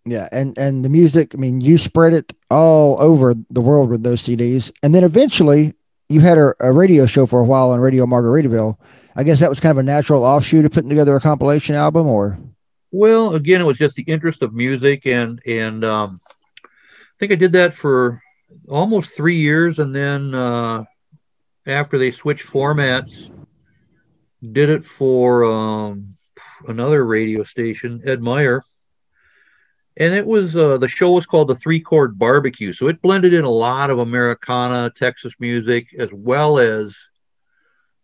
Yeah, 0.04 0.28
and 0.34 0.58
and 0.58 0.84
the 0.84 0.90
music. 0.90 1.34
I 1.34 1.38
mean, 1.38 1.62
you 1.62 1.78
spread 1.78 2.14
it 2.14 2.34
all 2.52 3.02
over 3.02 3.34
the 3.50 3.62
world 3.62 3.90
with 3.90 4.04
those 4.04 4.22
CDs, 4.22 4.74
and 4.84 4.94
then 4.94 5.06
eventually 5.06 5.74
you 6.10 6.22
had 6.22 6.38
a, 6.38 6.54
a 6.60 6.72
radio 6.72 7.06
show 7.06 7.26
for 7.26 7.40
a 7.40 7.46
while 7.46 7.72
on 7.72 7.80
Radio 7.80 8.06
Margaritaville. 8.06 8.78
I 9.16 9.24
guess 9.24 9.40
that 9.40 9.50
was 9.50 9.60
kind 9.60 9.72
of 9.72 9.78
a 9.78 9.84
natural 9.84 10.24
offshoot 10.24 10.66
of 10.66 10.72
putting 10.72 10.90
together 10.90 11.16
a 11.16 11.22
compilation 11.22 11.76
album, 11.76 12.08
or. 12.08 12.38
Well, 12.92 13.36
again, 13.36 13.62
it 13.62 13.66
was 13.66 13.78
just 13.78 13.96
the 13.96 14.04
interest 14.04 14.42
of 14.42 14.54
music, 14.54 15.06
and 15.06 15.42
and 15.46 15.84
um, 15.84 16.20
I 16.64 16.68
think 17.20 17.32
I 17.32 17.36
did 17.36 17.54
that 17.54 17.74
for 17.74 18.22
almost 18.68 19.16
three 19.16 19.38
years, 19.38 19.80
and 19.80 19.96
then. 19.96 20.34
Uh, 20.34 20.86
after 21.68 21.98
they 21.98 22.12
switched 22.12 22.46
formats, 22.46 23.32
did 24.52 24.70
it 24.70 24.86
for 24.86 25.44
um, 25.46 26.16
another 26.68 27.06
radio 27.06 27.44
station, 27.44 28.02
Ed 28.06 28.22
Meyer. 28.22 28.64
And 29.98 30.14
it 30.14 30.26
was 30.26 30.56
uh, 30.56 30.78
the 30.78 30.90
show 30.90 31.12
was 31.12 31.26
called 31.26 31.48
the 31.48 31.56
Three 31.56 31.80
Chord 31.80 32.20
Barbecue. 32.20 32.74
So 32.74 32.88
it 32.88 33.02
blended 33.02 33.34
in 33.34 33.46
a 33.46 33.50
lot 33.50 33.90
of 33.90 34.00
Americana, 34.00 34.92
Texas 34.96 35.34
music, 35.40 35.88
as 35.98 36.10
well 36.12 36.60
as 36.60 36.94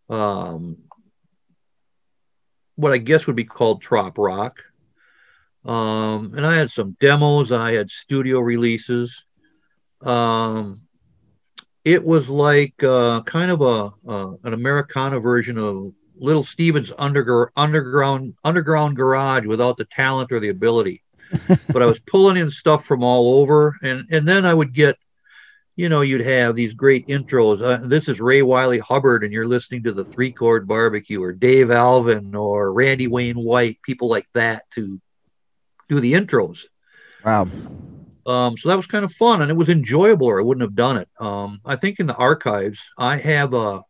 um, 0.10 0.77
what 2.75 2.93
I 2.93 2.97
guess 2.97 3.27
would 3.27 3.36
be 3.36 3.43
called 3.43 3.82
trop 3.82 4.17
rock. 4.17 4.60
Um, 5.65 6.34
and 6.36 6.45
I 6.45 6.56
had 6.56 6.71
some 6.71 6.95
demos, 6.99 7.51
I 7.51 7.73
had 7.73 7.91
studio 7.91 8.39
releases. 8.39 9.25
Um, 10.01 10.82
it 11.84 12.04
was 12.04 12.30
like 12.30 12.82
uh, 12.84 13.21
kind 13.23 13.51
of 13.51 13.62
a 13.62 13.91
uh, 14.10 14.34
an 14.43 14.54
Americana 14.54 15.19
version 15.19 15.58
of 15.58 15.93
Little 16.17 16.43
Steven's 16.43 16.91
underground 16.97 17.51
underground 17.56 18.34
underground 18.43 18.95
garage 18.95 19.45
without 19.45 19.77
the 19.77 19.86
talent 19.86 20.32
or 20.32 20.39
the 20.39 20.49
ability. 20.49 21.04
but 21.71 21.81
I 21.81 21.85
was 21.85 21.99
pulling 21.99 22.37
in 22.37 22.49
stuff 22.49 22.85
from 22.85 23.03
all 23.03 23.39
over, 23.39 23.77
and 23.81 24.05
and 24.11 24.27
then 24.27 24.45
I 24.45 24.53
would 24.53 24.73
get, 24.73 24.97
you 25.75 25.89
know, 25.89 26.01
you'd 26.01 26.21
have 26.21 26.55
these 26.55 26.73
great 26.73 27.07
intros. 27.07 27.61
Uh, 27.61 27.85
this 27.85 28.07
is 28.07 28.19
Ray 28.19 28.41
Wylie 28.41 28.79
Hubbard, 28.79 29.23
and 29.23 29.31
you're 29.31 29.47
listening 29.47 29.83
to 29.83 29.91
the 29.91 30.05
Three 30.05 30.31
Chord 30.31 30.67
Barbecue, 30.67 31.21
or 31.21 31.31
Dave 31.31 31.71
Alvin, 31.71 32.35
or 32.35 32.71
Randy 32.73 33.07
Wayne 33.07 33.39
White, 33.39 33.81
people 33.83 34.07
like 34.07 34.27
that 34.33 34.69
to 34.71 34.99
do 35.89 35.99
the 35.99 36.13
intros. 36.13 36.65
Wow. 37.23 37.47
Um, 38.25 38.57
so 38.57 38.69
that 38.69 38.77
was 38.77 38.87
kind 38.87 39.03
of 39.03 39.11
fun 39.11 39.41
and 39.41 39.49
it 39.49 39.55
was 39.55 39.69
enjoyable 39.69 40.27
or 40.27 40.39
I 40.39 40.43
wouldn't 40.43 40.61
have 40.61 40.75
done 40.75 40.97
it. 40.97 41.09
Um, 41.19 41.59
I 41.65 41.75
think 41.75 41.99
in 41.99 42.05
the 42.05 42.15
archives, 42.15 42.79
I 42.97 43.17
have 43.17 43.53
a, 43.53 43.81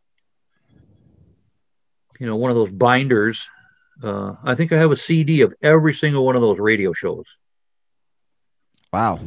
you 2.18 2.26
know, 2.26 2.36
one 2.36 2.50
of 2.50 2.56
those 2.56 2.70
binders. 2.70 3.46
Uh, 4.02 4.34
I 4.42 4.54
think 4.54 4.72
I 4.72 4.76
have 4.76 4.90
a 4.90 4.96
CD 4.96 5.42
of 5.42 5.54
every 5.62 5.94
single 5.94 6.26
one 6.26 6.34
of 6.34 6.42
those 6.42 6.58
radio 6.58 6.92
shows. 6.92 7.24
Wow. 8.92 9.20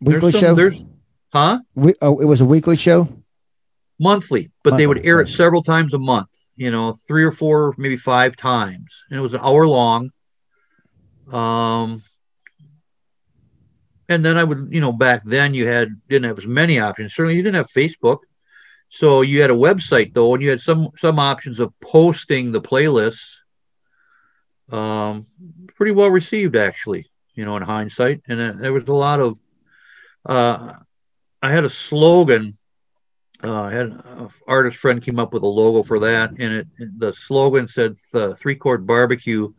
Weekly 0.00 0.32
some, 0.32 0.40
show? 0.40 0.54
There's, 0.54 0.84
huh? 1.32 1.60
We, 1.74 1.94
oh, 2.02 2.20
it 2.20 2.24
was 2.24 2.40
a 2.40 2.44
weekly 2.44 2.76
show? 2.76 3.08
Monthly, 4.00 4.50
but 4.62 4.70
Monthly. 4.70 4.82
they 4.82 4.86
would 4.86 5.06
air 5.06 5.20
it 5.20 5.28
several 5.28 5.62
times 5.62 5.94
a 5.94 5.98
month, 5.98 6.28
you 6.56 6.70
know, 6.70 6.92
three 6.92 7.24
or 7.24 7.32
four, 7.32 7.74
maybe 7.78 7.96
five 7.96 8.36
times. 8.36 8.88
And 9.10 9.18
it 9.18 9.22
was 9.22 9.34
an 9.34 9.40
hour 9.40 9.66
long. 9.66 10.10
Um, 11.32 12.02
and 14.08 14.24
then 14.24 14.36
I 14.36 14.44
would, 14.44 14.68
you 14.70 14.80
know, 14.80 14.92
back 14.92 15.22
then 15.24 15.52
you 15.54 15.66
had 15.66 16.00
didn't 16.08 16.28
have 16.28 16.38
as 16.38 16.46
many 16.46 16.78
options. 16.80 17.14
Certainly, 17.14 17.36
you 17.36 17.42
didn't 17.42 17.56
have 17.56 17.68
Facebook, 17.68 18.18
so 18.90 19.20
you 19.22 19.40
had 19.40 19.50
a 19.50 19.54
website 19.54 20.14
though, 20.14 20.34
and 20.34 20.42
you 20.42 20.50
had 20.50 20.60
some 20.60 20.90
some 20.96 21.18
options 21.18 21.60
of 21.60 21.78
posting 21.80 22.52
the 22.52 22.60
playlists. 22.60 23.36
Um, 24.70 25.26
pretty 25.76 25.92
well 25.92 26.10
received 26.10 26.56
actually, 26.56 27.06
you 27.34 27.44
know, 27.44 27.56
in 27.56 27.62
hindsight, 27.62 28.22
and 28.28 28.40
uh, 28.40 28.52
there 28.56 28.72
was 28.72 28.86
a 28.88 28.92
lot 28.92 29.20
of. 29.20 29.38
Uh, 30.26 30.74
I 31.42 31.50
had 31.50 31.64
a 31.64 31.70
slogan. 31.70 32.54
Uh, 33.42 33.62
I 33.62 33.72
had 33.72 33.86
an 33.86 34.30
artist 34.48 34.78
friend 34.78 35.00
came 35.02 35.20
up 35.20 35.32
with 35.32 35.44
a 35.44 35.48
logo 35.48 35.82
for 35.82 36.00
that, 36.00 36.30
and 36.38 36.52
it 36.54 36.66
the 36.98 37.12
slogan 37.12 37.68
said 37.68 37.96
"Three 38.36 38.56
Chord 38.56 38.86
Barbecue," 38.86 39.52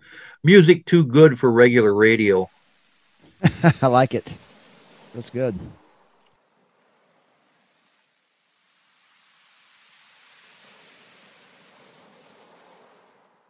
music 0.44 0.86
too 0.86 1.06
good 1.06 1.40
for 1.40 1.52
regular 1.52 1.94
radio. 1.94 2.50
I 3.82 3.88
like 3.88 4.14
it. 4.14 4.34
That's 5.14 5.30
good. 5.30 5.58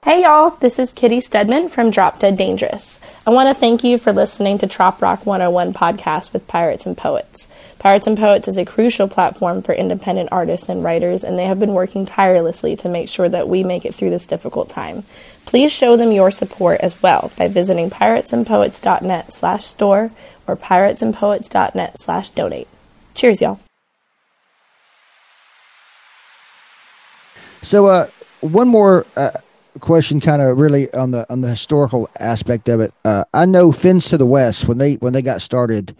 Hey 0.01 0.23
y'all, 0.23 0.51
this 0.51 0.79
is 0.79 0.93
Kitty 0.93 1.19
Stedman 1.19 1.67
from 1.67 1.91
Drop 1.91 2.19
Dead 2.19 2.37
Dangerous. 2.37 3.01
I 3.27 3.31
want 3.31 3.49
to 3.49 3.53
thank 3.53 3.83
you 3.83 3.97
for 3.97 4.13
listening 4.13 4.57
to 4.59 4.65
Trop 4.65 5.01
Rock 5.01 5.25
101 5.25 5.73
podcast 5.73 6.31
with 6.31 6.47
Pirates 6.47 6.85
and 6.85 6.95
Poets. 6.95 7.49
Pirates 7.79 8.07
and 8.07 8.17
Poets 8.17 8.47
is 8.47 8.57
a 8.57 8.63
crucial 8.63 9.09
platform 9.09 9.61
for 9.61 9.75
independent 9.75 10.29
artists 10.31 10.69
and 10.69 10.85
writers, 10.85 11.25
and 11.25 11.37
they 11.37 11.47
have 11.47 11.59
been 11.59 11.73
working 11.73 12.05
tirelessly 12.05 12.77
to 12.77 12.87
make 12.87 13.09
sure 13.09 13.27
that 13.27 13.49
we 13.49 13.61
make 13.61 13.83
it 13.83 13.93
through 13.93 14.09
this 14.09 14.25
difficult 14.25 14.69
time. 14.69 15.03
Please 15.45 15.69
show 15.69 15.97
them 15.97 16.13
your 16.13 16.31
support 16.31 16.79
as 16.79 17.03
well 17.03 17.29
by 17.37 17.49
visiting 17.49 17.89
piratesandpoets.net 17.89 19.33
slash 19.33 19.65
store 19.65 20.11
or 20.47 20.55
piratesandpoets.net 20.55 21.99
slash 21.99 22.29
donate. 22.29 22.69
Cheers, 23.15 23.41
y'all. 23.41 23.59
So, 27.61 27.87
uh, 27.87 28.07
one 28.39 28.69
more 28.69 29.05
uh, 29.17 29.31
question, 29.79 30.19
kind 30.19 30.41
of 30.41 30.59
really 30.59 30.91
on 30.93 31.11
the 31.11 31.31
on 31.31 31.41
the 31.41 31.49
historical 31.49 32.09
aspect 32.19 32.69
of 32.69 32.79
it. 32.79 32.93
Uh, 33.05 33.23
I 33.33 33.45
know 33.45 33.71
Fins 33.71 34.09
to 34.09 34.17
the 34.17 34.25
West 34.25 34.67
when 34.67 34.77
they 34.77 34.95
when 34.95 35.13
they 35.13 35.21
got 35.21 35.41
started, 35.41 35.95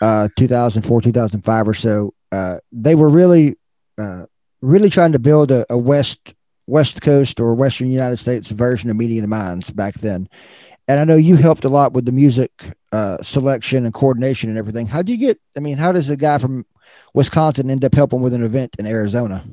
uh, 0.00 0.28
2004, 0.36 1.00
2005 1.00 1.68
or 1.68 1.74
so. 1.74 2.14
Uh, 2.30 2.58
they 2.72 2.94
were 2.94 3.08
really 3.08 3.56
uh, 3.98 4.26
really 4.60 4.90
trying 4.90 5.12
to 5.12 5.18
build 5.18 5.50
a, 5.50 5.66
a 5.70 5.78
west 5.78 6.34
west 6.66 7.02
coast 7.02 7.40
or 7.40 7.54
western 7.54 7.90
United 7.90 8.16
States 8.16 8.50
version 8.50 8.90
of 8.90 8.96
Meeting 8.96 9.20
the 9.20 9.28
Minds 9.28 9.70
back 9.70 9.94
then. 9.94 10.28
And 10.88 11.00
I 11.00 11.04
know 11.04 11.16
you 11.16 11.36
helped 11.36 11.64
a 11.64 11.68
lot 11.68 11.92
with 11.92 12.06
the 12.06 12.12
music 12.12 12.50
uh, 12.90 13.22
selection 13.22 13.84
and 13.84 13.94
coordination 13.94 14.50
and 14.50 14.58
everything. 14.58 14.86
How 14.86 15.02
do 15.02 15.12
you 15.12 15.18
get? 15.18 15.40
I 15.56 15.60
mean, 15.60 15.78
how 15.78 15.92
does 15.92 16.10
a 16.10 16.16
guy 16.16 16.38
from 16.38 16.66
Wisconsin 17.14 17.70
end 17.70 17.84
up 17.84 17.94
helping 17.94 18.20
with 18.20 18.34
an 18.34 18.44
event 18.44 18.76
in 18.78 18.86
Arizona? 18.86 19.44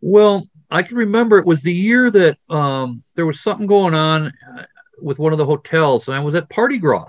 Well, 0.00 0.46
I 0.74 0.82
can 0.82 0.96
remember 0.96 1.38
it 1.38 1.46
was 1.46 1.62
the 1.62 1.72
year 1.72 2.10
that 2.10 2.36
um, 2.50 3.04
there 3.14 3.26
was 3.26 3.40
something 3.40 3.66
going 3.66 3.94
on 3.94 4.32
uh, 4.56 4.64
with 5.00 5.20
one 5.20 5.32
of 5.32 5.38
the 5.38 5.46
hotels, 5.46 6.08
and 6.08 6.16
I 6.16 6.20
was 6.20 6.34
at 6.34 6.50
Party 6.50 6.78
Gras. 6.78 7.08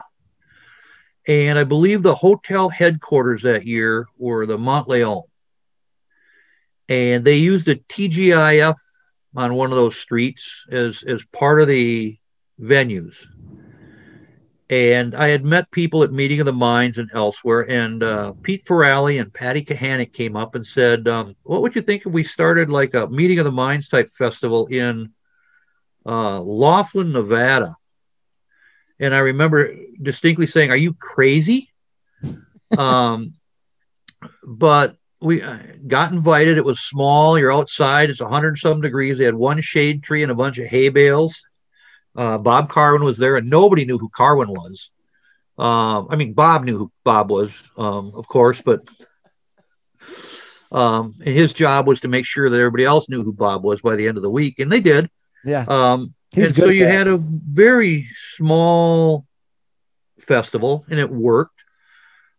And 1.28 1.58
I 1.58 1.64
believe 1.64 2.04
the 2.04 2.14
hotel 2.14 2.70
headquarters 2.70 3.42
that 3.42 3.66
year 3.66 4.08
were 4.18 4.46
the 4.46 4.58
Monteleone. 4.58 5.24
And 6.88 7.26
they 7.26 7.38
used 7.38 7.68
a 7.68 7.78
TGIF 7.78 8.76
on 9.36 9.56
one 9.56 9.72
of 9.72 9.78
those 9.78 9.98
streets 9.98 10.66
as, 10.70 11.02
as 11.02 11.26
part 11.34 11.60
of 11.60 11.68
the 11.68 12.20
venues. 12.62 13.26
And 14.70 15.14
I 15.14 15.30
had 15.30 15.46
met 15.46 15.70
people 15.70 16.02
at 16.02 16.12
Meeting 16.12 16.40
of 16.40 16.48
the 16.48 16.54
Minds 16.54 16.98
and 16.98 17.10
elsewhere. 17.14 17.70
And 17.70 18.02
uh, 18.02 18.34
Pete 18.42 18.66
Ferralli 18.66 19.22
and 19.22 19.32
Patty 19.32 19.64
Kahanick 19.64 20.12
came 20.12 20.36
up 20.36 20.56
and 20.56 20.66
said, 20.66 21.08
um, 21.08 21.36
What 21.44 21.62
would 21.62 21.76
you 21.76 21.82
think 21.82 22.06
if 22.06 22.12
we 22.12 22.24
started 22.24 22.70
like 22.70 22.96
a 22.96 23.08
Meeting 23.08 23.38
of 23.38 23.46
the 23.46 23.52
Minds 23.52 23.90
type 23.90 24.10
festival 24.12 24.66
in 24.68 25.14
uh, 26.06 26.40
Laughlin, 26.40 27.12
Nevada? 27.12 27.76
And 29.00 29.14
I 29.14 29.20
remember 29.20 29.76
distinctly 30.02 30.48
saying, 30.48 30.72
Are 30.72 30.78
you 30.78 30.94
crazy? 30.94 31.72
um, 32.78 33.34
but 34.44 34.96
we 35.22 35.44
uh, 35.44 35.58
got 35.88 36.12
invited. 36.12 36.58
It 36.58 36.66
was 36.66 36.80
small. 36.80 37.38
You're 37.38 37.54
outside. 37.54 38.10
It's 38.10 38.22
100 38.22 38.58
some 38.58 38.82
degrees. 38.82 39.20
They 39.20 39.26
had 39.26 39.36
one 39.36 39.62
shade 39.62 40.02
tree 40.02 40.24
and 40.24 40.32
a 40.32 40.36
bunch 40.36 40.58
of 40.58 40.66
hay 40.66 40.90
bales. 40.90 41.40
Uh, 42.16 42.38
Bob 42.38 42.72
Karwin 42.72 43.04
was 43.04 43.18
there, 43.18 43.36
and 43.36 43.50
nobody 43.50 43.86
knew 43.86 43.98
who 43.98 44.10
Karwin 44.10 44.48
was. 44.48 44.90
Um, 45.58 46.08
I 46.10 46.16
mean, 46.16 46.34
Bob 46.34 46.64
knew 46.64 46.78
who 46.78 46.92
Bob 47.04 47.30
was, 47.30 47.52
um, 47.78 48.12
of 48.16 48.28
course, 48.28 48.62
but 48.62 48.88
um, 50.72 51.16
and 51.24 51.34
his 51.34 51.54
job 51.54 51.88
was 51.88 52.02
to 52.02 52.08
make 52.08 52.26
sure 52.26 52.50
that 52.50 52.58
everybody 52.58 52.84
else 52.86 53.10
knew 53.10 53.24
who 53.24 53.34
Bob 53.34 53.64
was 53.64 53.82
by 53.82 53.96
the 53.96 54.08
end 54.08 54.18
of 54.18 54.24
the 54.24 54.30
week, 54.30 54.60
and 54.60 54.72
they 54.72 54.82
did. 54.82 55.10
Yeah. 55.44 55.66
Um, 55.68 56.14
He's 56.32 56.50
and 56.50 56.58
so 56.58 56.70
you 56.70 56.86
that. 56.86 56.92
had 56.92 57.08
a 57.08 57.18
very 57.18 58.10
small 58.36 59.26
festival, 60.20 60.86
and 60.90 61.00
it 61.00 61.10
worked. 61.10 61.52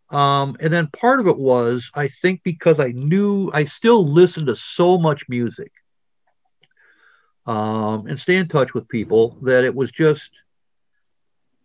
Um, 0.09 0.55
and 0.59 0.71
then 0.71 0.87
part 0.87 1.19
of 1.19 1.27
it 1.27 1.37
was, 1.37 1.89
I 1.93 2.07
think, 2.07 2.41
because 2.43 2.79
I 2.79 2.89
knew 2.89 3.49
I 3.53 3.65
still 3.65 4.05
listened 4.05 4.47
to 4.47 4.55
so 4.55 4.97
much 4.97 5.27
music 5.27 5.71
um, 7.47 8.07
and 8.07 8.19
stay 8.19 8.35
in 8.35 8.49
touch 8.49 8.73
with 8.73 8.89
people 8.89 9.37
that 9.43 9.63
it 9.63 9.73
was 9.73 9.89
just, 9.89 10.31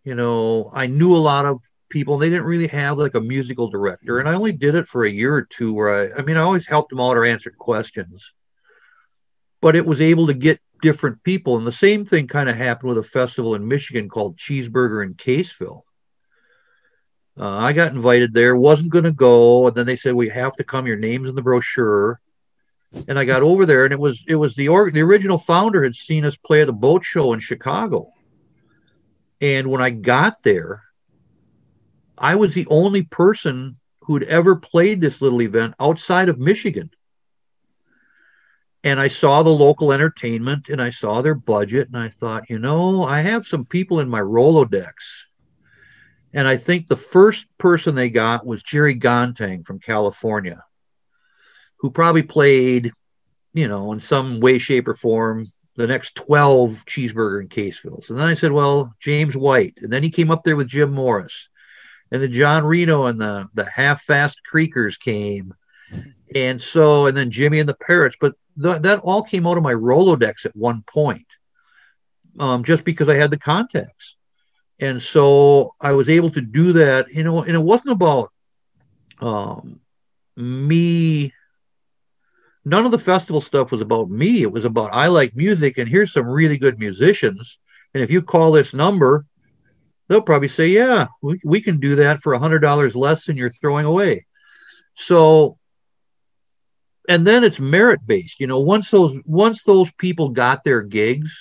you 0.05 0.15
know, 0.15 0.71
I 0.73 0.87
knew 0.87 1.15
a 1.15 1.17
lot 1.17 1.45
of 1.45 1.61
people. 1.89 2.17
They 2.17 2.29
didn't 2.29 2.45
really 2.45 2.67
have 2.67 2.97
like 2.97 3.15
a 3.15 3.21
musical 3.21 3.67
director. 3.67 4.19
And 4.19 4.27
I 4.27 4.33
only 4.33 4.53
did 4.53 4.75
it 4.75 4.87
for 4.87 5.03
a 5.03 5.11
year 5.11 5.35
or 5.35 5.43
two 5.43 5.73
where 5.73 6.15
I, 6.15 6.19
I 6.19 6.23
mean, 6.23 6.37
I 6.37 6.41
always 6.41 6.65
helped 6.65 6.89
them 6.89 7.01
out 7.01 7.17
or 7.17 7.25
answered 7.25 7.57
questions, 7.57 8.23
but 9.61 9.75
it 9.75 9.85
was 9.85 9.99
able 9.99 10.27
to 10.27 10.33
get 10.33 10.61
different 10.81 11.21
people. 11.23 11.57
And 11.57 11.67
the 11.67 11.73
same 11.73 12.05
thing 12.05 12.27
kind 12.27 12.49
of 12.49 12.55
happened 12.55 12.89
with 12.89 13.05
a 13.05 13.07
festival 13.07 13.53
in 13.53 13.67
Michigan 13.67 14.07
called 14.07 14.37
Cheeseburger 14.37 15.03
in 15.03 15.15
Caseville. 15.15 15.81
Uh, 17.37 17.57
I 17.57 17.73
got 17.73 17.91
invited 17.91 18.33
there, 18.33 18.55
wasn't 18.55 18.91
going 18.91 19.05
to 19.05 19.11
go, 19.11 19.67
and 19.67 19.75
then 19.75 19.87
they 19.87 19.95
said 19.95 20.13
we 20.13 20.29
have 20.29 20.55
to 20.57 20.63
come. 20.63 20.87
Your 20.87 20.97
name's 20.97 21.27
in 21.27 21.35
the 21.35 21.41
brochure 21.41 22.21
and 23.07 23.17
I 23.17 23.25
got 23.25 23.41
over 23.41 23.65
there, 23.65 23.83
and 23.83 23.93
it 23.93 23.99
was 23.99 24.23
it 24.27 24.35
was 24.35 24.55
the 24.55 24.67
or, 24.67 24.91
the 24.91 25.01
original 25.01 25.37
founder 25.37 25.83
had 25.83 25.95
seen 25.95 26.25
us 26.25 26.37
play 26.37 26.61
at 26.61 26.67
the 26.67 26.73
boat 26.73 27.03
show 27.03 27.33
in 27.33 27.39
Chicago, 27.39 28.11
and 29.41 29.67
when 29.67 29.81
I 29.81 29.89
got 29.89 30.43
there, 30.43 30.83
I 32.17 32.35
was 32.35 32.53
the 32.53 32.67
only 32.69 33.03
person 33.03 33.77
who'd 34.01 34.23
ever 34.23 34.55
played 34.55 35.01
this 35.01 35.21
little 35.21 35.41
event 35.41 35.75
outside 35.79 36.29
of 36.29 36.39
Michigan. 36.39 36.89
And 38.83 38.99
I 38.99 39.07
saw 39.07 39.43
the 39.43 39.49
local 39.49 39.93
entertainment 39.93 40.67
and 40.67 40.81
I 40.81 40.89
saw 40.89 41.21
their 41.21 41.35
budget, 41.35 41.87
and 41.87 41.97
I 41.97 42.09
thought, 42.09 42.49
you 42.49 42.59
know, 42.59 43.03
I 43.03 43.21
have 43.21 43.45
some 43.45 43.65
people 43.65 44.01
in 44.01 44.09
my 44.09 44.19
Rolodex. 44.19 44.91
And 46.33 46.47
I 46.47 46.57
think 46.57 46.87
the 46.87 46.97
first 46.97 47.47
person 47.57 47.95
they 47.95 48.09
got 48.09 48.45
was 48.45 48.61
Jerry 48.61 48.95
Gontang 48.95 49.65
from 49.65 49.79
California 49.79 50.63
who 51.83 51.91
probably 51.91 52.23
played, 52.23 52.93
you 53.53 53.67
know, 53.67 53.91
in 53.91 53.99
some 53.99 54.39
way, 54.39 54.57
shape, 54.57 54.87
or 54.87 54.93
form 54.93 55.45
the 55.75 55.85
next 55.85 56.15
12 56.15 56.85
cheeseburger 56.85 57.41
and 57.41 57.49
Casevilles. 57.49 58.09
And 58.09 58.17
then 58.17 58.27
I 58.27 58.35
said, 58.35 58.53
well, 58.53 58.95
James 59.01 59.35
White. 59.35 59.73
And 59.81 59.91
then 59.91 60.01
he 60.01 60.09
came 60.09 60.31
up 60.31 60.45
there 60.45 60.55
with 60.55 60.69
Jim 60.69 60.91
Morris. 60.91 61.49
And 62.09 62.21
then 62.21 62.31
John 62.31 62.63
Reno 62.63 63.07
and 63.07 63.19
the, 63.19 63.49
the 63.53 63.69
half 63.69 64.01
fast 64.01 64.39
Creekers 64.51 64.97
came. 64.97 65.53
And 66.33 66.61
so, 66.61 67.07
and 67.07 67.17
then 67.17 67.31
Jimmy 67.31 67.59
and 67.59 67.67
the 67.67 67.73
Parrots. 67.73 68.15
But 68.17 68.35
th- 68.61 68.81
that 68.83 68.99
all 68.99 69.21
came 69.21 69.45
out 69.45 69.57
of 69.57 69.63
my 69.63 69.73
Rolodex 69.73 70.45
at 70.45 70.55
one 70.55 70.83
point, 70.83 71.27
um, 72.39 72.63
just 72.63 72.85
because 72.85 73.09
I 73.09 73.15
had 73.15 73.29
the 73.29 73.37
contacts. 73.37 74.15
And 74.79 75.01
so 75.01 75.75
I 75.81 75.91
was 75.91 76.07
able 76.07 76.29
to 76.31 76.41
do 76.41 76.73
that, 76.73 77.11
you 77.11 77.25
know, 77.25 77.41
and 77.41 77.55
it 77.55 77.59
wasn't 77.59 77.91
about 77.91 78.31
um, 79.19 79.81
me 80.37 81.33
none 82.65 82.85
of 82.85 82.91
the 82.91 82.99
festival 82.99 83.41
stuff 83.41 83.71
was 83.71 83.81
about 83.81 84.09
me. 84.09 84.41
It 84.41 84.51
was 84.51 84.65
about 84.65 84.93
I 84.93 85.07
like 85.07 85.35
music 85.35 85.77
and 85.77 85.87
here's 85.87 86.13
some 86.13 86.27
really 86.27 86.57
good 86.57 86.79
musicians. 86.79 87.57
And 87.93 88.01
if 88.01 88.09
you 88.09 88.21
call 88.21 88.51
this 88.51 88.73
number, 88.73 89.25
they'll 90.07 90.21
probably 90.21 90.47
say, 90.47 90.67
yeah, 90.67 91.07
we, 91.21 91.39
we 91.43 91.61
can 91.61 91.79
do 91.79 91.95
that 91.97 92.19
for 92.19 92.33
a 92.33 92.39
hundred 92.39 92.59
dollars 92.59 92.95
less 92.95 93.25
than 93.25 93.37
you're 93.37 93.49
throwing 93.49 93.85
away. 93.85 94.25
So, 94.95 95.57
and 97.09 97.27
then 97.27 97.43
it's 97.43 97.59
merit 97.59 97.99
based. 98.05 98.39
You 98.39 98.47
know, 98.47 98.59
once 98.59 98.89
those 98.89 99.17
once 99.25 99.63
those 99.63 99.91
people 99.93 100.29
got 100.29 100.63
their 100.63 100.81
gigs, 100.81 101.35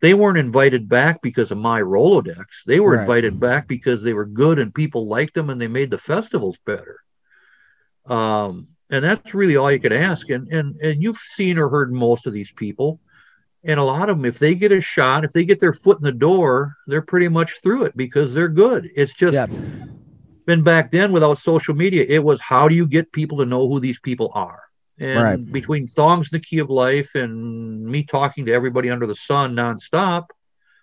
they 0.00 0.14
weren't 0.14 0.38
invited 0.38 0.88
back 0.88 1.22
because 1.22 1.50
of 1.50 1.58
my 1.58 1.80
Rolodex. 1.80 2.44
They 2.66 2.80
were 2.80 2.92
right. 2.92 3.00
invited 3.00 3.40
back 3.40 3.66
because 3.66 4.02
they 4.02 4.12
were 4.12 4.26
good 4.26 4.58
and 4.58 4.74
people 4.74 5.08
liked 5.08 5.34
them 5.34 5.50
and 5.50 5.60
they 5.60 5.68
made 5.68 5.90
the 5.90 5.98
festivals 5.98 6.58
better. 6.64 7.00
Um, 8.06 8.68
and 8.92 9.02
that's 9.02 9.32
really 9.32 9.56
all 9.56 9.72
you 9.72 9.80
could 9.80 9.92
ask. 9.92 10.28
And 10.30 10.46
and 10.52 10.76
and 10.80 11.02
you've 11.02 11.16
seen 11.16 11.58
or 11.58 11.68
heard 11.68 11.92
most 11.92 12.26
of 12.26 12.32
these 12.32 12.52
people. 12.52 13.00
And 13.64 13.80
a 13.80 13.84
lot 13.84 14.10
of 14.10 14.18
them 14.18 14.24
if 14.24 14.38
they 14.38 14.54
get 14.54 14.70
a 14.70 14.80
shot 14.80 15.24
if 15.24 15.32
they 15.32 15.44
get 15.44 15.60
their 15.60 15.72
foot 15.72 15.98
in 15.98 16.02
the 16.02 16.12
door 16.12 16.76
they're 16.88 17.00
pretty 17.00 17.28
much 17.28 17.60
through 17.62 17.84
it 17.84 17.96
because 17.96 18.34
they're 18.34 18.48
good. 18.48 18.90
It's 18.94 19.14
just 19.14 19.34
yeah. 19.34 19.46
been 20.46 20.62
back 20.62 20.90
then 20.90 21.10
without 21.12 21.38
social 21.40 21.74
media 21.74 22.04
it 22.08 22.22
was 22.22 22.40
how 22.40 22.68
do 22.68 22.74
you 22.74 22.86
get 22.86 23.12
people 23.12 23.38
to 23.38 23.46
know 23.46 23.68
who 23.68 23.80
these 23.80 23.98
people 24.00 24.30
are? 24.34 24.62
And 24.98 25.20
right. 25.20 25.52
between 25.52 25.86
thongs 25.86 26.28
the 26.28 26.38
key 26.38 26.58
of 26.58 26.70
life 26.70 27.14
and 27.14 27.84
me 27.84 28.02
talking 28.02 28.46
to 28.46 28.52
everybody 28.52 28.90
under 28.90 29.06
the 29.06 29.16
sun 29.16 29.54
nonstop 29.54 30.26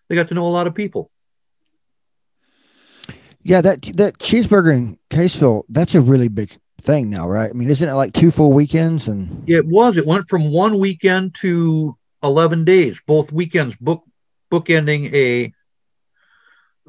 they 0.08 0.16
got 0.16 0.30
to 0.30 0.34
know 0.34 0.48
a 0.48 0.50
lot 0.50 0.66
of 0.66 0.74
people. 0.74 1.12
Yeah 3.44 3.62
that 3.62 3.82
that 3.98 4.20
cheeseburger 4.20 4.74
in 4.74 4.98
caseville 5.10 5.64
that's 5.68 5.94
a 5.96 6.02
really 6.02 6.30
big 6.30 6.58
thing 6.82 7.10
now, 7.10 7.28
right? 7.28 7.50
I 7.50 7.54
mean, 7.54 7.70
isn't 7.70 7.88
it 7.88 7.94
like 7.94 8.14
two 8.14 8.32
full 8.32 8.52
weekends? 8.52 9.08
And 9.08 9.48
it 9.48 9.66
was. 9.66 9.98
It 9.98 10.06
went 10.06 10.30
from 10.30 10.52
one 10.52 10.80
weekend 10.80 11.36
to 11.36 11.98
eleven 12.24 12.66
days. 12.66 13.02
Both 13.06 13.32
weekends 13.32 13.76
book 13.76 14.04
bookending 14.52 15.14
a 15.14 15.54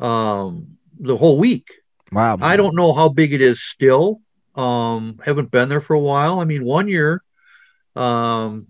um 0.05 0.78
the 0.99 1.16
whole 1.16 1.38
week. 1.38 1.68
Wow. 2.12 2.36
Man. 2.36 2.49
I 2.49 2.57
don't 2.57 2.74
know 2.74 2.93
how 2.93 3.09
big 3.09 3.32
it 3.32 3.43
is 3.43 3.62
still. 3.62 4.20
Um, 4.55 5.20
haven't 5.24 5.51
been 5.51 5.68
there 5.68 5.80
for 5.80 5.95
a 5.95 6.01
while. 6.01 6.41
I 6.41 6.45
mean, 6.45 6.64
one 6.64 6.88
year, 6.88 7.22
um, 7.95 8.66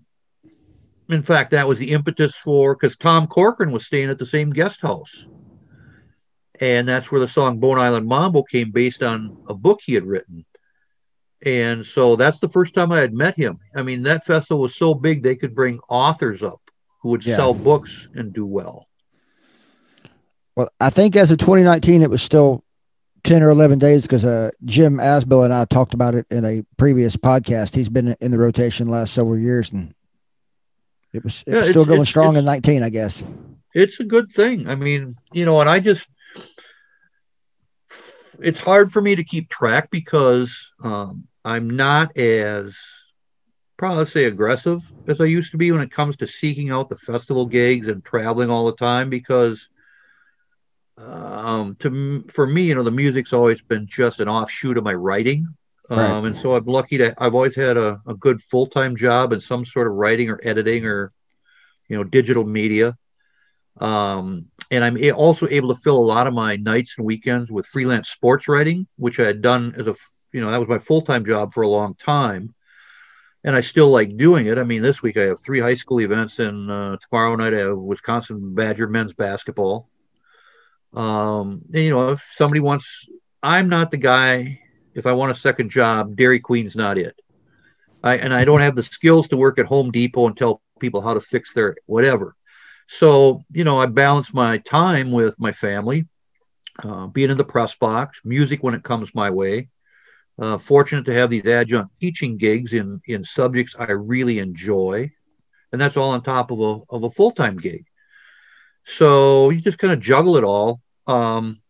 in 1.09 1.23
fact, 1.23 1.51
that 1.51 1.67
was 1.67 1.79
the 1.79 1.91
impetus 1.91 2.35
for 2.35 2.75
because 2.75 2.95
Tom 2.95 3.27
Corcoran 3.27 3.71
was 3.71 3.85
staying 3.85 4.09
at 4.09 4.19
the 4.19 4.25
same 4.25 4.51
guest 4.51 4.81
house. 4.81 5.25
And 6.59 6.87
that's 6.87 7.11
where 7.11 7.19
the 7.19 7.27
song 7.27 7.59
Bone 7.59 7.79
Island 7.79 8.07
Mambo 8.07 8.43
came 8.43 8.71
based 8.71 9.01
on 9.01 9.37
a 9.49 9.53
book 9.53 9.79
he 9.83 9.95
had 9.95 10.05
written. 10.05 10.45
And 11.43 11.85
so 11.85 12.15
that's 12.15 12.39
the 12.39 12.47
first 12.47 12.73
time 12.73 12.91
I 12.91 12.99
had 12.99 13.13
met 13.13 13.35
him. 13.35 13.59
I 13.75 13.81
mean, 13.81 14.03
that 14.03 14.23
festival 14.25 14.61
was 14.61 14.75
so 14.75 14.93
big 14.93 15.23
they 15.23 15.35
could 15.35 15.55
bring 15.55 15.79
authors 15.89 16.43
up 16.43 16.61
who 17.01 17.09
would 17.09 17.25
yeah. 17.25 17.35
sell 17.35 17.53
books 17.53 18.07
and 18.13 18.31
do 18.31 18.45
well. 18.45 18.87
Well, 20.55 20.69
I 20.79 20.89
think 20.89 21.15
as 21.15 21.31
of 21.31 21.39
2019, 21.39 22.03
it 22.03 22.09
was 22.09 22.21
still 22.21 22.63
10 23.23 23.41
or 23.41 23.49
11 23.49 23.79
days 23.79 24.03
because 24.03 24.23
uh, 24.23 24.51
Jim 24.65 24.97
Asbill 24.97 25.43
and 25.43 25.53
I 25.53 25.65
talked 25.65 25.93
about 25.93 26.13
it 26.13 26.27
in 26.29 26.45
a 26.45 26.63
previous 26.77 27.15
podcast. 27.15 27.73
He's 27.73 27.89
been 27.89 28.15
in 28.21 28.31
the 28.31 28.37
rotation 28.37 28.87
last 28.89 29.13
several 29.13 29.37
years 29.37 29.71
and 29.71 29.95
it 31.13 31.23
was, 31.23 31.43
it 31.47 31.51
yeah, 31.51 31.57
was 31.59 31.69
still 31.69 31.85
going 31.85 32.05
strong 32.05 32.35
in 32.37 32.45
19, 32.45 32.83
I 32.83 32.89
guess. 32.89 33.23
It's 33.73 33.99
a 33.99 34.03
good 34.03 34.31
thing. 34.31 34.69
I 34.69 34.75
mean, 34.75 35.15
you 35.33 35.45
know, 35.45 35.59
and 35.59 35.69
I 35.69 35.79
just, 35.79 36.07
it's 38.39 38.59
hard 38.59 38.91
for 38.91 39.01
me 39.01 39.15
to 39.15 39.23
keep 39.23 39.49
track 39.49 39.89
because 39.89 40.55
um, 40.83 41.27
I'm 41.43 41.69
not 41.69 42.17
as 42.17 42.75
probably 43.77 44.05
say 44.05 44.25
aggressive 44.25 44.79
as 45.07 45.19
I 45.19 45.25
used 45.25 45.51
to 45.51 45.57
be 45.57 45.71
when 45.71 45.81
it 45.81 45.91
comes 45.91 46.15
to 46.17 46.27
seeking 46.27 46.69
out 46.69 46.87
the 46.87 46.95
festival 46.95 47.47
gigs 47.47 47.87
and 47.87 48.05
traveling 48.05 48.51
all 48.51 48.67
the 48.67 48.75
time 48.75 49.09
because 49.09 49.67
um, 50.97 51.75
to 51.79 52.23
for 52.29 52.45
me, 52.45 52.63
you 52.63 52.75
know, 52.75 52.83
the 52.83 52.91
music's 52.91 53.33
always 53.33 53.61
been 53.61 53.87
just 53.87 54.19
an 54.19 54.29
offshoot 54.29 54.77
of 54.77 54.83
my 54.83 54.93
writing. 54.93 55.47
Um, 55.89 55.99
right. 55.99 56.25
And 56.27 56.37
so 56.37 56.55
I'm 56.55 56.65
lucky 56.65 56.97
to 56.99 57.13
I've 57.17 57.33
always 57.33 57.55
had 57.55 57.75
a, 57.75 57.99
a 58.07 58.13
good 58.13 58.39
full 58.41 58.67
time 58.67 58.95
job 58.95 59.33
in 59.33 59.41
some 59.41 59.65
sort 59.65 59.87
of 59.87 59.93
writing 59.93 60.29
or 60.29 60.39
editing 60.43 60.85
or 60.85 61.11
you 61.87 61.97
know 61.97 62.03
digital 62.03 62.45
media. 62.45 62.95
Um, 63.77 64.45
and 64.69 64.83
I'm 64.83 64.97
also 65.15 65.47
able 65.49 65.73
to 65.73 65.81
fill 65.81 65.97
a 65.97 66.05
lot 66.05 66.27
of 66.27 66.33
my 66.33 66.55
nights 66.55 66.95
and 66.97 67.05
weekends 67.05 67.49
with 67.49 67.65
freelance 67.65 68.09
sports 68.09 68.47
writing, 68.47 68.87
which 68.97 69.19
I 69.19 69.23
had 69.23 69.41
done 69.41 69.73
as 69.75 69.87
a 69.87 69.95
you 70.33 70.41
know 70.41 70.51
that 70.51 70.59
was 70.59 70.69
my 70.69 70.77
full 70.77 71.01
time 71.01 71.25
job 71.25 71.53
for 71.53 71.61
a 71.63 71.67
long 71.67 71.95
time, 71.95 72.53
and 73.43 73.55
I 73.55 73.61
still 73.61 73.89
like 73.89 74.17
doing 74.17 74.47
it. 74.47 74.57
I 74.57 74.63
mean, 74.63 74.81
this 74.81 75.01
week 75.01 75.17
I 75.17 75.23
have 75.23 75.39
three 75.39 75.59
high 75.59 75.73
school 75.73 76.01
events, 76.01 76.39
and 76.39 76.69
uh, 76.69 76.97
tomorrow 77.09 77.35
night 77.35 77.53
I 77.53 77.59
have 77.59 77.77
Wisconsin 77.77 78.53
Badger 78.53 78.87
men's 78.87 79.13
basketball. 79.13 79.89
Um, 80.93 81.61
and, 81.73 81.83
you 81.83 81.89
know, 81.91 82.11
if 82.11 82.27
somebody 82.35 82.59
wants, 82.59 83.07
I'm 83.41 83.69
not 83.69 83.91
the 83.91 83.97
guy. 83.97 84.59
If 84.93 85.05
I 85.05 85.13
want 85.13 85.31
a 85.31 85.35
second 85.35 85.69
job, 85.69 86.17
Dairy 86.17 86.39
Queen's 86.39 86.75
not 86.75 86.97
it. 86.97 87.15
I 88.03 88.17
and 88.17 88.33
I 88.33 88.45
don't 88.45 88.61
have 88.61 88.75
the 88.75 88.83
skills 88.83 89.27
to 89.29 89.37
work 89.37 89.59
at 89.59 89.65
Home 89.67 89.91
Depot 89.91 90.27
and 90.27 90.35
tell 90.35 90.61
people 90.79 91.01
how 91.01 91.13
to 91.13 91.21
fix 91.21 91.53
their 91.53 91.77
whatever. 91.85 92.35
So 92.87 93.43
you 93.51 93.63
know, 93.63 93.79
I 93.79 93.85
balance 93.85 94.33
my 94.33 94.57
time 94.57 95.11
with 95.11 95.39
my 95.39 95.51
family, 95.51 96.07
uh, 96.83 97.07
being 97.07 97.29
in 97.29 97.37
the 97.37 97.45
press 97.45 97.75
box, 97.75 98.19
music 98.25 98.63
when 98.63 98.73
it 98.73 98.83
comes 98.83 99.15
my 99.15 99.29
way. 99.29 99.69
Uh, 100.41 100.57
fortunate 100.57 101.05
to 101.05 101.13
have 101.13 101.29
these 101.29 101.45
adjunct 101.45 101.91
teaching 102.01 102.35
gigs 102.35 102.73
in 102.73 102.99
in 103.05 103.23
subjects 103.23 103.75
I 103.77 103.91
really 103.91 104.39
enjoy, 104.39 105.11
and 105.71 105.79
that's 105.79 105.97
all 105.97 106.09
on 106.09 106.23
top 106.23 106.49
of 106.49 106.59
a 106.59 106.79
of 106.89 107.03
a 107.03 107.11
full 107.11 107.29
time 107.29 107.57
gig. 107.57 107.85
So 108.83 109.51
you 109.51 109.61
just 109.61 109.77
kind 109.77 109.93
of 109.93 109.99
juggle 109.99 110.37
it 110.37 110.43
all. 110.43 110.81
Um, 111.05 111.61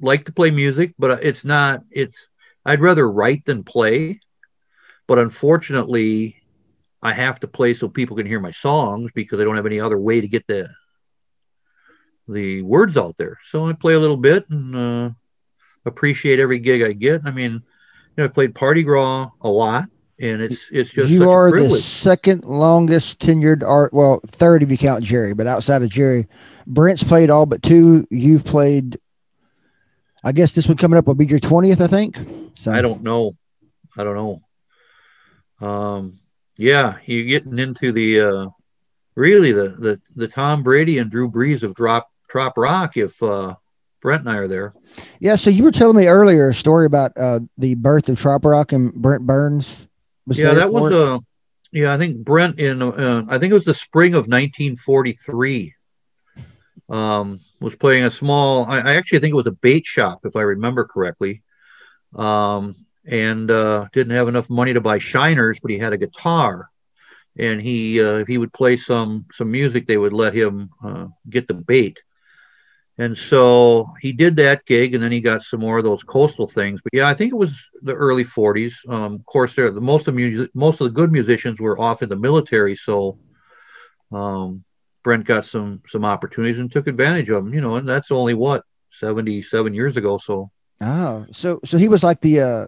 like 0.00 0.26
to 0.26 0.32
play 0.32 0.52
music, 0.52 0.94
but 0.96 1.24
it's 1.24 1.44
not. 1.44 1.82
It's 1.90 2.28
I'd 2.64 2.80
rather 2.80 3.10
write 3.10 3.44
than 3.46 3.64
play. 3.64 4.20
But 5.08 5.18
unfortunately, 5.18 6.36
I 7.02 7.12
have 7.12 7.40
to 7.40 7.48
play 7.48 7.74
so 7.74 7.88
people 7.88 8.16
can 8.16 8.26
hear 8.26 8.38
my 8.38 8.52
songs 8.52 9.10
because 9.12 9.40
I 9.40 9.44
don't 9.44 9.56
have 9.56 9.66
any 9.66 9.80
other 9.80 9.98
way 9.98 10.20
to 10.20 10.28
get 10.28 10.46
the 10.46 10.70
the 12.28 12.62
words 12.62 12.96
out 12.96 13.16
there. 13.16 13.38
So 13.50 13.66
I 13.68 13.72
play 13.72 13.94
a 13.94 14.00
little 14.00 14.16
bit 14.16 14.48
and 14.50 14.76
uh, 14.76 15.10
appreciate 15.84 16.38
every 16.38 16.60
gig 16.60 16.82
I 16.82 16.92
get. 16.92 17.22
I 17.24 17.32
mean, 17.32 17.62
know, 18.18 18.24
I 18.24 18.28
played 18.28 18.54
Party 18.54 18.82
Gras 18.82 19.30
a 19.40 19.48
lot 19.48 19.88
and 20.20 20.42
it's 20.42 20.68
it's 20.72 20.90
just 20.90 21.08
you 21.08 21.30
are 21.30 21.50
the 21.50 21.70
second 21.70 22.44
longest 22.44 23.20
tenured 23.20 23.62
art. 23.62 23.92
Well, 23.92 24.20
third 24.26 24.62
if 24.62 24.70
you 24.70 24.78
count 24.78 25.04
Jerry, 25.04 25.32
but 25.32 25.46
outside 25.46 25.82
of 25.82 25.90
Jerry, 25.90 26.26
Brent's 26.66 27.04
played 27.04 27.30
all 27.30 27.46
but 27.46 27.62
two. 27.62 28.04
You've 28.10 28.44
played. 28.44 28.98
I 30.24 30.32
guess 30.32 30.52
this 30.52 30.66
one 30.66 30.76
coming 30.76 30.98
up 30.98 31.06
will 31.06 31.14
be 31.14 31.26
your 31.26 31.38
twentieth. 31.38 31.80
I 31.80 31.86
think. 31.86 32.18
So 32.54 32.72
I 32.72 32.82
don't 32.82 33.02
know. 33.02 33.36
I 33.96 34.04
don't 34.04 34.42
know. 35.60 35.66
Um, 35.66 36.18
yeah, 36.56 36.98
you're 37.04 37.26
getting 37.26 37.58
into 37.58 37.92
the 37.92 38.20
uh, 38.20 38.46
really 39.14 39.52
the 39.52 39.68
the 39.68 40.00
the 40.16 40.28
Tom 40.28 40.64
Brady 40.64 40.98
and 40.98 41.10
Drew 41.10 41.30
Brees 41.30 41.62
of 41.62 41.74
drop 41.74 42.10
Trop 42.28 42.58
Rock. 42.58 42.96
If 42.96 43.22
uh, 43.22 43.54
Brent 44.08 44.22
and 44.22 44.30
I 44.30 44.36
are 44.36 44.48
there. 44.48 44.72
Yeah, 45.20 45.36
so 45.36 45.50
you 45.50 45.64
were 45.64 45.70
telling 45.70 45.98
me 45.98 46.06
earlier 46.06 46.48
a 46.48 46.54
story 46.54 46.86
about 46.86 47.12
uh, 47.14 47.40
the 47.58 47.74
birth 47.74 48.08
of 48.08 48.18
Trop 48.18 48.42
Rock 48.42 48.72
and 48.72 48.90
Brent 48.94 49.26
Burns 49.26 49.86
yeah, 50.36 50.54
that 50.54 50.70
was 50.70 50.92
a. 50.92 51.14
Uh, 51.14 51.18
yeah, 51.72 51.92
I 51.92 51.98
think 51.98 52.16
Brent 52.18 52.58
in 52.58 52.80
uh, 52.82 53.24
I 53.28 53.38
think 53.38 53.50
it 53.50 53.54
was 53.54 53.64
the 53.64 53.74
spring 53.74 54.14
of 54.14 54.28
1943. 54.28 55.74
Um, 56.88 57.38
was 57.60 57.76
playing 57.76 58.04
a 58.04 58.10
small. 58.10 58.64
I, 58.64 58.78
I, 58.78 58.94
actually 58.94 59.18
think 59.18 59.32
it 59.32 59.36
was 59.36 59.46
a 59.46 59.52
bait 59.52 59.84
shop, 59.84 60.20
if 60.24 60.36
I 60.36 60.40
remember 60.40 60.86
correctly. 60.86 61.42
Um, 62.14 62.76
and 63.04 63.50
uh, 63.50 63.86
didn't 63.92 64.14
have 64.14 64.28
enough 64.28 64.48
money 64.48 64.72
to 64.72 64.80
buy 64.80 64.98
shiners, 64.98 65.60
but 65.60 65.70
he 65.70 65.78
had 65.78 65.92
a 65.92 65.98
guitar, 65.98 66.70
and 67.36 67.60
he 67.60 68.02
uh, 68.02 68.16
if 68.16 68.28
he 68.28 68.38
would 68.38 68.52
play 68.52 68.78
some 68.78 69.26
some 69.32 69.50
music, 69.50 69.86
they 69.86 69.98
would 69.98 70.14
let 70.14 70.34
him 70.34 70.70
uh, 70.82 71.06
get 71.28 71.48
the 71.48 71.54
bait. 71.54 71.98
And 73.00 73.16
so 73.16 73.94
he 74.00 74.12
did 74.12 74.34
that 74.36 74.66
gig, 74.66 74.92
and 74.92 75.02
then 75.02 75.12
he 75.12 75.20
got 75.20 75.44
some 75.44 75.60
more 75.60 75.78
of 75.78 75.84
those 75.84 76.02
coastal 76.02 76.48
things. 76.48 76.80
But 76.82 76.92
yeah, 76.92 77.08
I 77.08 77.14
think 77.14 77.32
it 77.32 77.36
was 77.36 77.52
the 77.80 77.94
early 77.94 78.24
'40s. 78.24 78.74
Um, 78.88 79.14
of 79.14 79.26
course, 79.26 79.54
there 79.54 79.70
the 79.70 79.80
most 79.80 80.08
of 80.08 80.14
music, 80.14 80.50
most 80.52 80.80
of 80.80 80.86
the 80.86 80.92
good 80.92 81.12
musicians 81.12 81.60
were 81.60 81.80
off 81.80 82.02
in 82.02 82.08
the 82.08 82.16
military, 82.16 82.74
so 82.74 83.16
um, 84.10 84.64
Brent 85.04 85.24
got 85.24 85.44
some 85.44 85.80
some 85.86 86.04
opportunities 86.04 86.58
and 86.58 86.72
took 86.72 86.88
advantage 86.88 87.28
of 87.28 87.44
them. 87.44 87.54
You 87.54 87.60
know, 87.60 87.76
and 87.76 87.88
that's 87.88 88.10
only 88.10 88.34
what 88.34 88.64
77 88.90 89.74
years 89.74 89.96
ago. 89.96 90.18
So 90.18 90.50
oh, 90.80 91.24
so 91.30 91.60
so 91.64 91.78
he 91.78 91.88
was 91.88 92.02
like 92.02 92.20
the. 92.20 92.40
Uh, 92.40 92.66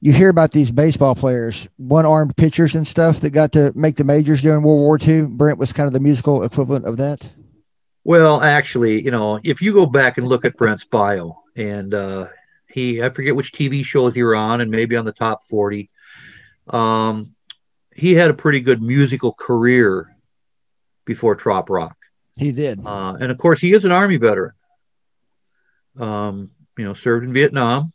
you 0.00 0.12
hear 0.12 0.28
about 0.28 0.52
these 0.52 0.70
baseball 0.70 1.16
players, 1.16 1.68
one-armed 1.76 2.36
pitchers 2.36 2.76
and 2.76 2.86
stuff 2.86 3.18
that 3.22 3.30
got 3.30 3.50
to 3.50 3.72
make 3.74 3.96
the 3.96 4.04
majors 4.04 4.42
during 4.42 4.62
World 4.62 4.78
War 4.78 4.96
II. 4.96 5.22
Brent 5.22 5.58
was 5.58 5.72
kind 5.72 5.88
of 5.88 5.92
the 5.92 5.98
musical 5.98 6.44
equivalent 6.44 6.84
of 6.84 6.98
that. 6.98 7.28
Well, 8.04 8.40
actually, 8.40 9.02
you 9.02 9.10
know, 9.10 9.38
if 9.42 9.60
you 9.60 9.72
go 9.72 9.86
back 9.86 10.18
and 10.18 10.26
look 10.26 10.44
at 10.44 10.56
Brent's 10.56 10.84
bio, 10.84 11.42
and 11.56 11.92
uh, 11.92 12.28
he, 12.68 13.02
I 13.02 13.10
forget 13.10 13.36
which 13.36 13.52
TV 13.52 13.84
shows 13.84 14.14
he 14.14 14.22
were 14.22 14.36
on, 14.36 14.60
and 14.60 14.70
maybe 14.70 14.96
on 14.96 15.04
the 15.04 15.12
top 15.12 15.42
40, 15.44 15.90
um, 16.68 17.34
he 17.94 18.14
had 18.14 18.30
a 18.30 18.34
pretty 18.34 18.60
good 18.60 18.80
musical 18.80 19.32
career 19.32 20.14
before 21.04 21.34
Trop 21.34 21.68
Rock. 21.68 21.96
He 22.36 22.52
did. 22.52 22.80
Uh, 22.84 23.16
and 23.20 23.30
of 23.30 23.38
course, 23.38 23.60
he 23.60 23.72
is 23.72 23.84
an 23.84 23.92
Army 23.92 24.16
veteran. 24.16 24.52
Um, 25.98 26.50
you 26.76 26.84
know, 26.84 26.94
served 26.94 27.24
in 27.24 27.32
Vietnam. 27.32 27.92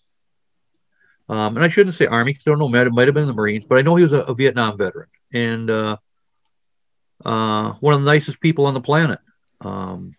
Um, 1.29 1.55
and 1.55 1.63
I 1.63 1.69
shouldn't 1.69 1.95
say 1.95 2.05
Army 2.05 2.33
because 2.33 2.45
I 2.45 2.49
don't 2.49 2.59
know, 2.59 2.81
it 2.81 2.91
might 2.91 3.07
have 3.07 3.15
been 3.15 3.27
the 3.27 3.33
Marines, 3.33 3.63
but 3.67 3.77
I 3.77 3.81
know 3.81 3.95
he 3.95 4.03
was 4.03 4.11
a, 4.11 4.23
a 4.23 4.35
Vietnam 4.35 4.77
veteran 4.77 5.07
and 5.31 5.69
uh, 5.69 5.97
uh, 7.23 7.71
one 7.79 7.93
of 7.93 8.03
the 8.03 8.11
nicest 8.11 8.41
people 8.41 8.65
on 8.65 8.73
the 8.73 8.81
planet. 8.81 9.19
Um, 9.61 10.15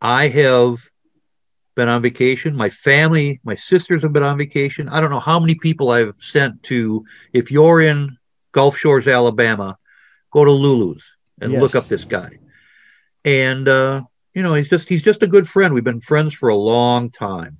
I 0.00 0.28
have 0.28 0.78
been 1.74 1.88
on 1.88 2.02
vacation. 2.02 2.56
My 2.56 2.70
family, 2.70 3.40
my 3.44 3.54
sisters 3.54 4.02
have 4.02 4.12
been 4.12 4.22
on 4.22 4.38
vacation. 4.38 4.88
I 4.88 5.00
don't 5.00 5.10
know 5.10 5.20
how 5.20 5.38
many 5.38 5.54
people 5.54 5.90
I've 5.90 6.18
sent 6.18 6.62
to. 6.64 7.04
If 7.32 7.50
you're 7.50 7.80
in 7.82 8.18
Gulf 8.52 8.76
Shores, 8.76 9.06
Alabama, 9.06 9.78
go 10.30 10.44
to 10.44 10.50
Lulu's 10.50 11.16
and 11.40 11.52
yes. 11.52 11.62
look 11.62 11.74
up 11.76 11.84
this 11.84 12.04
guy. 12.04 12.30
And 13.24 13.68
uh, 13.68 14.02
you 14.34 14.42
know, 14.42 14.54
he's 14.54 14.68
just 14.68 14.88
he's 14.88 15.02
just 15.02 15.22
a 15.22 15.26
good 15.26 15.48
friend. 15.48 15.74
We've 15.74 15.84
been 15.84 16.00
friends 16.00 16.34
for 16.34 16.48
a 16.48 16.56
long 16.56 17.10
time. 17.10 17.58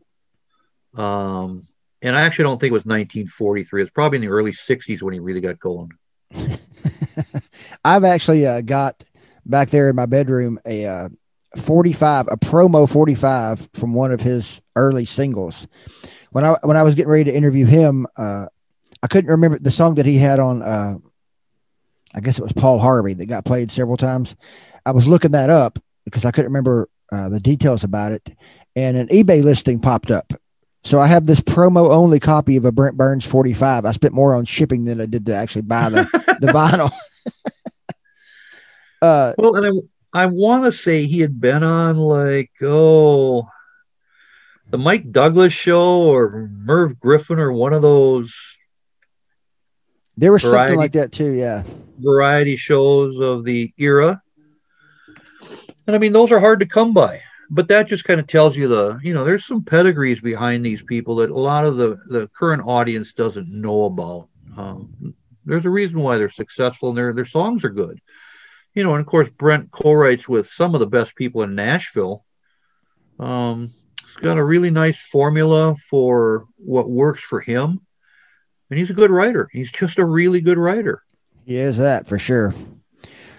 Um, 0.96 1.66
and 2.02 2.16
I 2.16 2.22
actually 2.22 2.44
don't 2.44 2.60
think 2.60 2.70
it 2.70 2.74
was 2.74 2.84
1943. 2.84 3.82
It's 3.82 3.90
probably 3.90 4.16
in 4.16 4.22
the 4.22 4.28
early 4.28 4.52
60s 4.52 5.02
when 5.02 5.14
he 5.14 5.20
really 5.20 5.40
got 5.40 5.58
going. 5.58 5.92
I've 7.84 8.04
actually 8.04 8.46
uh, 8.46 8.60
got 8.60 9.04
back 9.48 9.70
there 9.70 9.88
in 9.88 9.96
my 9.96 10.06
bedroom 10.06 10.60
a 10.64 10.86
uh, 10.86 11.08
45, 11.56 12.28
a 12.30 12.36
promo 12.36 12.88
45 12.88 13.68
from 13.72 13.94
one 13.94 14.12
of 14.12 14.20
his 14.20 14.60
early 14.76 15.04
singles. 15.04 15.66
When 16.30 16.44
I 16.44 16.56
when 16.62 16.76
I 16.76 16.82
was 16.82 16.94
getting 16.94 17.10
ready 17.10 17.24
to 17.24 17.34
interview 17.34 17.64
him, 17.64 18.06
uh, 18.16 18.46
I 19.02 19.06
couldn't 19.06 19.30
remember 19.30 19.58
the 19.58 19.70
song 19.70 19.94
that 19.94 20.06
he 20.06 20.18
had 20.18 20.38
on. 20.38 20.62
Uh, 20.62 20.98
I 22.14 22.20
guess 22.20 22.38
it 22.38 22.42
was 22.42 22.52
Paul 22.52 22.78
Harvey 22.78 23.14
that 23.14 23.26
got 23.26 23.44
played 23.44 23.70
several 23.70 23.96
times. 23.96 24.36
I 24.84 24.92
was 24.92 25.06
looking 25.06 25.32
that 25.32 25.50
up 25.50 25.78
because 26.04 26.24
I 26.24 26.30
couldn't 26.30 26.50
remember 26.50 26.88
uh, 27.12 27.28
the 27.28 27.40
details 27.40 27.84
about 27.84 28.12
it, 28.12 28.30
and 28.76 28.96
an 28.96 29.08
eBay 29.08 29.42
listing 29.42 29.80
popped 29.80 30.10
up. 30.10 30.32
So 30.84 31.00
I 31.00 31.06
have 31.06 31.26
this 31.26 31.40
promo 31.40 31.90
only 31.90 32.20
copy 32.20 32.56
of 32.56 32.64
a 32.64 32.72
Brent 32.72 32.96
Burns 32.96 33.24
45. 33.24 33.84
I 33.84 33.90
spent 33.92 34.14
more 34.14 34.34
on 34.34 34.44
shipping 34.44 34.84
than 34.84 35.00
I 35.00 35.06
did 35.06 35.26
to 35.26 35.34
actually 35.34 35.62
buy 35.62 35.88
the, 35.90 36.04
the 36.40 36.46
vinyl. 36.52 36.92
Uh, 39.00 39.32
well, 39.38 39.56
and 39.56 39.82
I 40.14 40.22
I 40.22 40.26
want 40.26 40.64
to 40.64 40.72
say 40.72 41.06
he 41.06 41.20
had 41.20 41.40
been 41.40 41.62
on 41.62 41.96
like 41.96 42.50
oh 42.62 43.48
the 44.70 44.78
Mike 44.78 45.10
Douglas 45.12 45.52
show 45.52 46.12
or 46.12 46.48
Merv 46.52 46.98
Griffin 47.00 47.38
or 47.38 47.52
one 47.52 47.72
of 47.72 47.82
those 47.82 48.34
there 50.18 50.32
was 50.32 50.42
Variety. 50.42 50.70
something 50.70 50.78
like 50.78 50.92
that 50.92 51.12
too. 51.12 51.30
Yeah. 51.30 51.62
variety 52.00 52.56
shows 52.56 53.20
of 53.20 53.44
the 53.44 53.72
era. 53.78 54.20
And 55.86 55.94
I 55.94 55.98
mean, 55.98 56.12
those 56.12 56.32
are 56.32 56.40
hard 56.40 56.58
to 56.60 56.66
come 56.66 56.92
by. 56.92 57.22
But 57.50 57.68
that 57.68 57.88
just 57.88 58.04
kind 58.04 58.18
of 58.20 58.26
tells 58.26 58.56
you 58.56 58.66
the, 58.68 58.98
you 59.02 59.14
know, 59.14 59.24
there's 59.24 59.46
some 59.46 59.62
pedigrees 59.62 60.20
behind 60.20 60.66
these 60.66 60.82
people 60.82 61.16
that 61.16 61.30
a 61.30 61.38
lot 61.38 61.64
of 61.64 61.76
the, 61.76 61.98
the 62.08 62.28
current 62.36 62.62
audience 62.66 63.12
doesn't 63.12 63.48
know 63.48 63.84
about. 63.84 64.28
Um, 64.56 65.14
there's 65.46 65.64
a 65.64 65.70
reason 65.70 66.00
why 66.00 66.18
they're 66.18 66.30
successful 66.30 66.88
and 66.90 66.98
their, 66.98 67.14
their 67.14 67.24
songs 67.24 67.64
are 67.64 67.70
good. 67.70 68.00
You 68.78 68.84
know, 68.84 68.92
and 68.94 69.00
of 69.00 69.06
course, 69.08 69.28
Brent 69.36 69.72
co-writes 69.72 70.28
with 70.28 70.48
some 70.52 70.72
of 70.72 70.78
the 70.78 70.86
best 70.86 71.16
people 71.16 71.42
in 71.42 71.56
Nashville. 71.56 72.24
Um, 73.18 73.72
he's 74.06 74.22
got 74.22 74.38
a 74.38 74.44
really 74.44 74.70
nice 74.70 75.00
formula 75.00 75.74
for 75.74 76.46
what 76.58 76.88
works 76.88 77.24
for 77.24 77.40
him. 77.40 77.80
And 78.70 78.78
he's 78.78 78.90
a 78.90 78.94
good 78.94 79.10
writer. 79.10 79.48
He's 79.52 79.72
just 79.72 79.98
a 79.98 80.04
really 80.04 80.40
good 80.40 80.58
writer. 80.58 81.02
He 81.44 81.56
is 81.56 81.78
that 81.78 82.06
for 82.06 82.20
sure. 82.20 82.54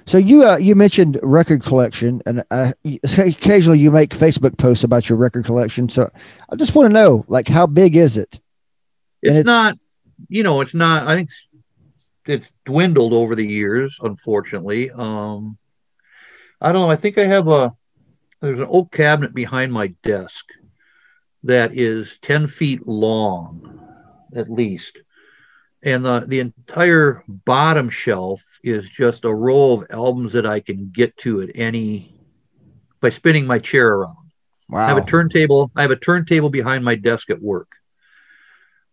So 0.06 0.18
you 0.18 0.44
uh, 0.44 0.58
you 0.58 0.76
mentioned 0.76 1.18
record 1.24 1.64
collection, 1.64 2.22
and 2.26 2.44
uh, 2.52 2.74
occasionally 3.18 3.80
you 3.80 3.92
make 3.92 4.10
Facebook 4.10 4.58
posts 4.58 4.84
about 4.84 5.08
your 5.08 5.18
record 5.18 5.46
collection. 5.46 5.88
So 5.88 6.12
I 6.50 6.58
just 6.58 6.76
want 6.76 6.90
to 6.90 6.94
know, 6.94 7.24
like, 7.30 7.48
how 7.48 7.66
big 7.66 7.96
is 7.96 8.18
it? 8.18 8.42
it's, 9.22 9.38
it's- 9.38 9.46
not 9.46 9.76
you 10.28 10.44
know 10.44 10.60
it's 10.60 10.74
not 10.74 11.08
i 11.08 11.16
think 11.16 11.30
it's- 12.30 12.52
dwindled 12.66 13.14
over 13.14 13.36
the 13.36 13.46
years 13.46 13.98
unfortunately 14.02 14.92
um 14.92 15.58
i 16.62 16.72
don't 16.72 16.82
know 16.82 16.92
i 16.92 16.96
think 16.96 17.18
i 17.18 17.26
have 17.26 17.48
a 17.48 17.72
there's 18.42 18.60
an 18.60 18.68
oak 18.70 18.92
cabinet 18.92 19.34
behind 19.34 19.72
my 19.74 19.88
desk 20.04 20.46
that 21.44 21.74
is 21.74 22.20
10 22.22 22.48
feet 22.48 22.88
long 22.88 23.80
at 24.36 24.50
least 24.50 24.98
and 25.82 26.06
the 26.06 26.26
the 26.28 26.40
entire 26.40 27.24
bottom 27.28 27.90
shelf 27.90 28.42
is 28.64 28.88
just 28.90 29.26
a 29.26 29.34
row 29.34 29.72
of 29.72 29.86
albums 29.90 30.34
that 30.34 30.46
i 30.46 30.60
can 30.60 30.90
get 30.94 31.16
to 31.18 31.42
at 31.42 31.50
any 31.56 32.20
by 33.02 33.10
spinning 33.10 33.48
my 33.48 33.58
chair 33.58 33.96
around 33.96 34.16
wow. 34.70 34.82
I 34.82 34.88
have 34.88 34.98
a 34.98 35.06
turntable. 35.06 35.72
I 35.76 35.82
have 35.82 35.92
a 35.92 35.96
turntable 35.96 36.50
behind 36.50 36.84
my 36.84 36.96
desk 36.96 37.30
at 37.30 37.42
work. 37.42 37.70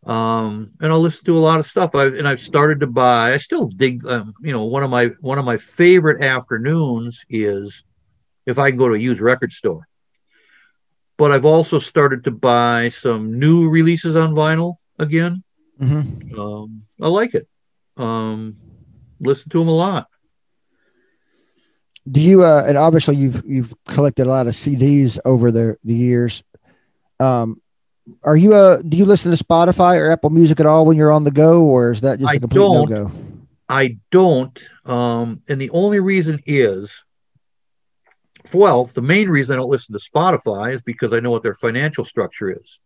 Um, 0.06 0.72
and 0.80 0.92
I'll 0.92 1.00
listen 1.00 1.24
to 1.26 1.36
a 1.36 1.40
lot 1.40 1.58
of 1.60 1.66
stuff. 1.66 1.94
I've, 1.94 2.14
and 2.14 2.28
I've 2.28 2.40
started 2.40 2.80
to 2.80 2.86
buy. 2.86 3.32
I 3.32 3.38
still 3.38 3.66
dig. 3.66 4.06
Um, 4.06 4.34
you 4.40 4.52
know, 4.52 4.64
one 4.64 4.82
of 4.84 4.90
my 4.90 5.06
one 5.20 5.38
of 5.38 5.44
my 5.44 5.56
favorite 5.56 6.22
afternoons 6.22 7.24
is 7.28 7.82
if 8.46 8.58
I 8.58 8.70
can 8.70 8.78
go 8.78 8.88
to 8.88 8.94
a 8.94 8.98
used 8.98 9.20
record 9.20 9.52
store. 9.52 9.88
But 11.18 11.32
I've 11.32 11.44
also 11.46 11.78
started 11.78 12.24
to 12.24 12.30
buy 12.30 12.90
some 12.90 13.38
new 13.38 13.68
releases 13.68 14.16
on 14.16 14.34
vinyl 14.34 14.76
again. 14.98 15.42
hmm 15.78 16.02
Um, 16.38 16.82
I 17.00 17.08
like 17.08 17.34
it. 17.34 17.48
Um, 17.96 18.56
listen 19.18 19.48
to 19.50 19.58
them 19.58 19.68
a 19.68 19.72
lot. 19.74 20.08
Do 22.10 22.20
you? 22.20 22.44
Uh, 22.44 22.64
and 22.66 22.78
obviously 22.78 23.16
you've 23.16 23.42
you've 23.44 23.74
collected 23.88 24.26
a 24.26 24.30
lot 24.30 24.46
of 24.46 24.54
CDs 24.54 25.18
over 25.24 25.50
the 25.50 25.76
the 25.82 25.94
years. 25.94 26.44
Um, 27.18 27.60
are 28.22 28.36
you 28.36 28.54
a 28.54 28.82
do 28.82 28.96
you 28.96 29.04
listen 29.04 29.32
to 29.32 29.42
Spotify 29.42 29.98
or 30.00 30.10
Apple 30.10 30.30
Music 30.30 30.60
at 30.60 30.66
all 30.66 30.84
when 30.86 30.96
you're 30.96 31.12
on 31.12 31.24
the 31.24 31.30
go, 31.30 31.64
or 31.64 31.90
is 31.90 32.00
that 32.02 32.18
just 32.18 32.30
I 32.30 32.34
a 32.36 32.40
complete 32.40 32.60
no 32.60 32.86
go? 32.86 33.12
I 33.68 33.98
don't. 34.10 34.62
Um, 34.84 35.42
and 35.48 35.60
the 35.60 35.70
only 35.70 35.98
reason 35.98 36.40
is, 36.46 36.92
well, 38.54 38.84
the 38.84 39.02
main 39.02 39.28
reason 39.28 39.54
I 39.54 39.56
don't 39.56 39.70
listen 39.70 39.98
to 39.98 40.10
Spotify 40.10 40.76
is 40.76 40.82
because 40.82 41.12
I 41.12 41.20
know 41.20 41.32
what 41.32 41.42
their 41.42 41.54
financial 41.54 42.04
structure 42.04 42.50
is. 42.50 42.78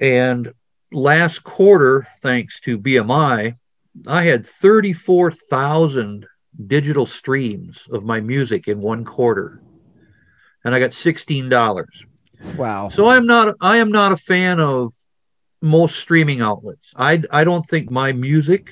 And 0.00 0.52
last 0.90 1.44
quarter, 1.44 2.06
thanks 2.20 2.60
to 2.60 2.78
BMI, 2.78 3.54
I 4.06 4.22
had 4.22 4.46
34,000 4.46 6.26
digital 6.66 7.06
streams 7.06 7.86
of 7.90 8.04
my 8.04 8.20
music 8.20 8.68
in 8.68 8.80
one 8.80 9.04
quarter. 9.04 9.62
And 10.64 10.74
I 10.74 10.80
got 10.80 10.90
$16. 10.90 11.86
Wow. 12.56 12.88
So 12.88 13.08
I'm 13.08 13.26
not 13.26 13.54
I 13.60 13.78
am 13.78 13.90
not 13.90 14.12
a 14.12 14.16
fan 14.16 14.60
of 14.60 14.92
most 15.60 15.96
streaming 15.96 16.40
outlets. 16.40 16.92
I 16.96 17.22
I 17.30 17.44
don't 17.44 17.62
think 17.62 17.90
my 17.90 18.12
music 18.12 18.70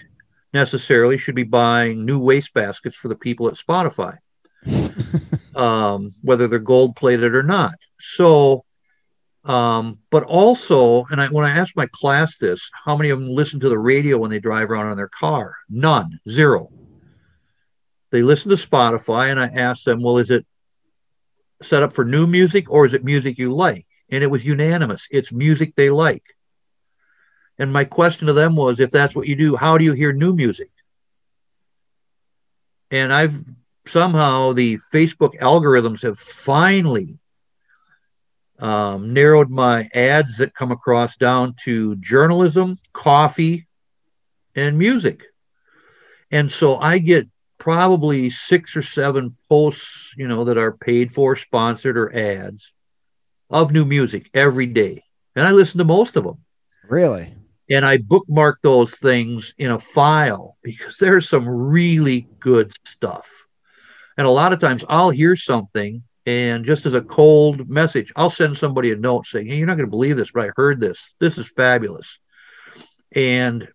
necessarily 0.52 1.18
should 1.18 1.34
be 1.34 1.42
buying 1.42 2.04
new 2.04 2.18
waste 2.18 2.52
baskets 2.54 2.96
for 2.96 3.08
the 3.08 3.14
people 3.14 3.48
at 3.48 3.54
Spotify, 3.54 4.18
um, 5.56 6.14
whether 6.20 6.46
they're 6.46 6.58
gold 6.58 6.96
plated 6.96 7.34
or 7.34 7.42
not. 7.42 7.74
So, 7.98 8.64
um, 9.44 9.98
but 10.10 10.24
also, 10.24 11.04
and 11.06 11.20
I, 11.20 11.28
when 11.28 11.44
I 11.44 11.50
asked 11.50 11.76
my 11.76 11.86
class 11.86 12.36
this, 12.36 12.70
how 12.84 12.96
many 12.96 13.10
of 13.10 13.18
them 13.18 13.30
listen 13.30 13.60
to 13.60 13.68
the 13.68 13.78
radio 13.78 14.18
when 14.18 14.30
they 14.30 14.40
drive 14.40 14.70
around 14.70 14.90
in 14.90 14.96
their 14.96 15.08
car? 15.08 15.56
None, 15.68 16.20
zero. 16.28 16.70
They 18.10 18.22
listen 18.22 18.50
to 18.50 18.56
Spotify, 18.56 19.30
and 19.30 19.40
I 19.40 19.46
asked 19.46 19.86
them, 19.86 20.02
well, 20.02 20.18
is 20.18 20.28
it 20.28 20.46
set 21.64 21.82
up 21.82 21.92
for 21.92 22.04
new 22.04 22.26
music 22.26 22.70
or 22.70 22.86
is 22.86 22.94
it 22.94 23.04
music 23.04 23.38
you 23.38 23.54
like? 23.54 23.86
And 24.10 24.22
it 24.22 24.28
was 24.28 24.44
unanimous. 24.44 25.06
It's 25.10 25.32
music 25.32 25.74
they 25.74 25.90
like. 25.90 26.24
And 27.58 27.72
my 27.72 27.84
question 27.84 28.26
to 28.26 28.32
them 28.32 28.56
was 28.56 28.80
if 28.80 28.90
that's 28.90 29.14
what 29.14 29.26
you 29.26 29.36
do, 29.36 29.56
how 29.56 29.78
do 29.78 29.84
you 29.84 29.92
hear 29.92 30.12
new 30.12 30.34
music? 30.34 30.70
And 32.90 33.12
I've 33.12 33.42
somehow 33.86 34.52
the 34.52 34.78
Facebook 34.92 35.38
algorithms 35.40 36.02
have 36.02 36.18
finally 36.18 37.18
um, 38.58 39.12
narrowed 39.12 39.50
my 39.50 39.88
ads 39.94 40.38
that 40.38 40.54
come 40.54 40.70
across 40.70 41.16
down 41.16 41.54
to 41.64 41.96
journalism, 41.96 42.78
coffee, 42.92 43.66
and 44.54 44.78
music. 44.78 45.24
And 46.30 46.50
so 46.50 46.78
I 46.78 46.98
get 46.98 47.28
probably 47.62 48.28
six 48.28 48.74
or 48.74 48.82
seven 48.82 49.36
posts, 49.48 50.12
you 50.16 50.26
know, 50.26 50.42
that 50.42 50.58
are 50.58 50.72
paid 50.72 51.12
for, 51.12 51.36
sponsored, 51.36 51.96
or 51.96 52.12
ads 52.12 52.72
of 53.50 53.70
new 53.70 53.84
music 53.84 54.28
every 54.34 54.66
day. 54.66 55.04
And 55.36 55.46
I 55.46 55.52
listen 55.52 55.78
to 55.78 55.84
most 55.84 56.16
of 56.16 56.24
them. 56.24 56.38
Really? 56.88 57.32
And 57.70 57.86
I 57.86 57.98
bookmark 57.98 58.58
those 58.62 58.96
things 58.96 59.54
in 59.58 59.70
a 59.70 59.78
file 59.78 60.56
because 60.64 60.96
there's 61.00 61.28
some 61.28 61.48
really 61.48 62.26
good 62.40 62.72
stuff. 62.84 63.30
And 64.18 64.26
a 64.26 64.30
lot 64.30 64.52
of 64.52 64.58
times 64.58 64.84
I'll 64.88 65.10
hear 65.10 65.36
something 65.36 66.02
and 66.26 66.64
just 66.64 66.84
as 66.84 66.94
a 66.94 67.00
cold 67.00 67.70
message, 67.70 68.12
I'll 68.16 68.28
send 68.28 68.56
somebody 68.56 68.90
a 68.90 68.96
note 68.96 69.28
saying, 69.28 69.46
Hey, 69.46 69.58
you're 69.58 69.68
not 69.68 69.76
going 69.76 69.86
to 69.86 69.90
believe 69.90 70.16
this, 70.16 70.32
but 70.32 70.46
I 70.46 70.50
heard 70.56 70.80
this. 70.80 71.14
This 71.20 71.38
is 71.38 71.48
fabulous. 71.48 72.18
And 73.14 73.68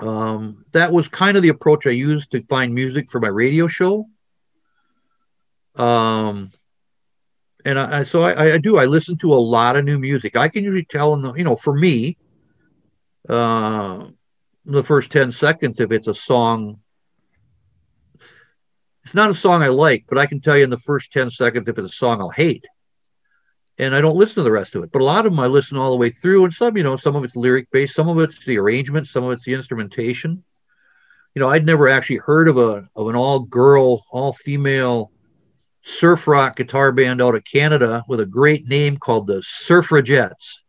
um, 0.00 0.64
that 0.72 0.92
was 0.92 1.08
kind 1.08 1.36
of 1.36 1.42
the 1.42 1.48
approach 1.48 1.86
I 1.86 1.90
used 1.90 2.30
to 2.32 2.42
find 2.44 2.74
music 2.74 3.10
for 3.10 3.20
my 3.20 3.28
radio 3.28 3.66
show. 3.66 4.08
Um, 5.74 6.50
and 7.64 7.78
I, 7.78 8.00
I 8.00 8.02
so 8.02 8.22
I, 8.22 8.54
I 8.54 8.58
do 8.58 8.78
I 8.78 8.86
listen 8.86 9.16
to 9.18 9.34
a 9.34 9.36
lot 9.36 9.76
of 9.76 9.84
new 9.84 9.98
music. 9.98 10.36
I 10.36 10.48
can 10.48 10.64
usually 10.64 10.84
tell 10.84 11.14
in 11.14 11.22
the 11.22 11.32
you 11.34 11.44
know 11.44 11.56
for 11.56 11.74
me, 11.74 12.16
uh, 13.28 14.06
the 14.64 14.82
first 14.82 15.10
ten 15.10 15.32
seconds 15.32 15.80
if 15.80 15.90
it's 15.92 16.08
a 16.08 16.14
song. 16.14 16.80
It's 19.04 19.14
not 19.14 19.30
a 19.30 19.34
song 19.34 19.62
I 19.62 19.68
like, 19.68 20.04
but 20.08 20.18
I 20.18 20.26
can 20.26 20.40
tell 20.40 20.56
you 20.56 20.64
in 20.64 20.70
the 20.70 20.76
first 20.76 21.12
ten 21.12 21.30
seconds 21.30 21.68
if 21.68 21.78
it's 21.78 21.92
a 21.92 21.96
song 21.96 22.20
I'll 22.20 22.30
hate. 22.30 22.64
And 23.80 23.94
I 23.94 24.00
don't 24.00 24.16
listen 24.16 24.36
to 24.36 24.42
the 24.42 24.50
rest 24.50 24.74
of 24.74 24.82
it. 24.82 24.90
But 24.92 25.02
a 25.02 25.04
lot 25.04 25.24
of 25.24 25.32
them 25.32 25.38
I 25.40 25.46
listen 25.46 25.76
all 25.76 25.90
the 25.92 25.96
way 25.96 26.10
through, 26.10 26.44
and 26.44 26.52
some, 26.52 26.76
you 26.76 26.82
know, 26.82 26.96
some 26.96 27.14
of 27.14 27.24
it's 27.24 27.36
lyric 27.36 27.70
based, 27.70 27.94
some 27.94 28.08
of 28.08 28.18
it's 28.18 28.44
the 28.44 28.58
arrangement, 28.58 29.06
some 29.06 29.22
of 29.24 29.30
it's 29.32 29.44
the 29.44 29.54
instrumentation. 29.54 30.42
You 31.34 31.40
know, 31.40 31.48
I'd 31.48 31.64
never 31.66 31.88
actually 31.88 32.16
heard 32.16 32.48
of 32.48 32.56
a 32.58 32.88
of 32.96 33.08
an 33.08 33.14
all 33.14 33.40
girl, 33.40 34.02
all 34.10 34.32
female 34.32 35.12
surf 35.82 36.26
rock 36.26 36.56
guitar 36.56 36.90
band 36.90 37.22
out 37.22 37.36
of 37.36 37.44
Canada 37.44 38.02
with 38.08 38.18
a 38.20 38.26
great 38.26 38.66
name 38.66 38.96
called 38.96 39.26
the 39.28 39.40
Surfragettes. 39.42 40.62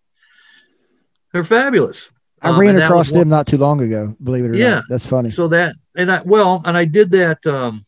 They're 1.34 1.44
fabulous. 1.44 2.10
I 2.42 2.50
Um, 2.50 2.60
ran 2.60 2.78
across 2.78 3.08
was 3.08 3.14
one- 3.14 3.20
them 3.22 3.30
not 3.30 3.48
too 3.48 3.58
long 3.58 3.82
ago. 3.82 4.16
Believe 4.24 4.46
it 4.46 4.52
or 4.52 4.58
Yeah. 4.58 4.76
not, 4.76 4.84
that's 4.90 5.06
funny. 5.06 5.32
So 5.32 5.48
that 5.50 5.76
and 5.96 6.12
I 6.12 6.22
well, 6.24 6.62
and 6.64 6.78
I 6.78 6.86
did 6.86 7.12
that. 7.12 7.44
Um, 7.48 7.84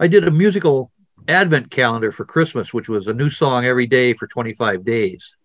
I 0.00 0.06
did 0.08 0.26
a 0.26 0.30
musical 0.30 0.90
advent 1.30 1.70
calendar 1.70 2.12
for 2.12 2.24
Christmas, 2.24 2.74
which 2.74 2.88
was 2.88 3.06
a 3.06 3.14
new 3.14 3.30
song 3.30 3.64
every 3.64 3.86
day 3.86 4.12
for 4.12 4.26
25 4.26 4.84
days. 4.84 5.36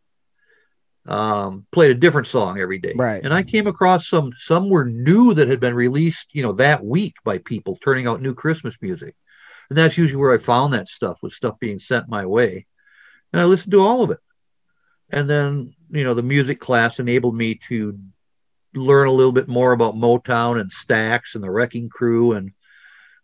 Um, 1.08 1.68
played 1.72 1.92
a 1.92 1.96
different 1.96 2.28
song 2.28 2.60
every 2.60 2.80
day, 2.80 2.94
Right. 2.96 3.24
And 3.24 3.32
I 3.32 3.44
came 3.44 3.68
across 3.68 4.08
some. 4.08 4.34
Some 4.38 4.70
were 4.70 4.86
new 4.86 5.36
that 5.36 5.48
had 5.48 5.60
been 5.60 5.76
released, 5.76 6.30
you 6.34 6.42
know, 6.42 6.54
that 6.54 6.84
week 6.84 7.14
by 7.24 7.38
people 7.38 7.78
turning 7.84 8.08
out 8.08 8.24
new 8.24 8.34
Christmas 8.34 8.74
music, 8.82 9.16
and 9.70 9.78
that's 9.78 10.00
usually 10.00 10.20
where 10.20 10.34
I 10.34 10.40
found 10.40 10.74
that 10.74 10.88
stuff 10.88 11.22
was 11.22 11.36
stuff 11.36 11.60
being 11.60 11.78
sent 11.78 12.10
my 12.10 12.26
way, 12.26 12.66
and 13.32 13.40
I 13.40 13.46
listened 13.46 13.74
to 13.74 13.82
all 13.82 14.02
of 14.02 14.10
it. 14.10 14.18
And 15.12 15.30
then, 15.30 15.76
you 15.92 16.04
know, 16.04 16.16
the 16.16 16.24
music 16.24 16.60
class 16.60 17.00
enabled 17.00 17.36
me 17.36 17.60
to 17.68 18.00
learn 18.74 19.08
a 19.08 19.12
little 19.12 19.32
bit 19.32 19.48
more 19.48 19.74
about 19.74 19.94
Motown 19.94 20.60
and 20.60 20.72
Stax 20.72 21.36
and 21.36 21.44
the 21.44 21.52
Wrecking 21.52 21.90
Crew 21.90 22.34
and 22.34 22.52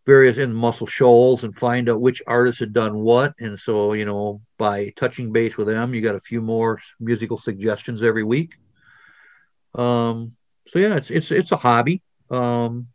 various 0.05 0.37
in 0.37 0.53
Muscle 0.53 0.87
Shoals 0.87 1.43
and 1.43 1.55
find 1.55 1.89
out 1.89 2.01
which 2.01 2.21
artists 2.25 2.59
had 2.59 2.73
done 2.73 2.99
what. 2.99 3.33
And 3.39 3.59
so, 3.59 3.93
you 3.93 4.05
know, 4.05 4.41
by 4.57 4.91
touching 4.95 5.31
base 5.31 5.57
with 5.57 5.67
them, 5.67 5.93
you 5.93 6.01
got 6.01 6.15
a 6.15 6.19
few 6.19 6.41
more 6.41 6.79
musical 6.99 7.39
suggestions 7.39 8.01
every 8.01 8.23
week. 8.23 8.53
Um, 9.75 10.35
so 10.67 10.79
yeah, 10.79 10.95
it's 10.95 11.09
it's 11.09 11.31
it's 11.31 11.51
a 11.51 11.57
hobby. 11.57 12.01
Um, 12.29 12.87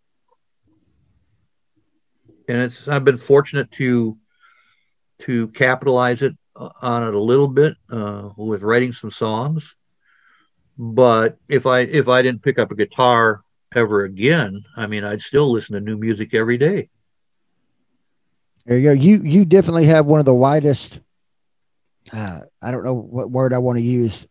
and 2.48 2.62
it's 2.62 2.88
I've 2.88 3.04
been 3.04 3.18
fortunate 3.18 3.70
to 3.72 4.16
to 5.20 5.48
capitalize 5.48 6.22
it 6.22 6.36
uh, 6.54 6.70
on 6.82 7.02
it 7.02 7.14
a 7.14 7.18
little 7.18 7.48
bit 7.48 7.76
uh, 7.90 8.30
with 8.36 8.62
writing 8.62 8.92
some 8.92 9.10
songs. 9.10 9.74
But 10.78 11.38
if 11.48 11.66
I 11.66 11.80
if 11.80 12.08
I 12.08 12.22
didn't 12.22 12.42
pick 12.42 12.58
up 12.58 12.70
a 12.70 12.76
guitar 12.76 13.42
ever 13.74 14.04
again, 14.04 14.64
I 14.76 14.86
mean, 14.86 15.04
I'd 15.04 15.22
still 15.22 15.50
listen 15.50 15.74
to 15.74 15.80
new 15.80 15.96
music 15.96 16.34
every 16.34 16.58
day. 16.58 16.90
There 18.66 18.78
you 18.78 18.84
go. 18.84 18.92
You 18.92 19.22
you 19.22 19.44
definitely 19.44 19.86
have 19.86 20.06
one 20.06 20.18
of 20.18 20.26
the 20.26 20.34
widest. 20.34 21.00
Uh, 22.12 22.40
I 22.60 22.70
don't 22.72 22.84
know 22.84 22.94
what 22.94 23.30
word 23.30 23.52
I 23.52 23.58
want 23.58 23.78
to 23.78 23.82
use. 23.82 24.26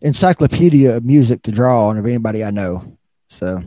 Encyclopedia 0.00 0.96
of 0.96 1.04
music 1.04 1.42
to 1.42 1.50
draw 1.50 1.88
on 1.88 1.98
of 1.98 2.06
anybody 2.06 2.44
I 2.44 2.50
know. 2.50 2.96
So. 3.28 3.62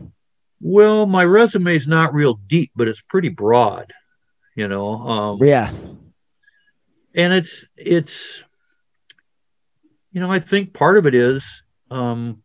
Well, 0.62 1.06
my 1.06 1.24
resume 1.24 1.76
is 1.76 1.86
not 1.86 2.14
real 2.14 2.34
deep, 2.34 2.70
but 2.74 2.88
it's 2.88 3.02
pretty 3.02 3.28
broad. 3.28 3.92
You 4.56 4.68
know. 4.68 4.94
Um, 4.94 5.38
yeah. 5.42 5.70
And 7.14 7.34
it's 7.34 7.64
it's. 7.76 8.42
You 10.12 10.20
know, 10.20 10.32
I 10.32 10.40
think 10.40 10.72
part 10.72 10.96
of 10.96 11.06
it 11.06 11.14
is 11.14 11.44
um, 11.90 12.42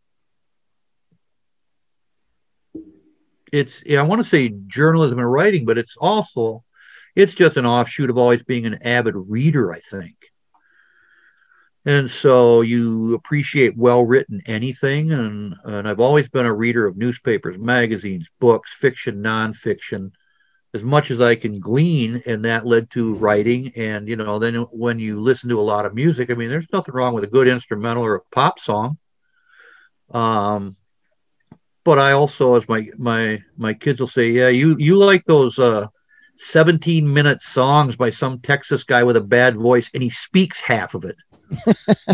it's 3.50 3.82
I 3.90 4.02
want 4.02 4.22
to 4.22 4.28
say 4.28 4.54
journalism 4.66 5.18
and 5.18 5.30
writing, 5.30 5.64
but 5.64 5.78
it's 5.78 5.96
also 5.96 6.62
it's 7.16 7.34
just 7.34 7.56
an 7.56 7.66
offshoot 7.66 8.10
of 8.10 8.18
always 8.18 8.42
being 8.42 8.66
an 8.66 8.78
avid 8.82 9.14
reader, 9.16 9.72
I 9.72 9.80
think. 9.80 10.14
And 11.86 12.10
so 12.10 12.60
you 12.60 13.14
appreciate 13.14 13.76
well 13.76 14.04
written 14.04 14.42
anything. 14.46 15.12
And, 15.12 15.54
and 15.64 15.88
I've 15.88 16.00
always 16.00 16.28
been 16.28 16.44
a 16.44 16.52
reader 16.52 16.84
of 16.84 16.96
newspapers, 16.96 17.56
magazines, 17.58 18.26
books, 18.40 18.72
fiction, 18.72 19.22
nonfiction, 19.22 20.10
as 20.74 20.82
much 20.82 21.10
as 21.10 21.20
I 21.20 21.36
can 21.36 21.58
glean. 21.60 22.22
And 22.26 22.44
that 22.44 22.66
led 22.66 22.90
to 22.90 23.14
writing. 23.14 23.72
And, 23.76 24.08
you 24.08 24.16
know, 24.16 24.38
then 24.38 24.56
when 24.70 24.98
you 24.98 25.20
listen 25.20 25.48
to 25.48 25.60
a 25.60 25.62
lot 25.62 25.86
of 25.86 25.94
music, 25.94 26.30
I 26.30 26.34
mean, 26.34 26.50
there's 26.50 26.72
nothing 26.72 26.94
wrong 26.94 27.14
with 27.14 27.24
a 27.24 27.28
good 27.28 27.48
instrumental 27.48 28.04
or 28.04 28.16
a 28.16 28.20
pop 28.32 28.58
song. 28.58 28.98
Um, 30.10 30.76
but 31.84 32.00
I 32.00 32.12
also, 32.12 32.56
as 32.56 32.68
my 32.68 32.90
my 32.98 33.42
my 33.56 33.72
kids 33.72 34.00
will 34.00 34.08
say, 34.08 34.30
yeah, 34.30 34.48
you 34.48 34.76
you 34.76 34.96
like 34.96 35.24
those 35.24 35.56
uh, 35.56 35.86
17 36.36 37.12
minute 37.12 37.40
songs 37.40 37.96
by 37.96 38.10
some 38.10 38.40
Texas 38.40 38.84
guy 38.84 39.02
with 39.04 39.16
a 39.16 39.20
bad 39.20 39.56
voice, 39.56 39.90
and 39.94 40.02
he 40.02 40.10
speaks 40.10 40.60
half 40.60 40.94
of 40.94 41.04
it. 41.04 41.16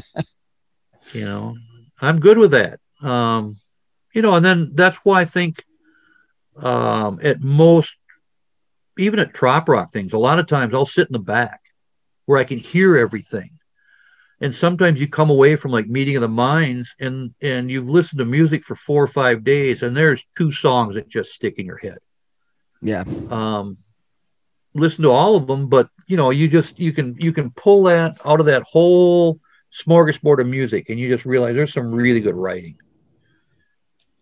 you 1.13 1.25
know, 1.25 1.57
I'm 2.01 2.21
good 2.21 2.39
with 2.39 2.53
that. 2.53 2.81
Um, 3.03 3.57
you 4.15 4.23
know, 4.23 4.35
and 4.35 4.45
then 4.45 4.73
that's 4.75 4.99
why 4.99 5.23
I 5.23 5.25
think 5.25 5.65
um, 6.57 7.21
at 7.23 7.41
most, 7.41 7.97
even 8.99 9.19
at 9.19 9.35
trop 9.35 9.69
rock 9.69 9.93
things, 9.93 10.13
a 10.13 10.19
lot 10.19 10.39
of 10.39 10.47
times 10.47 10.75
I'll 10.75 10.87
sit 10.87 11.09
in 11.09 11.13
the 11.13 11.19
back 11.19 11.61
where 12.27 12.39
I 12.39 12.45
can 12.45 12.59
hear 12.59 12.97
everything 12.97 13.59
and 14.43 14.53
sometimes 14.53 15.01
you 15.01 15.09
come 15.09 15.31
away 15.31 15.55
from 15.55 15.71
like 15.71 15.87
meeting 15.87 16.17
of 16.17 16.23
the 16.23 16.29
minds 16.29 16.95
and 17.01 17.33
and 17.41 17.71
you've 17.71 17.89
listened 17.89 18.19
to 18.19 18.25
music 18.25 18.65
for 18.65 18.75
four 18.75 19.03
or 19.03 19.09
five 19.09 19.45
days 19.45 19.83
and 19.83 19.97
there's 19.97 20.27
two 20.37 20.51
songs 20.51 20.97
that 20.97 21.09
just 21.09 21.33
stick 21.33 21.59
in 21.59 21.65
your 21.65 21.79
head 21.79 21.99
yeah 22.83 23.05
um 23.31 23.79
listen 24.75 25.03
to 25.03 25.11
all 25.11 25.37
of 25.37 25.47
them 25.47 25.69
but 25.69 25.89
you 26.07 26.17
know 26.17 26.31
you 26.31 26.49
just 26.49 26.79
you 26.79 26.93
can 26.93 27.15
you 27.19 27.33
can 27.33 27.51
pull 27.53 27.85
that 27.85 28.17
out 28.25 28.41
of 28.41 28.47
that 28.47 28.63
whole 28.63 29.39
smorgasbord 29.73 30.41
of 30.41 30.47
music 30.47 30.89
and 30.89 30.99
you 30.99 31.09
just 31.09 31.25
realize 31.25 31.55
there's 31.55 31.73
some 31.73 31.91
really 31.91 32.21
good 32.21 32.35
writing 32.35 32.77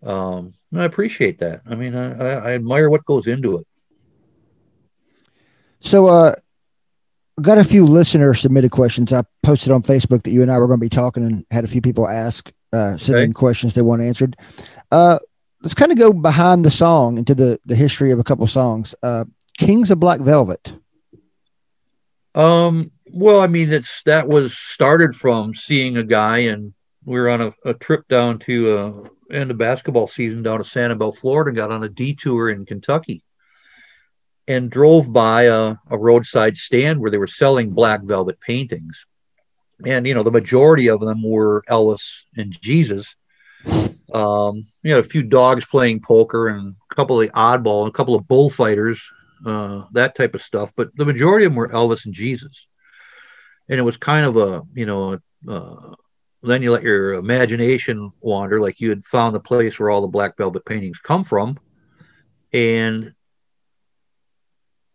um 0.03 0.53
i 0.75 0.85
appreciate 0.85 1.39
that 1.39 1.61
i 1.67 1.75
mean 1.75 1.95
i 1.95 2.11
i 2.11 2.53
admire 2.53 2.89
what 2.89 3.05
goes 3.05 3.27
into 3.27 3.59
it 3.59 3.67
so 5.81 6.07
uh 6.07 6.35
got 7.41 7.59
a 7.59 7.65
few 7.65 7.87
listener 7.87 8.35
submitted 8.35 8.71
questions. 8.71 9.13
I 9.13 9.23
posted 9.43 9.73
on 9.73 9.83
Facebook 9.83 10.23
that 10.25 10.31
you 10.31 10.43
and 10.43 10.51
I 10.51 10.59
were 10.59 10.67
going 10.67 10.79
to 10.79 10.85
be 10.85 10.89
talking 10.89 11.25
and 11.25 11.47
had 11.51 11.65
a 11.65 11.69
few 11.69 11.81
people 11.81 12.09
ask, 12.09 12.51
uh, 12.73 12.97
send 12.97 13.17
okay. 13.17 13.25
in 13.25 13.33
questions 13.33 13.75
they 13.75 13.83
want 13.83 14.03
answered. 14.03 14.37
Uh, 14.91 15.19
let's 15.63 15.75
kind 15.75 15.93
of 15.93 15.99
go 15.99 16.13
behind 16.13 16.65
the 16.65 16.71
song 16.71 17.19
into 17.19 17.35
the, 17.35 17.59
the 17.67 17.75
history 17.75 18.11
of 18.11 18.19
a 18.19 18.25
couple 18.25 18.47
songs. 18.47 18.95
Uh, 19.03 19.25
Kings 19.59 19.91
of 19.91 20.01
Black 20.01 20.21
Velvet. 20.21 20.73
Um, 22.35 22.93
well, 23.07 23.41
I 23.41 23.47
mean, 23.47 23.73
it's 23.73 24.03
that 24.05 24.29
was 24.29 24.57
started 24.57 25.15
from 25.15 25.55
seeing 25.55 25.97
a 25.97 26.05
guy, 26.05 26.39
and 26.39 26.73
we 27.05 27.19
were 27.19 27.29
on 27.29 27.41
a, 27.41 27.53
a 27.65 27.75
trip 27.75 28.07
down 28.09 28.39
to 28.41 28.79
uh, 28.79 29.09
end 29.33 29.51
of 29.51 29.59
basketball 29.59 30.07
season 30.07 30.43
down 30.43 30.59
to 30.59 30.65
Sanibel, 30.65 31.17
Florida, 31.17 31.53
got 31.53 31.73
on 31.73 31.83
a 31.83 31.89
detour 31.89 32.51
in 32.51 32.67
Kentucky 32.67 33.25
and 34.49 34.71
drove 34.71 35.13
by 35.13 35.43
a, 35.43 35.77
a 35.91 35.99
roadside 35.99 36.57
stand 36.57 37.01
where 37.01 37.11
they 37.11 37.19
were 37.19 37.27
selling 37.27 37.71
black 37.71 38.03
velvet 38.03 38.41
paintings. 38.41 39.07
And, 39.87 40.07
you 40.07 40.15
know, 40.15 40.23
the 40.23 40.31
majority 40.31 40.89
of 40.89 41.01
them 41.01 41.23
were 41.23 41.63
Elvis 41.69 42.23
and 42.37 42.55
Jesus. 42.61 43.07
Um, 44.13 44.65
you 44.83 44.93
know, 44.93 44.99
a 44.99 45.05
few 45.05 45.23
dogs 45.23 45.65
playing 45.65 46.01
poker 46.01 46.49
and 46.49 46.75
a 46.91 46.95
couple 46.95 47.21
of 47.21 47.27
the 47.27 47.33
oddball, 47.33 47.87
a 47.87 47.93
couple 47.93 48.15
of 48.17 48.27
bullfighters, 48.27 49.01
uh, 49.47 49.85
that 49.93 50.15
type 50.15 50.35
of 50.35 50.43
stuff. 50.43 50.73
But 50.77 50.95
the 50.97 51.05
majority 51.05 51.45
of 51.45 51.53
them 51.53 51.57
were 51.57 51.69
Elvis 51.69 52.05
and 52.05 52.15
Jesus. 52.15 52.67
And 53.69 53.79
it 53.79 53.83
was 53.83 53.97
kind 53.97 54.27
of 54.27 54.37
a, 54.37 54.63
you 54.75 54.87
know, 54.87 55.19
uh, 55.49 55.95
then 56.43 56.63
you 56.63 56.73
let 56.73 56.83
your 56.83 57.15
imagination 57.15 58.11
wander, 58.21 58.61
like 58.61 58.81
you 58.81 58.89
had 58.89 59.05
found 59.05 59.35
the 59.35 59.41
place 59.41 59.79
where 59.79 59.91
all 59.91 60.01
the 60.01 60.09
black 60.09 60.37
velvet 60.37 60.65
paintings 60.65 60.99
come 60.99 61.23
from. 61.23 61.59
And 62.53 63.13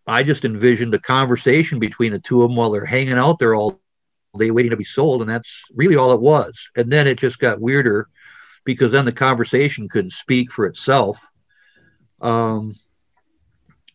I 0.08 0.24
just 0.24 0.46
envisioned 0.46 0.94
a 0.94 1.00
conversation 1.00 1.80
between 1.80 2.12
the 2.12 2.20
two 2.20 2.44
of 2.44 2.50
them 2.50 2.58
while 2.58 2.72
they're 2.72 2.86
hanging 2.86 3.18
out 3.18 3.40
there 3.40 3.56
all 3.56 3.80
day 4.38 4.52
waiting 4.52 4.72
to 4.72 4.78
be 4.78 4.84
sold. 4.84 5.22
And 5.22 5.30
that's 5.30 5.64
really 5.74 5.96
all 5.96 6.14
it 6.14 6.22
was. 6.22 6.70
And 6.76 6.92
then 6.92 7.08
it 7.08 7.18
just 7.18 7.40
got 7.40 7.62
weirder 7.62 8.08
because 8.66 8.92
then 8.92 9.06
the 9.06 9.12
conversation 9.12 9.88
couldn't 9.88 10.14
speak 10.14 10.52
for 10.52 10.66
itself. 10.66 11.26
Um, 12.22 12.74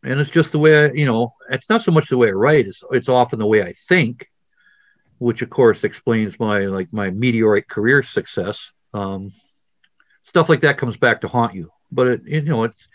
and 0.02 0.20
it's 0.20 0.30
just 0.30 0.52
the 0.52 0.58
way 0.58 0.86
I, 0.86 0.92
you 0.92 1.06
know, 1.06 1.34
it's 1.50 1.68
not 1.68 1.82
so 1.82 1.92
much 1.92 2.08
the 2.08 2.16
way 2.16 2.28
I 2.28 2.32
write, 2.32 2.66
it's, 2.66 2.82
it's 2.90 3.08
often 3.08 3.38
the 3.38 3.46
way 3.46 3.62
I 3.62 3.72
think, 3.72 4.26
which 5.18 5.42
of 5.42 5.50
course 5.50 5.84
explains 5.84 6.38
my, 6.38 6.60
like 6.66 6.92
my 6.92 7.10
meteoric 7.10 7.68
career 7.68 8.02
success. 8.02 8.70
Um, 8.94 9.30
stuff 10.24 10.48
like 10.48 10.62
that 10.62 10.78
comes 10.78 10.96
back 10.96 11.20
to 11.20 11.28
haunt 11.28 11.54
you, 11.54 11.70
but 11.92 12.06
it, 12.06 12.22
you 12.24 12.42
know, 12.42 12.64
it's, 12.64 12.88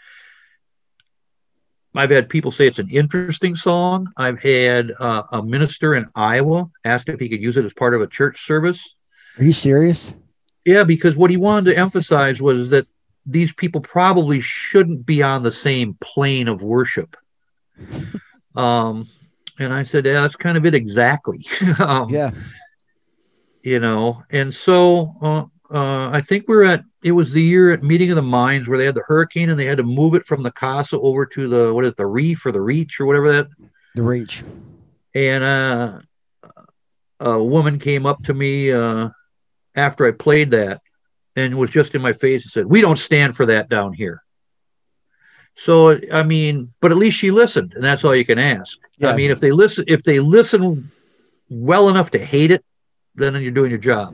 I've 1.97 2.09
had 2.09 2.27
people 2.27 2.51
say 2.51 2.67
it's 2.67 2.79
an 2.79 2.89
interesting 2.89 3.55
song. 3.55 4.11
I've 4.17 4.41
had 4.41 4.91
uh, 4.99 5.23
a 5.31 5.41
minister 5.41 5.95
in 5.95 6.05
Iowa 6.13 6.69
asked 6.83 7.07
if 7.07 7.21
he 7.21 7.29
could 7.29 7.41
use 7.41 7.55
it 7.55 7.63
as 7.63 7.73
part 7.73 7.93
of 7.93 8.01
a 8.01 8.07
church 8.07 8.45
service. 8.45 8.95
Are 9.37 9.45
you 9.45 9.53
serious? 9.53 10.13
Yeah, 10.65 10.83
because 10.83 11.15
what 11.15 11.31
he 11.31 11.37
wanted 11.37 11.71
to 11.71 11.77
emphasize 11.77 12.41
was 12.41 12.71
that 12.71 12.87
these 13.26 13.53
people 13.53 13.82
probably 13.82 14.41
shouldn't 14.41 15.05
be 15.05 15.23
on 15.23 15.43
the 15.43 15.51
same 15.51 15.95
plane 15.95 16.47
of 16.47 16.63
worship. 16.63 17.15
um, 18.55 19.07
and 19.59 19.73
I 19.73 19.84
said, 19.84 20.05
yeah, 20.05 20.21
that's 20.21 20.36
kind 20.36 20.57
of 20.57 20.65
it 20.65 20.76
exactly. 20.76 21.45
um, 21.80 22.09
yeah. 22.09 22.32
You 23.63 23.80
know, 23.80 24.23
and 24.30 24.53
so 24.53 25.15
uh, 25.21 25.45
uh, 25.73 26.09
I 26.11 26.21
think 26.21 26.47
we're 26.47 26.65
at 26.65 26.84
it 27.03 27.11
was 27.11 27.32
the 27.32 27.41
year 27.41 27.71
at 27.71 27.84
meeting 27.84 28.09
of 28.11 28.15
the 28.15 28.21
minds 28.21 28.67
where 28.67 28.78
they 28.78 28.86
had 28.86 28.95
the 28.95 29.03
hurricane 29.07 29.49
and 29.49 29.59
they 29.59 29.65
had 29.65 29.78
to 29.78 29.84
move 29.84 30.13
it 30.13 30.26
from 30.26 30.43
the 30.43 30.51
casa 30.51 30.99
over 30.99 31.26
to 31.26 31.47
the 31.47 31.73
what 31.73 31.86
is 31.86 31.91
it, 31.91 31.97
the 31.97 32.05
reef 32.05 32.45
or 32.45 32.51
the 32.51 32.61
reach 32.61 32.99
or 32.99 33.05
whatever 33.05 33.32
that 33.32 33.47
the 33.95 34.01
reach 34.01 34.43
and 35.13 35.43
uh, 35.43 35.99
a 37.19 37.43
woman 37.43 37.80
came 37.80 38.05
up 38.05 38.23
to 38.23 38.34
me 38.34 38.71
uh, 38.71 39.09
after 39.76 40.05
i 40.05 40.11
played 40.11 40.51
that 40.51 40.82
and 41.36 41.57
was 41.57 41.69
just 41.69 41.95
in 41.95 42.01
my 42.01 42.13
face 42.13 42.45
and 42.45 42.51
said 42.51 42.65
we 42.65 42.81
don't 42.81 42.99
stand 42.99 43.36
for 43.36 43.45
that 43.45 43.69
down 43.69 43.93
here 43.93 44.23
so 45.55 45.97
i 46.11 46.23
mean 46.23 46.73
but 46.81 46.91
at 46.91 46.97
least 46.97 47.17
she 47.17 47.31
listened 47.31 47.73
and 47.73 47.83
that's 47.83 48.03
all 48.03 48.15
you 48.15 48.25
can 48.25 48.39
ask 48.39 48.77
yeah. 48.97 49.09
i 49.09 49.15
mean 49.15 49.31
if 49.31 49.39
they 49.39 49.51
listen 49.51 49.83
if 49.88 50.03
they 50.03 50.19
listen 50.19 50.91
well 51.49 51.89
enough 51.89 52.11
to 52.11 52.23
hate 52.23 52.51
it 52.51 52.63
then 53.15 53.33
you're 53.41 53.51
doing 53.51 53.69
your 53.69 53.79
job 53.79 54.13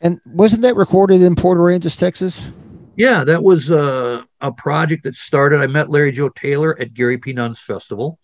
and 0.00 0.20
wasn't 0.24 0.62
that 0.62 0.76
recorded 0.76 1.20
in 1.20 1.36
Port 1.36 1.58
Aransas, 1.58 1.98
Texas? 1.98 2.42
Yeah, 2.96 3.24
that 3.24 3.42
was 3.42 3.70
uh, 3.70 4.22
a 4.40 4.52
project 4.52 5.04
that 5.04 5.14
started. 5.14 5.60
I 5.60 5.66
met 5.66 5.90
Larry 5.90 6.12
Joe 6.12 6.30
Taylor 6.30 6.78
at 6.80 6.94
Gary 6.94 7.18
P. 7.18 7.32
Nunn's 7.32 7.60
festival. 7.60 8.18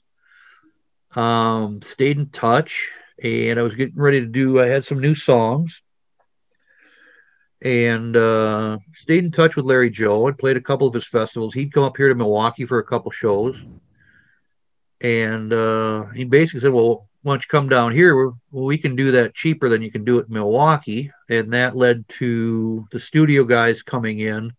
Um, 1.14 1.80
stayed 1.82 2.18
in 2.18 2.28
touch, 2.30 2.90
and 3.22 3.58
I 3.58 3.62
was 3.62 3.74
getting 3.74 3.96
ready 3.96 4.20
to 4.20 4.26
do. 4.26 4.60
I 4.60 4.66
had 4.66 4.84
some 4.84 5.00
new 5.00 5.14
songs, 5.14 5.82
and 7.62 8.16
uh, 8.16 8.78
stayed 8.94 9.24
in 9.24 9.32
touch 9.32 9.56
with 9.56 9.64
Larry 9.64 9.90
Joe 9.90 10.26
and 10.26 10.38
played 10.38 10.56
a 10.56 10.60
couple 10.60 10.86
of 10.86 10.94
his 10.94 11.06
festivals. 11.06 11.54
He'd 11.54 11.72
come 11.72 11.84
up 11.84 11.96
here 11.96 12.08
to 12.08 12.14
Milwaukee 12.14 12.66
for 12.66 12.78
a 12.78 12.84
couple 12.84 13.10
shows, 13.10 13.56
and 15.00 15.52
uh, 15.52 16.06
he 16.06 16.24
basically 16.24 16.60
said, 16.60 16.72
"Well, 16.72 17.08
why 17.22 17.32
don't 17.32 17.44
you 17.44 17.48
come 17.48 17.68
down 17.68 17.92
here? 17.92 18.32
We 18.50 18.78
can 18.78 18.94
do 18.94 19.12
that 19.12 19.34
cheaper 19.34 19.68
than 19.68 19.82
you 19.82 19.90
can 19.90 20.04
do 20.04 20.18
it 20.18 20.26
in 20.28 20.34
Milwaukee." 20.34 21.10
And 21.30 21.52
that 21.52 21.76
led 21.76 22.06
to 22.20 22.86
the 22.92 23.00
studio 23.00 23.44
guys 23.44 23.82
coming 23.82 24.20
in. 24.20 24.52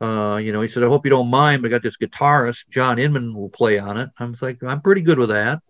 Uh, 0.00 0.36
you 0.36 0.52
know, 0.52 0.60
he 0.60 0.68
said, 0.68 0.82
"I 0.82 0.88
hope 0.88 1.06
you 1.06 1.10
don't 1.10 1.30
mind, 1.30 1.62
but 1.62 1.68
I 1.68 1.70
got 1.70 1.82
this 1.82 1.96
guitarist, 1.96 2.68
John 2.70 2.98
Inman, 2.98 3.34
will 3.34 3.48
play 3.48 3.78
on 3.78 3.96
it." 3.96 4.10
I 4.18 4.24
was 4.24 4.42
like, 4.42 4.62
"I'm 4.62 4.80
pretty 4.80 5.02
good 5.02 5.18
with 5.18 5.30
that." 5.30 5.60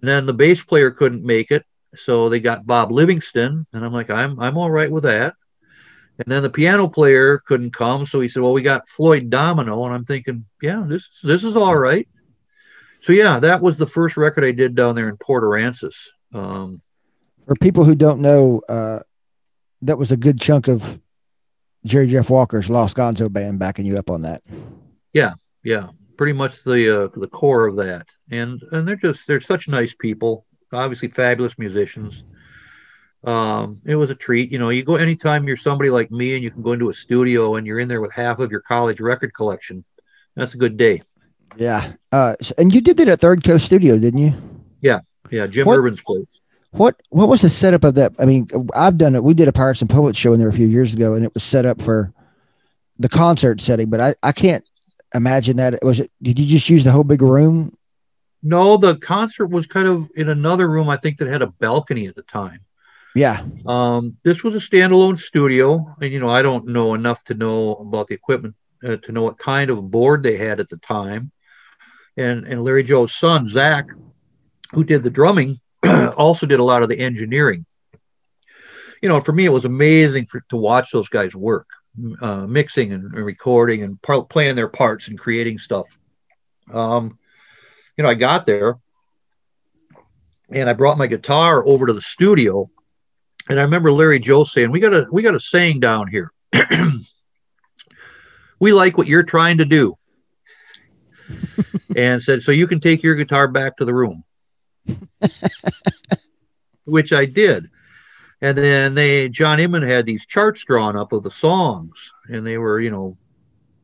And 0.00 0.08
then 0.08 0.26
the 0.26 0.34
bass 0.34 0.62
player 0.62 0.90
couldn't 0.90 1.24
make 1.24 1.50
it, 1.50 1.64
so 1.96 2.28
they 2.28 2.40
got 2.40 2.66
Bob 2.66 2.90
Livingston, 2.90 3.64
and 3.72 3.84
I'm 3.84 3.92
like, 3.92 4.10
"I'm 4.10 4.38
I'm 4.38 4.58
all 4.58 4.70
right 4.70 4.90
with 4.90 5.04
that." 5.04 5.34
And 6.18 6.26
then 6.26 6.42
the 6.42 6.50
piano 6.50 6.88
player 6.88 7.38
couldn't 7.38 7.72
come, 7.72 8.06
so 8.06 8.20
he 8.20 8.28
said, 8.28 8.42
"Well, 8.42 8.52
we 8.52 8.62
got 8.62 8.86
Floyd 8.86 9.30
Domino," 9.30 9.84
and 9.84 9.94
I'm 9.94 10.04
thinking, 10.04 10.44
"Yeah, 10.60 10.84
this 10.86 11.08
this 11.22 11.42
is 11.42 11.56
all 11.56 11.76
right." 11.76 12.06
So 13.02 13.12
yeah, 13.12 13.40
that 13.40 13.60
was 13.60 13.78
the 13.78 13.86
first 13.86 14.16
record 14.16 14.44
I 14.44 14.52
did 14.52 14.74
down 14.74 14.94
there 14.94 15.08
in 15.08 15.16
Port 15.16 15.42
Aransas. 15.42 15.94
Um, 16.32 16.80
For 17.46 17.56
people 17.56 17.84
who 17.84 17.96
don't 17.96 18.20
know, 18.20 18.62
uh, 18.68 19.00
that 19.82 19.98
was 19.98 20.12
a 20.12 20.16
good 20.16 20.40
chunk 20.40 20.68
of 20.68 21.00
Jerry 21.84 22.06
Jeff 22.06 22.30
Walker's 22.30 22.70
Lost 22.70 22.96
Gonzo 22.96 23.32
band 23.32 23.58
backing 23.58 23.86
you 23.86 23.98
up 23.98 24.10
on 24.10 24.20
that. 24.20 24.42
Yeah, 25.12 25.34
yeah, 25.64 25.88
pretty 26.16 26.32
much 26.32 26.62
the 26.62 27.04
uh, 27.04 27.08
the 27.16 27.26
core 27.26 27.66
of 27.66 27.76
that, 27.76 28.06
and 28.30 28.62
and 28.70 28.86
they're 28.86 28.96
just 28.96 29.26
they're 29.26 29.40
such 29.40 29.66
nice 29.66 29.94
people, 29.94 30.46
obviously 30.72 31.08
fabulous 31.08 31.58
musicians. 31.58 32.22
Um, 33.24 33.80
it 33.84 33.94
was 33.94 34.10
a 34.10 34.14
treat, 34.14 34.50
you 34.50 34.58
know. 34.58 34.70
You 34.70 34.82
go 34.82 34.96
anytime 34.96 35.46
you're 35.46 35.56
somebody 35.56 35.90
like 35.90 36.10
me, 36.10 36.34
and 36.34 36.42
you 36.42 36.50
can 36.50 36.62
go 36.62 36.72
into 36.72 36.90
a 36.90 36.94
studio 36.94 37.56
and 37.56 37.66
you're 37.66 37.78
in 37.78 37.88
there 37.88 38.00
with 38.00 38.12
half 38.12 38.40
of 38.40 38.50
your 38.50 38.60
college 38.60 39.00
record 39.00 39.32
collection. 39.34 39.84
That's 40.34 40.54
a 40.54 40.58
good 40.58 40.76
day. 40.76 41.02
Yeah, 41.56 41.92
uh, 42.10 42.34
and 42.58 42.74
you 42.74 42.80
did 42.80 42.96
that 42.96 43.08
at 43.08 43.20
Third 43.20 43.44
Coast 43.44 43.66
Studio, 43.66 43.98
didn't 43.98 44.20
you? 44.20 44.32
Yeah, 44.80 45.00
yeah, 45.30 45.46
Jim 45.46 45.66
What- 45.66 45.78
Urban's 45.78 46.00
place. 46.00 46.26
What 46.72 46.96
What 47.10 47.28
was 47.28 47.42
the 47.42 47.50
setup 47.50 47.84
of 47.84 47.96
that? 47.96 48.12
I 48.18 48.24
mean, 48.24 48.48
I've 48.74 48.96
done 48.96 49.14
it. 49.14 49.22
We 49.22 49.34
did 49.34 49.46
a 49.46 49.52
Pirates 49.52 49.82
and 49.82 49.90
Poets 49.90 50.18
show 50.18 50.32
in 50.32 50.38
there 50.40 50.48
a 50.48 50.52
few 50.54 50.66
years 50.66 50.94
ago, 50.94 51.12
and 51.14 51.22
it 51.22 51.34
was 51.34 51.42
set 51.42 51.66
up 51.66 51.82
for 51.82 52.14
the 52.98 53.10
concert 53.10 53.60
setting. 53.60 53.90
But 53.90 54.00
I, 54.00 54.14
I 54.22 54.32
can't 54.32 54.64
imagine 55.14 55.58
that. 55.58 55.78
Was 55.84 56.00
it? 56.00 56.10
Did 56.22 56.38
you 56.38 56.46
just 56.46 56.70
use 56.70 56.82
the 56.82 56.90
whole 56.90 57.04
big 57.04 57.20
room? 57.20 57.76
No, 58.42 58.78
the 58.78 58.96
concert 58.96 59.48
was 59.48 59.66
kind 59.66 59.86
of 59.86 60.08
in 60.16 60.30
another 60.30 60.66
room. 60.66 60.88
I 60.88 60.96
think 60.96 61.18
that 61.18 61.28
had 61.28 61.42
a 61.42 61.46
balcony 61.46 62.06
at 62.06 62.14
the 62.14 62.22
time. 62.22 62.60
Yeah, 63.14 63.44
Um, 63.66 64.16
this 64.22 64.42
was 64.42 64.54
a 64.54 64.58
standalone 64.58 65.18
studio, 65.18 65.94
and 66.00 66.10
you 66.10 66.18
know 66.18 66.30
I 66.30 66.40
don't 66.40 66.68
know 66.68 66.94
enough 66.94 67.22
to 67.24 67.34
know 67.34 67.74
about 67.74 68.06
the 68.06 68.14
equipment 68.14 68.54
uh, 68.82 68.96
to 68.96 69.12
know 69.12 69.22
what 69.22 69.38
kind 69.38 69.70
of 69.70 69.90
board 69.90 70.22
they 70.22 70.38
had 70.38 70.60
at 70.60 70.68
the 70.68 70.78
time. 70.78 71.30
And 72.16 72.46
and 72.46 72.64
Larry 72.64 72.82
Joe's 72.82 73.14
son 73.14 73.48
Zach, 73.48 73.86
who 74.72 74.82
did 74.84 75.02
the 75.02 75.10
drumming, 75.10 75.60
also 76.16 76.46
did 76.46 76.60
a 76.60 76.64
lot 76.64 76.82
of 76.82 76.88
the 76.88 76.98
engineering. 76.98 77.66
You 79.02 79.08
know, 79.08 79.20
for 79.20 79.32
me 79.32 79.44
it 79.44 79.52
was 79.52 79.64
amazing 79.64 80.26
for, 80.26 80.42
to 80.48 80.56
watch 80.56 80.90
those 80.92 81.08
guys 81.08 81.34
work, 81.34 81.68
uh, 82.20 82.46
mixing 82.46 82.92
and, 82.92 83.12
recording 83.12 83.82
and 83.82 84.00
par- 84.00 84.24
playing 84.24 84.56
their 84.56 84.68
parts 84.68 85.08
and 85.08 85.18
creating 85.18 85.58
stuff. 85.58 85.86
Um, 86.72 87.18
you 87.96 88.04
know, 88.04 88.10
I 88.10 88.14
got 88.14 88.46
there 88.46 88.78
and 90.50 90.70
I 90.70 90.72
brought 90.72 90.98
my 90.98 91.06
guitar 91.06 91.66
over 91.66 91.86
to 91.86 91.92
the 91.92 92.00
studio 92.00 92.70
and 93.48 93.58
I 93.58 93.62
remember 93.62 93.92
Larry 93.92 94.18
Joe 94.18 94.44
saying, 94.44 94.70
"We 94.70 94.80
got 94.80 94.94
a 94.94 95.06
we 95.10 95.22
got 95.22 95.34
a 95.34 95.40
saying 95.40 95.80
down 95.80 96.08
here. 96.08 96.32
we 98.60 98.72
like 98.72 98.96
what 98.96 99.06
you're 99.06 99.22
trying 99.22 99.58
to 99.58 99.64
do," 99.64 99.96
and 101.96 102.22
said, 102.22 102.42
"So 102.42 102.52
you 102.52 102.66
can 102.66 102.80
take 102.80 103.02
your 103.02 103.14
guitar 103.14 103.48
back 103.48 103.76
to 103.78 103.84
the 103.84 103.94
room," 103.94 104.24
which 106.84 107.12
I 107.12 107.24
did. 107.24 107.68
And 108.40 108.58
then 108.58 108.94
they 108.94 109.28
John 109.28 109.60
Inman 109.60 109.82
had 109.82 110.06
these 110.06 110.26
charts 110.26 110.64
drawn 110.64 110.96
up 110.96 111.12
of 111.12 111.22
the 111.22 111.30
songs, 111.30 112.12
and 112.28 112.46
they 112.46 112.58
were 112.58 112.80
you 112.80 112.90
know 112.90 113.16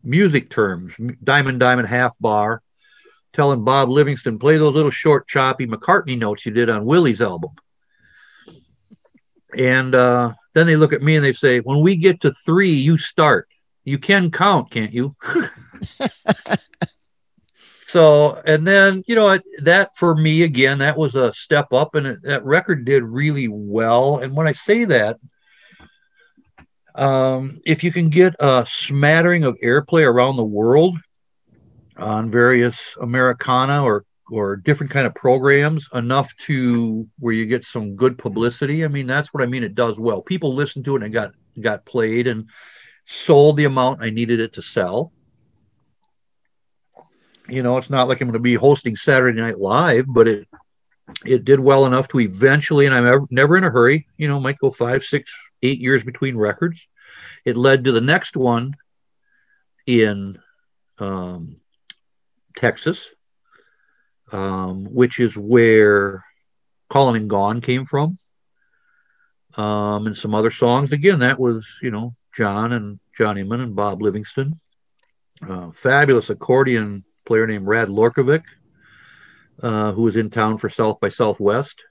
music 0.04 0.50
terms, 0.50 0.92
diamond 1.22 1.60
diamond 1.60 1.88
half 1.88 2.16
bar, 2.18 2.62
telling 3.32 3.64
Bob 3.64 3.88
Livingston 3.88 4.38
play 4.38 4.56
those 4.56 4.74
little 4.74 4.90
short 4.90 5.28
choppy 5.28 5.66
McCartney 5.66 6.18
notes 6.18 6.46
you 6.46 6.52
did 6.52 6.70
on 6.70 6.84
Willie's 6.84 7.20
album. 7.20 7.50
And 9.58 9.94
uh, 9.94 10.34
then 10.54 10.66
they 10.66 10.76
look 10.76 10.92
at 10.92 11.02
me 11.02 11.16
and 11.16 11.24
they 11.24 11.32
say, 11.32 11.58
when 11.58 11.80
we 11.80 11.96
get 11.96 12.20
to 12.20 12.32
three, 12.32 12.70
you 12.70 12.96
start. 12.96 13.48
You 13.84 13.98
can 13.98 14.30
count, 14.30 14.70
can't 14.70 14.92
you? 14.92 15.16
so, 17.86 18.40
and 18.46 18.66
then, 18.66 19.02
you 19.08 19.16
know, 19.16 19.38
that 19.62 19.96
for 19.96 20.14
me, 20.14 20.42
again, 20.42 20.78
that 20.78 20.96
was 20.96 21.16
a 21.16 21.32
step 21.32 21.72
up 21.72 21.96
and 21.96 22.06
it, 22.06 22.22
that 22.22 22.44
record 22.44 22.84
did 22.84 23.02
really 23.02 23.48
well. 23.48 24.18
And 24.18 24.36
when 24.36 24.46
I 24.46 24.52
say 24.52 24.84
that, 24.84 25.18
um, 26.94 27.60
if 27.64 27.82
you 27.82 27.90
can 27.90 28.10
get 28.10 28.36
a 28.38 28.64
smattering 28.68 29.44
of 29.44 29.56
airplay 29.62 30.06
around 30.06 30.36
the 30.36 30.44
world 30.44 30.98
on 31.96 32.30
various 32.30 32.96
Americana 33.00 33.82
or 33.82 34.04
or 34.30 34.56
different 34.56 34.92
kind 34.92 35.06
of 35.06 35.14
programs 35.14 35.88
enough 35.94 36.34
to 36.36 37.06
where 37.18 37.34
you 37.34 37.46
get 37.46 37.64
some 37.64 37.96
good 37.96 38.18
publicity. 38.18 38.84
I 38.84 38.88
mean, 38.88 39.06
that's 39.06 39.32
what 39.32 39.42
I 39.42 39.46
mean. 39.46 39.64
It 39.64 39.74
does 39.74 39.98
well. 39.98 40.22
People 40.22 40.54
listened 40.54 40.84
to 40.86 40.96
it 40.96 41.02
and 41.02 41.06
it 41.06 41.10
got 41.10 41.32
got 41.60 41.84
played 41.84 42.26
and 42.26 42.48
sold 43.06 43.56
the 43.56 43.64
amount 43.64 44.02
I 44.02 44.10
needed 44.10 44.40
it 44.40 44.54
to 44.54 44.62
sell. 44.62 45.12
You 47.48 47.62
know, 47.62 47.78
it's 47.78 47.90
not 47.90 48.08
like 48.08 48.20
I'm 48.20 48.28
going 48.28 48.34
to 48.34 48.40
be 48.40 48.54
hosting 48.54 48.96
Saturday 48.96 49.40
Night 49.40 49.58
Live, 49.58 50.04
but 50.06 50.28
it 50.28 50.46
it 51.24 51.44
did 51.44 51.58
well 51.58 51.86
enough 51.86 52.08
to 52.08 52.20
eventually, 52.20 52.84
and 52.84 52.94
I'm 52.94 53.06
ever, 53.06 53.26
never 53.30 53.56
in 53.56 53.64
a 53.64 53.70
hurry. 53.70 54.06
You 54.18 54.28
know, 54.28 54.38
might 54.38 54.58
go 54.58 54.70
five, 54.70 55.02
six, 55.02 55.32
eight 55.62 55.78
years 55.78 56.04
between 56.04 56.36
records. 56.36 56.80
It 57.44 57.56
led 57.56 57.84
to 57.84 57.92
the 57.92 58.02
next 58.02 58.36
one 58.36 58.74
in 59.86 60.38
um, 60.98 61.56
Texas, 62.56 63.08
um, 64.32 64.84
which 64.86 65.18
is 65.18 65.36
where 65.36 66.24
Calling 66.88 67.16
and 67.16 67.30
Gone 67.30 67.60
came 67.60 67.84
from. 67.84 68.18
Um, 69.56 70.06
and 70.06 70.16
some 70.16 70.34
other 70.34 70.50
songs. 70.50 70.92
Again, 70.92 71.18
that 71.20 71.40
was, 71.40 71.66
you 71.82 71.90
know, 71.90 72.14
John 72.36 72.72
and 72.72 73.00
John 73.16 73.38
Inman 73.38 73.60
and 73.60 73.74
Bob 73.74 74.00
Livingston. 74.02 74.60
Uh, 75.46 75.70
fabulous 75.70 76.30
accordion 76.30 77.04
player 77.26 77.46
named 77.46 77.66
Rad 77.66 77.88
Lorkovic, 77.88 78.42
uh, 79.62 79.92
who 79.92 80.02
was 80.02 80.16
in 80.16 80.30
town 80.30 80.58
for 80.58 80.70
South 80.70 81.00
by 81.00 81.08
Southwest. 81.08 81.82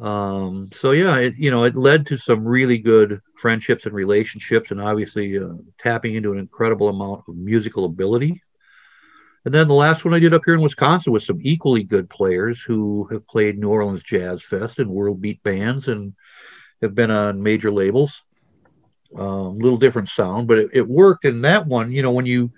Um, 0.00 0.70
so 0.72 0.92
yeah, 0.92 1.16
it, 1.16 1.34
you 1.36 1.50
know, 1.50 1.64
it 1.64 1.76
led 1.76 2.06
to 2.06 2.16
some 2.16 2.44
really 2.46 2.78
good 2.78 3.20
friendships 3.36 3.84
and 3.84 3.94
relationships, 3.94 4.70
and 4.70 4.80
obviously 4.80 5.38
uh, 5.38 5.52
tapping 5.78 6.14
into 6.14 6.32
an 6.32 6.38
incredible 6.38 6.88
amount 6.88 7.24
of 7.28 7.36
musical 7.36 7.84
ability. 7.84 8.42
And 9.44 9.54
then 9.54 9.68
the 9.68 9.74
last 9.74 10.04
one 10.04 10.12
I 10.12 10.18
did 10.18 10.34
up 10.34 10.42
here 10.44 10.54
in 10.54 10.60
Wisconsin 10.60 11.12
with 11.12 11.22
some 11.22 11.38
equally 11.40 11.82
good 11.82 12.10
players 12.10 12.60
who 12.60 13.08
have 13.10 13.26
played 13.26 13.58
New 13.58 13.70
Orleans 13.70 14.02
Jazz 14.02 14.42
Fest 14.42 14.78
and 14.78 14.90
World 14.90 15.20
Beat 15.20 15.42
bands 15.42 15.88
and 15.88 16.14
have 16.82 16.94
been 16.94 17.10
on 17.10 17.42
major 17.42 17.70
labels. 17.70 18.22
A 19.16 19.22
um, 19.22 19.58
little 19.58 19.78
different 19.78 20.08
sound, 20.08 20.46
but 20.46 20.58
it, 20.58 20.70
it 20.72 20.88
worked. 20.88 21.24
And 21.24 21.44
that 21.44 21.66
one, 21.66 21.90
you 21.90 22.02
know, 22.02 22.12
when 22.12 22.26
you 22.26 22.52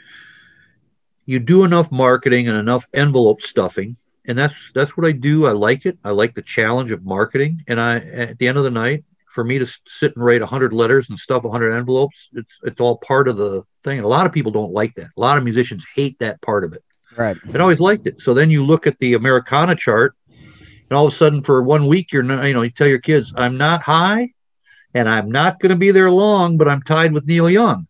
you 1.25 1.39
do 1.39 1.65
enough 1.65 1.91
marketing 1.91 2.49
and 2.49 2.59
enough 2.59 2.85
envelope 2.93 3.41
stuffing, 3.41 3.97
and 4.27 4.37
that's 4.37 4.55
that's 4.75 4.95
what 4.97 5.07
I 5.07 5.13
do. 5.13 5.47
I 5.47 5.53
like 5.53 5.87
it. 5.87 5.99
I 6.05 6.11
like 6.11 6.35
the 6.35 6.43
challenge 6.43 6.91
of 6.91 7.05
marketing. 7.05 7.65
And 7.69 7.81
I 7.81 8.01
at 8.01 8.39
the 8.39 8.49
end 8.49 8.59
of 8.59 8.65
the 8.65 8.71
night, 8.71 9.05
for 9.33 9.45
me 9.45 9.59
to 9.59 9.67
sit 9.87 10.15
and 10.15 10.25
write 10.25 10.41
100 10.41 10.73
letters 10.73 11.09
and 11.09 11.19
stuff 11.19 11.45
100 11.45 11.73
envelopes, 11.73 12.29
it's 12.35 12.53
it's 12.63 12.81
all 12.81 12.99
part 12.99 13.29
of 13.29 13.37
the 13.37 13.63
thing. 13.83 14.01
A 14.01 14.09
lot 14.09 14.27
of 14.27 14.33
people 14.33 14.53
don't 14.53 14.73
like 14.73 14.95
that. 14.97 15.09
A 15.17 15.21
lot 15.21 15.39
of 15.39 15.45
musicians 15.45 15.85
hate 15.95 16.19
that 16.19 16.41
part 16.43 16.65
of 16.65 16.73
it. 16.73 16.85
right. 17.17 17.37
I 17.53 17.59
always 17.59 17.81
liked 17.81 18.07
it. 18.07 18.21
So 18.21 18.35
then 18.35 18.51
you 18.51 18.65
look 18.65 18.87
at 18.87 18.99
the 18.99 19.15
Americana 19.15 19.75
chart, 19.75 20.15
and 20.93 20.97
all 20.97 21.07
of 21.07 21.13
a 21.13 21.17
sudden, 21.17 21.41
for 21.41 21.63
one 21.63 21.87
week, 21.87 22.13
you're 22.13 22.23
not, 22.23 22.45
you 22.45 22.55
know, 22.55 22.63
you 22.63 22.71
tell 22.71 22.87
your 22.87 22.99
kids, 22.99 23.33
I'm 23.37 23.57
not 23.57 23.83
high 23.83 24.31
and 24.95 25.09
I'm 25.09 25.31
not 25.31 25.59
going 25.59 25.71
to 25.71 25.77
be 25.77 25.91
there 25.91 26.11
long, 26.11 26.59
but 26.59 26.69
I'm 26.69 26.83
tied 26.83 27.13
with 27.13 27.27
Neil 27.27 27.49
Young. 27.49 27.87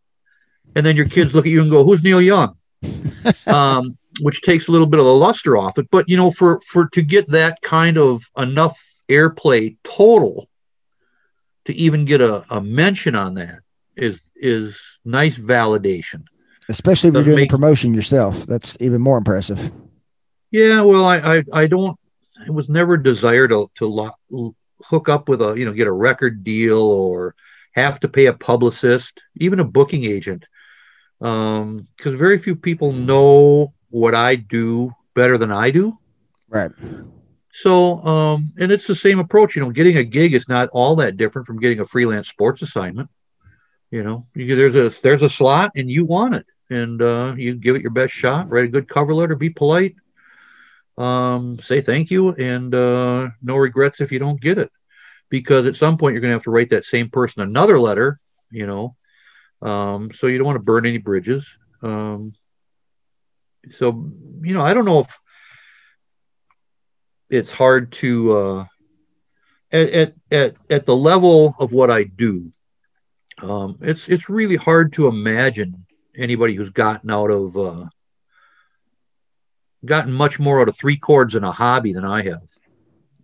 And 0.76 0.86
then 0.86 0.97
your 0.97 1.09
kids 1.09 1.34
look 1.34 1.45
at 1.45 1.51
you 1.51 1.61
and 1.61 1.70
go, 1.70 1.84
Who's 1.84 2.03
Neil 2.03 2.22
Young? 2.22 2.57
um, 3.47 3.99
which 4.20 4.43
takes 4.43 4.68
a 4.68 4.72
little 4.72 4.86
bit 4.86 5.01
of 5.01 5.07
the 5.07 5.12
luster 5.12 5.57
off 5.57 5.78
it. 5.78 5.88
But, 5.90 6.09
you 6.09 6.16
know, 6.16 6.30
for, 6.30 6.61
for 6.61 6.88
to 6.90 7.03
get 7.03 7.28
that 7.30 7.61
kind 7.62 7.99
of 7.99 8.22
enough 8.36 8.80
airplay 9.09 9.76
total 9.82 10.49
to 11.66 11.74
even 11.74 12.04
get 12.04 12.20
a, 12.20 12.44
a 12.54 12.60
mention 12.60 13.14
on 13.14 13.34
that 13.34 13.60
is, 13.96 14.20
is 14.36 14.78
nice 15.04 15.38
validation. 15.38 16.24
Especially 16.68 17.08
if 17.08 17.14
you're 17.14 17.24
doing 17.24 17.36
make- 17.36 17.50
the 17.50 17.56
promotion 17.56 17.92
yourself. 17.94 18.46
That's 18.46 18.76
even 18.80 19.00
more 19.00 19.18
impressive. 19.18 19.70
Yeah, 20.50 20.82
well, 20.82 21.04
I, 21.04 21.16
I, 21.38 21.44
I 21.52 21.66
don't. 21.66 21.98
It 22.46 22.50
was 22.50 22.68
never 22.68 22.94
a 22.94 23.02
desire 23.02 23.46
to 23.48 23.70
to 23.76 24.54
hook 24.84 25.08
up 25.08 25.28
with 25.28 25.40
a 25.40 25.54
you 25.56 25.64
know 25.64 25.72
get 25.72 25.86
a 25.86 25.92
record 25.92 26.44
deal 26.44 26.80
or 26.80 27.34
have 27.72 28.00
to 28.00 28.08
pay 28.08 28.26
a 28.26 28.32
publicist, 28.32 29.22
even 29.36 29.60
a 29.60 29.64
booking 29.64 30.04
agent, 30.04 30.44
Um, 31.20 31.86
because 31.96 32.14
very 32.18 32.36
few 32.38 32.54
people 32.56 32.92
know 32.92 33.72
what 33.90 34.14
I 34.14 34.34
do 34.34 34.92
better 35.14 35.38
than 35.38 35.52
I 35.52 35.70
do. 35.70 35.98
Right. 36.48 36.70
So, 37.53 38.03
um, 38.05 38.53
and 38.59 38.72
it's 38.72 38.86
the 38.86 38.96
same 38.96 39.18
approach. 39.18 39.55
You 39.55 39.62
know, 39.62 39.70
getting 39.70 39.98
a 39.98 40.05
gig 40.05 40.32
is 40.34 40.48
not 40.48 40.70
all 40.70 40.96
that 40.96 41.16
different 41.16 41.46
from 41.46 41.61
getting 41.61 41.80
a 41.80 41.84
freelance 41.84 42.28
sports 42.28 42.62
assignment. 42.62 43.11
You 43.90 44.03
know, 44.03 44.26
you, 44.34 44.57
there's 44.57 44.74
a 44.74 45.00
there's 45.03 45.20
a 45.20 45.28
slot 45.28 45.72
and 45.76 45.90
you 45.90 46.07
want 46.07 46.34
it, 46.34 46.46
and 46.70 47.00
uh, 47.03 47.34
you 47.36 47.55
give 47.55 47.76
it 47.76 47.82
your 47.82 47.90
best 47.90 48.14
shot. 48.14 48.48
Write 48.48 48.64
a 48.64 48.68
good 48.68 48.88
cover 48.88 49.14
letter. 49.14 49.36
Be 49.36 49.50
polite. 49.50 49.96
Um, 50.96 51.59
say 51.62 51.82
thank 51.82 52.11
you, 52.11 52.30
and 52.32 52.74
uh, 52.74 53.28
no 53.42 53.57
regrets 53.57 54.00
if 54.00 54.11
you 54.12 54.18
don't 54.18 54.40
get 54.40 54.57
it, 54.57 54.72
because 55.28 55.66
at 55.66 55.76
some 55.76 55.98
point 55.98 56.14
you're 56.14 56.22
going 56.22 56.30
to 56.30 56.36
have 56.36 56.44
to 56.44 56.50
write 56.50 56.70
that 56.70 56.86
same 56.86 57.11
person 57.11 57.42
another 57.42 57.78
letter. 57.78 58.18
You 58.50 58.66
know, 58.66 58.96
um, 59.61 60.11
so 60.14 60.26
you 60.26 60.38
don't 60.38 60.46
want 60.46 60.57
to 60.57 60.64
burn 60.64 60.86
any 60.86 60.98
bridges. 60.98 61.46
Um, 61.82 62.32
so 63.72 64.11
you 64.40 64.55
know, 64.55 64.64
I 64.64 64.72
don't 64.72 64.86
know 64.86 65.00
if 65.00 65.18
it's 67.32 67.50
hard 67.50 67.90
to 67.92 68.36
uh, 68.36 68.64
at, 69.72 70.14
at 70.30 70.54
at 70.70 70.86
the 70.86 70.94
level 70.94 71.56
of 71.58 71.72
what 71.72 71.90
I 71.90 72.04
do. 72.04 72.52
Um, 73.40 73.78
it's 73.80 74.06
it's 74.08 74.28
really 74.28 74.56
hard 74.56 74.92
to 74.94 75.08
imagine 75.08 75.86
anybody 76.16 76.54
who's 76.54 76.70
gotten 76.70 77.10
out 77.10 77.30
of 77.30 77.56
uh, 77.56 77.86
gotten 79.84 80.12
much 80.12 80.38
more 80.38 80.60
out 80.60 80.68
of 80.68 80.76
three 80.76 80.96
chords 80.96 81.34
in 81.34 81.42
a 81.42 81.50
hobby 81.50 81.92
than 81.92 82.04
I 82.04 82.22
have. 82.22 82.42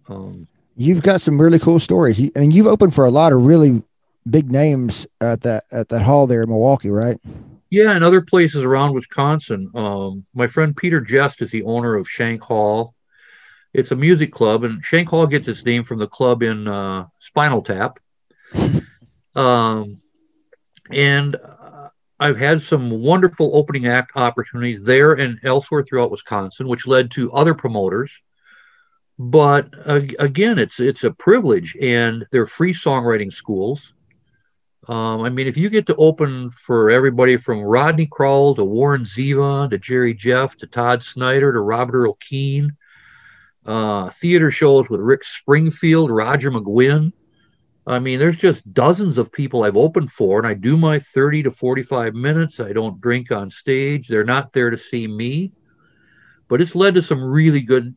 Um, 0.08 0.48
you've 0.74 1.02
got 1.02 1.20
some 1.20 1.40
really 1.40 1.58
cool 1.58 1.78
stories. 1.78 2.18
I 2.20 2.40
mean, 2.40 2.50
you've 2.50 2.66
opened 2.66 2.94
for 2.94 3.04
a 3.04 3.10
lot 3.10 3.32
of 3.32 3.44
really 3.44 3.82
big 4.28 4.50
names 4.50 5.06
at 5.20 5.42
that 5.42 5.64
at 5.70 5.90
that 5.90 6.00
hall 6.00 6.26
there 6.26 6.42
in 6.42 6.48
Milwaukee, 6.48 6.90
right? 6.90 7.18
Yeah, 7.70 7.90
and 7.90 8.02
other 8.02 8.22
places 8.22 8.62
around 8.62 8.94
Wisconsin. 8.94 9.70
Um, 9.74 10.24
my 10.32 10.46
friend 10.46 10.74
Peter 10.74 11.02
Jest 11.02 11.42
is 11.42 11.50
the 11.50 11.62
owner 11.64 11.96
of 11.96 12.08
Shank 12.08 12.42
Hall 12.42 12.94
it's 13.72 13.90
a 13.90 13.96
music 13.96 14.32
club, 14.32 14.64
and 14.64 14.84
Shank 14.84 15.08
Hall 15.08 15.26
gets 15.26 15.48
its 15.48 15.64
name 15.64 15.84
from 15.84 15.98
the 15.98 16.06
club 16.06 16.42
in 16.42 16.66
uh, 16.66 17.06
Spinal 17.20 17.62
Tap. 17.62 17.98
um, 19.34 19.96
and 20.90 21.36
uh, 21.36 21.88
I've 22.18 22.38
had 22.38 22.62
some 22.62 22.90
wonderful 22.90 23.50
opening 23.54 23.86
act 23.86 24.12
opportunities 24.16 24.84
there 24.84 25.12
and 25.12 25.38
elsewhere 25.44 25.82
throughout 25.82 26.10
Wisconsin, 26.10 26.66
which 26.66 26.86
led 26.86 27.10
to 27.12 27.32
other 27.32 27.54
promoters. 27.54 28.10
But 29.18 29.68
uh, 29.84 30.02
again, 30.18 30.58
it's 30.58 30.78
it's 30.80 31.04
a 31.04 31.10
privilege, 31.10 31.76
and 31.80 32.24
they're 32.30 32.46
free 32.46 32.72
songwriting 32.72 33.32
schools. 33.32 33.80
Um, 34.86 35.22
I 35.22 35.28
mean, 35.28 35.46
if 35.46 35.56
you 35.56 35.68
get 35.68 35.86
to 35.88 35.96
open 35.96 36.50
for 36.50 36.88
everybody 36.88 37.36
from 37.36 37.60
Rodney 37.60 38.06
Crowell 38.06 38.54
to 38.54 38.64
Warren 38.64 39.02
Zevon 39.02 39.70
to 39.70 39.78
Jerry 39.78 40.14
Jeff 40.14 40.56
to 40.58 40.66
Todd 40.66 41.02
Snider 41.02 41.52
to 41.52 41.60
Robert 41.60 41.98
Earl 41.98 42.16
Keen, 42.20 42.76
uh, 43.66 44.10
theater 44.10 44.50
shows 44.50 44.88
with 44.88 45.00
Rick 45.00 45.24
Springfield, 45.24 46.10
Roger 46.10 46.50
McGuinn. 46.50 47.12
I 47.86 47.98
mean, 47.98 48.18
there's 48.18 48.36
just 48.36 48.72
dozens 48.74 49.16
of 49.16 49.32
people 49.32 49.64
I've 49.64 49.76
opened 49.76 50.10
for, 50.10 50.38
and 50.38 50.46
I 50.46 50.54
do 50.54 50.76
my 50.76 50.98
30 50.98 51.44
to 51.44 51.50
45 51.50 52.14
minutes. 52.14 52.60
I 52.60 52.72
don't 52.72 53.00
drink 53.00 53.32
on 53.32 53.50
stage. 53.50 54.08
They're 54.08 54.24
not 54.24 54.52
there 54.52 54.70
to 54.70 54.78
see 54.78 55.06
me, 55.06 55.52
but 56.48 56.60
it's 56.60 56.74
led 56.74 56.96
to 56.96 57.02
some 57.02 57.22
really 57.22 57.62
good 57.62 57.96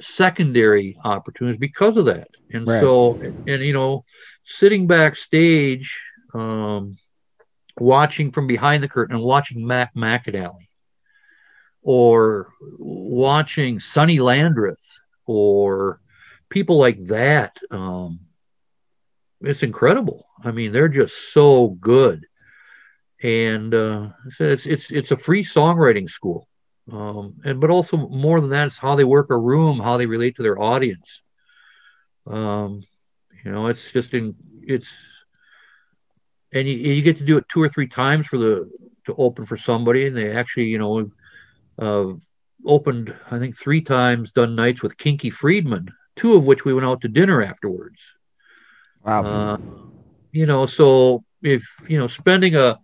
secondary 0.00 0.96
opportunities 1.04 1.60
because 1.60 1.98
of 1.98 2.06
that. 2.06 2.28
And 2.50 2.66
right. 2.66 2.80
so, 2.80 3.20
and 3.20 3.62
you 3.62 3.74
know, 3.74 4.04
sitting 4.44 4.86
backstage, 4.86 6.00
um, 6.32 6.96
watching 7.78 8.32
from 8.32 8.46
behind 8.46 8.82
the 8.82 8.88
curtain 8.88 9.16
and 9.16 9.24
watching 9.24 9.66
Mac 9.66 9.94
McAnally 9.94 10.69
or 11.82 12.52
watching 12.78 13.80
Sonny 13.80 14.18
Landreth 14.18 15.04
or 15.26 16.00
people 16.48 16.78
like 16.78 17.02
that. 17.04 17.56
Um, 17.70 18.20
it's 19.40 19.62
incredible. 19.62 20.26
I 20.44 20.50
mean, 20.50 20.72
they're 20.72 20.88
just 20.88 21.32
so 21.32 21.68
good. 21.68 22.26
And 23.22 23.74
uh, 23.74 24.08
it's 24.38 24.64
it's 24.64 24.90
it's 24.90 25.10
a 25.10 25.16
free 25.16 25.44
songwriting 25.44 26.08
school, 26.08 26.48
um, 26.90 27.34
and 27.44 27.60
but 27.60 27.68
also 27.68 27.98
more 27.98 28.40
than 28.40 28.48
that, 28.50 28.68
it's 28.68 28.78
how 28.78 28.94
they 28.94 29.04
work 29.04 29.28
a 29.28 29.36
room, 29.38 29.78
how 29.78 29.98
they 29.98 30.06
relate 30.06 30.36
to 30.36 30.42
their 30.42 30.58
audience. 30.58 31.20
Um, 32.26 32.82
you 33.44 33.52
know, 33.52 33.66
it's 33.66 33.90
just 33.92 34.14
in 34.14 34.34
it's, 34.62 34.88
and 36.54 36.66
you, 36.66 36.74
you 36.74 37.02
get 37.02 37.18
to 37.18 37.24
do 37.24 37.36
it 37.36 37.46
two 37.50 37.62
or 37.62 37.68
three 37.68 37.88
times 37.88 38.26
for 38.26 38.38
the 38.38 38.70
to 39.04 39.14
open 39.16 39.44
for 39.44 39.58
somebody, 39.58 40.06
and 40.06 40.16
they 40.16 40.32
actually, 40.32 40.68
you 40.68 40.78
know, 40.78 41.10
uh, 41.80 42.12
opened, 42.64 43.14
I 43.30 43.38
think, 43.38 43.56
three 43.56 43.80
times, 43.80 44.32
done 44.32 44.54
nights 44.54 44.82
with 44.82 44.98
Kinky 44.98 45.30
Friedman, 45.30 45.92
two 46.16 46.34
of 46.34 46.46
which 46.46 46.64
we 46.64 46.74
went 46.74 46.86
out 46.86 47.00
to 47.00 47.08
dinner 47.08 47.42
afterwards. 47.42 47.98
Wow. 49.04 49.24
Uh, 49.24 49.56
you 50.32 50.46
know, 50.46 50.66
so 50.66 51.24
if, 51.42 51.64
you 51.88 51.98
know, 51.98 52.06
spending 52.06 52.54
a, 52.54 52.78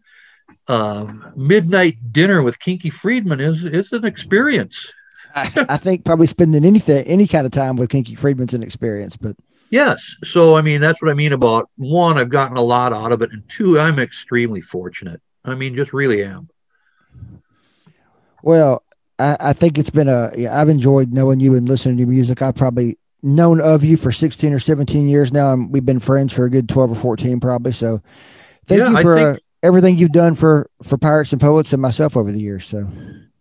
a 0.68 1.14
midnight 1.36 2.12
dinner 2.12 2.42
with 2.42 2.58
Kinky 2.58 2.90
Friedman 2.90 3.40
is, 3.40 3.64
is 3.64 3.92
an 3.92 4.04
experience. 4.04 4.92
I, 5.34 5.66
I 5.68 5.76
think 5.76 6.04
probably 6.04 6.26
spending 6.26 6.64
anything, 6.64 7.04
any 7.06 7.26
kind 7.26 7.46
of 7.46 7.52
time 7.52 7.76
with 7.76 7.90
Kinky 7.90 8.14
Friedman's 8.14 8.54
an 8.54 8.62
experience, 8.62 9.16
but 9.16 9.36
Yes. 9.70 10.14
So, 10.24 10.56
I 10.56 10.62
mean, 10.62 10.80
that's 10.80 11.02
what 11.02 11.10
I 11.10 11.14
mean 11.14 11.32
about 11.32 11.68
one, 11.76 12.18
I've 12.18 12.28
gotten 12.28 12.56
a 12.56 12.62
lot 12.62 12.92
out 12.92 13.12
of 13.12 13.22
it. 13.22 13.32
And 13.32 13.42
two, 13.48 13.78
I'm 13.78 13.98
extremely 13.98 14.60
fortunate. 14.60 15.20
I 15.44 15.54
mean, 15.54 15.74
just 15.74 15.92
really 15.92 16.22
am. 16.24 16.48
Well, 18.42 18.84
I, 19.18 19.36
I 19.40 19.52
think 19.52 19.78
it's 19.78 19.90
been 19.90 20.08
a. 20.08 20.32
Yeah, 20.36 20.58
I've 20.58 20.68
enjoyed 20.68 21.12
knowing 21.12 21.40
you 21.40 21.54
and 21.54 21.68
listening 21.68 21.96
to 21.96 22.00
your 22.00 22.08
music. 22.08 22.42
I've 22.42 22.54
probably 22.54 22.98
known 23.22 23.60
of 23.60 23.82
you 23.82 23.96
for 23.96 24.12
16 24.12 24.52
or 24.52 24.58
17 24.58 25.08
years 25.08 25.32
now, 25.32 25.52
and 25.52 25.72
we've 25.72 25.84
been 25.84 26.00
friends 26.00 26.32
for 26.32 26.44
a 26.44 26.50
good 26.50 26.68
12 26.68 26.92
or 26.92 26.94
14 26.94 27.40
probably. 27.40 27.72
So, 27.72 28.02
thank 28.66 28.80
yeah, 28.80 28.90
you 28.90 29.02
for 29.02 29.14
think, 29.16 29.28
uh, 29.28 29.40
everything 29.62 29.96
you've 29.96 30.12
done 30.12 30.34
for 30.34 30.70
for 30.82 30.98
Pirates 30.98 31.32
and 31.32 31.40
Poets 31.40 31.72
and 31.72 31.82
myself 31.82 32.16
over 32.16 32.30
the 32.30 32.40
years. 32.40 32.66
So, 32.66 32.88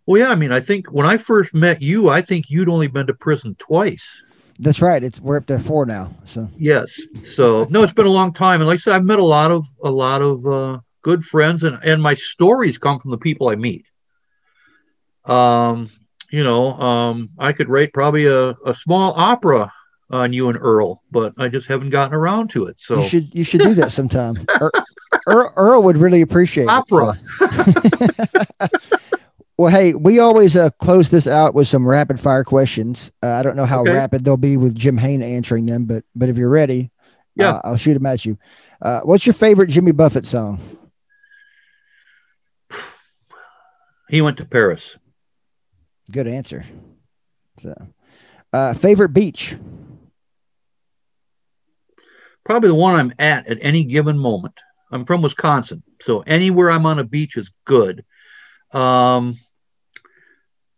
well, 0.06 0.20
yeah, 0.20 0.30
I 0.30 0.34
mean, 0.34 0.52
I 0.52 0.60
think 0.60 0.92
when 0.92 1.06
I 1.06 1.16
first 1.16 1.54
met 1.54 1.82
you, 1.82 2.08
I 2.08 2.22
think 2.22 2.46
you'd 2.48 2.68
only 2.68 2.88
been 2.88 3.06
to 3.06 3.14
prison 3.14 3.56
twice. 3.58 4.04
That's 4.58 4.80
right. 4.80 5.02
It's 5.02 5.20
we're 5.20 5.36
up 5.36 5.46
to 5.46 5.58
four 5.58 5.84
now. 5.84 6.14
So 6.24 6.48
yes. 6.56 6.98
So 7.22 7.66
no, 7.70 7.82
it's 7.82 7.92
been 7.92 8.06
a 8.06 8.10
long 8.10 8.32
time, 8.32 8.60
and 8.60 8.68
like 8.68 8.76
I 8.76 8.80
said, 8.80 8.94
I've 8.94 9.04
met 9.04 9.18
a 9.18 9.24
lot 9.24 9.50
of 9.50 9.66
a 9.84 9.90
lot 9.90 10.22
of 10.22 10.46
uh, 10.46 10.78
good 11.02 11.24
friends, 11.24 11.62
and 11.62 11.78
and 11.82 12.02
my 12.02 12.14
stories 12.14 12.78
come 12.78 12.98
from 12.98 13.10
the 13.10 13.18
people 13.18 13.48
I 13.48 13.56
meet. 13.56 13.86
Um, 15.26 15.90
you 16.30 16.44
know, 16.44 16.72
um, 16.72 17.30
I 17.38 17.52
could 17.52 17.68
write 17.68 17.92
probably 17.92 18.26
a, 18.26 18.50
a 18.50 18.74
small 18.74 19.12
opera 19.16 19.72
on 20.10 20.32
you 20.32 20.48
and 20.48 20.58
Earl, 20.60 21.02
but 21.10 21.34
I 21.38 21.48
just 21.48 21.66
haven't 21.66 21.90
gotten 21.90 22.14
around 22.14 22.50
to 22.50 22.66
it. 22.66 22.80
So 22.80 23.02
you 23.02 23.08
should 23.08 23.34
you 23.34 23.44
should 23.44 23.60
do 23.60 23.74
that 23.74 23.92
sometime. 23.92 24.46
Earl, 25.26 25.52
Earl, 25.56 25.82
would 25.82 25.98
really 25.98 26.20
appreciate 26.20 26.68
opera. 26.68 27.18
It, 27.40 28.50
so. 28.60 28.66
well, 29.56 29.70
hey, 29.70 29.94
we 29.94 30.18
always 30.18 30.56
uh, 30.56 30.70
close 30.78 31.10
this 31.10 31.26
out 31.26 31.54
with 31.54 31.68
some 31.68 31.86
rapid 31.86 32.20
fire 32.20 32.44
questions. 32.44 33.10
Uh, 33.22 33.30
I 33.30 33.42
don't 33.42 33.56
know 33.56 33.66
how 33.66 33.82
okay. 33.82 33.92
rapid 33.92 34.24
they'll 34.24 34.36
be 34.36 34.56
with 34.56 34.74
Jim 34.74 34.96
Hain 34.96 35.22
answering 35.22 35.66
them, 35.66 35.84
but 35.84 36.04
but 36.14 36.28
if 36.28 36.36
you're 36.36 36.48
ready, 36.48 36.90
yeah, 37.34 37.56
uh, 37.56 37.60
I'll 37.64 37.76
shoot 37.76 37.94
them 37.94 38.06
at 38.06 38.24
you. 38.24 38.38
Uh, 38.80 39.00
what's 39.00 39.26
your 39.26 39.34
favorite 39.34 39.68
Jimmy 39.68 39.92
Buffett 39.92 40.24
song? 40.24 40.60
He 44.08 44.20
went 44.20 44.36
to 44.36 44.44
Paris. 44.44 44.96
Good 46.10 46.28
answer. 46.28 46.64
So, 47.58 47.74
uh, 48.52 48.74
favorite 48.74 49.10
beach? 49.10 49.56
Probably 52.44 52.68
the 52.68 52.74
one 52.74 52.94
I'm 52.94 53.12
at 53.18 53.46
at 53.48 53.58
any 53.60 53.84
given 53.84 54.18
moment. 54.18 54.58
I'm 54.92 55.04
from 55.04 55.20
Wisconsin, 55.20 55.82
so 56.00 56.20
anywhere 56.20 56.70
I'm 56.70 56.86
on 56.86 57.00
a 57.00 57.04
beach 57.04 57.36
is 57.36 57.50
good. 57.64 58.04
Um, 58.72 59.34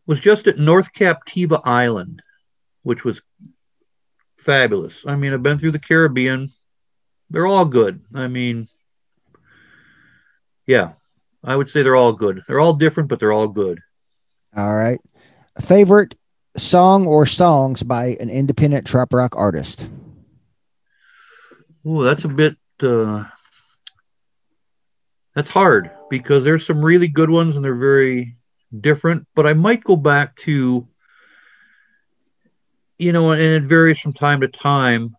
was 0.06 0.18
just 0.18 0.46
at 0.46 0.58
North 0.58 0.94
Captiva 0.94 1.60
Island, 1.62 2.22
which 2.82 3.04
was 3.04 3.20
fabulous. 4.38 4.94
I 5.06 5.16
mean, 5.16 5.34
I've 5.34 5.42
been 5.42 5.58
through 5.58 5.72
the 5.72 5.78
Caribbean. 5.78 6.48
They're 7.28 7.46
all 7.46 7.66
good. 7.66 8.00
I 8.14 8.28
mean, 8.28 8.66
yeah, 10.66 10.92
I 11.44 11.54
would 11.54 11.68
say 11.68 11.82
they're 11.82 11.96
all 11.96 12.14
good. 12.14 12.42
They're 12.48 12.60
all 12.60 12.72
different, 12.72 13.10
but 13.10 13.20
they're 13.20 13.32
all 13.32 13.48
good. 13.48 13.80
All 14.56 14.74
right 14.74 15.00
favorite 15.60 16.14
song 16.56 17.06
or 17.06 17.26
songs 17.26 17.82
by 17.82 18.16
an 18.20 18.30
independent 18.30 18.86
trop 18.86 19.12
rock 19.12 19.34
artist? 19.36 19.88
Oh, 21.84 22.02
that's 22.02 22.24
a 22.24 22.28
bit 22.28 22.56
uh, 22.82 23.24
that's 25.34 25.48
hard 25.48 25.90
because 26.10 26.44
there's 26.44 26.66
some 26.66 26.84
really 26.84 27.08
good 27.08 27.30
ones 27.30 27.56
and 27.56 27.64
they're 27.64 27.74
very 27.74 28.36
different. 28.80 29.26
But 29.34 29.46
I 29.46 29.54
might 29.54 29.84
go 29.84 29.96
back 29.96 30.36
to 30.36 30.86
you 32.98 33.12
know, 33.12 33.30
and 33.30 33.40
it 33.40 33.62
varies 33.62 34.00
from 34.00 34.12
time 34.12 34.40
to 34.40 34.48
time. 34.48 35.16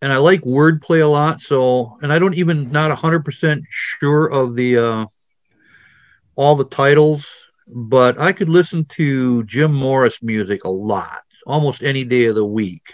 And 0.00 0.12
I 0.12 0.16
like 0.16 0.40
wordplay 0.40 1.02
a 1.02 1.06
lot, 1.06 1.40
so 1.40 1.96
and 2.02 2.12
I 2.12 2.18
don't 2.18 2.34
even 2.34 2.72
not 2.72 2.90
hundred 2.98 3.24
percent 3.24 3.62
sure 3.70 4.26
of 4.26 4.56
the 4.56 4.78
uh, 4.78 5.06
all 6.34 6.56
the 6.56 6.64
titles 6.64 7.30
but 7.66 8.18
I 8.20 8.32
could 8.32 8.48
listen 8.48 8.84
to 8.86 9.44
Jim 9.44 9.72
Morris 9.72 10.22
music 10.22 10.64
a 10.64 10.70
lot, 10.70 11.22
almost 11.46 11.82
any 11.82 12.04
day 12.04 12.26
of 12.26 12.34
the 12.34 12.44
week. 12.44 12.92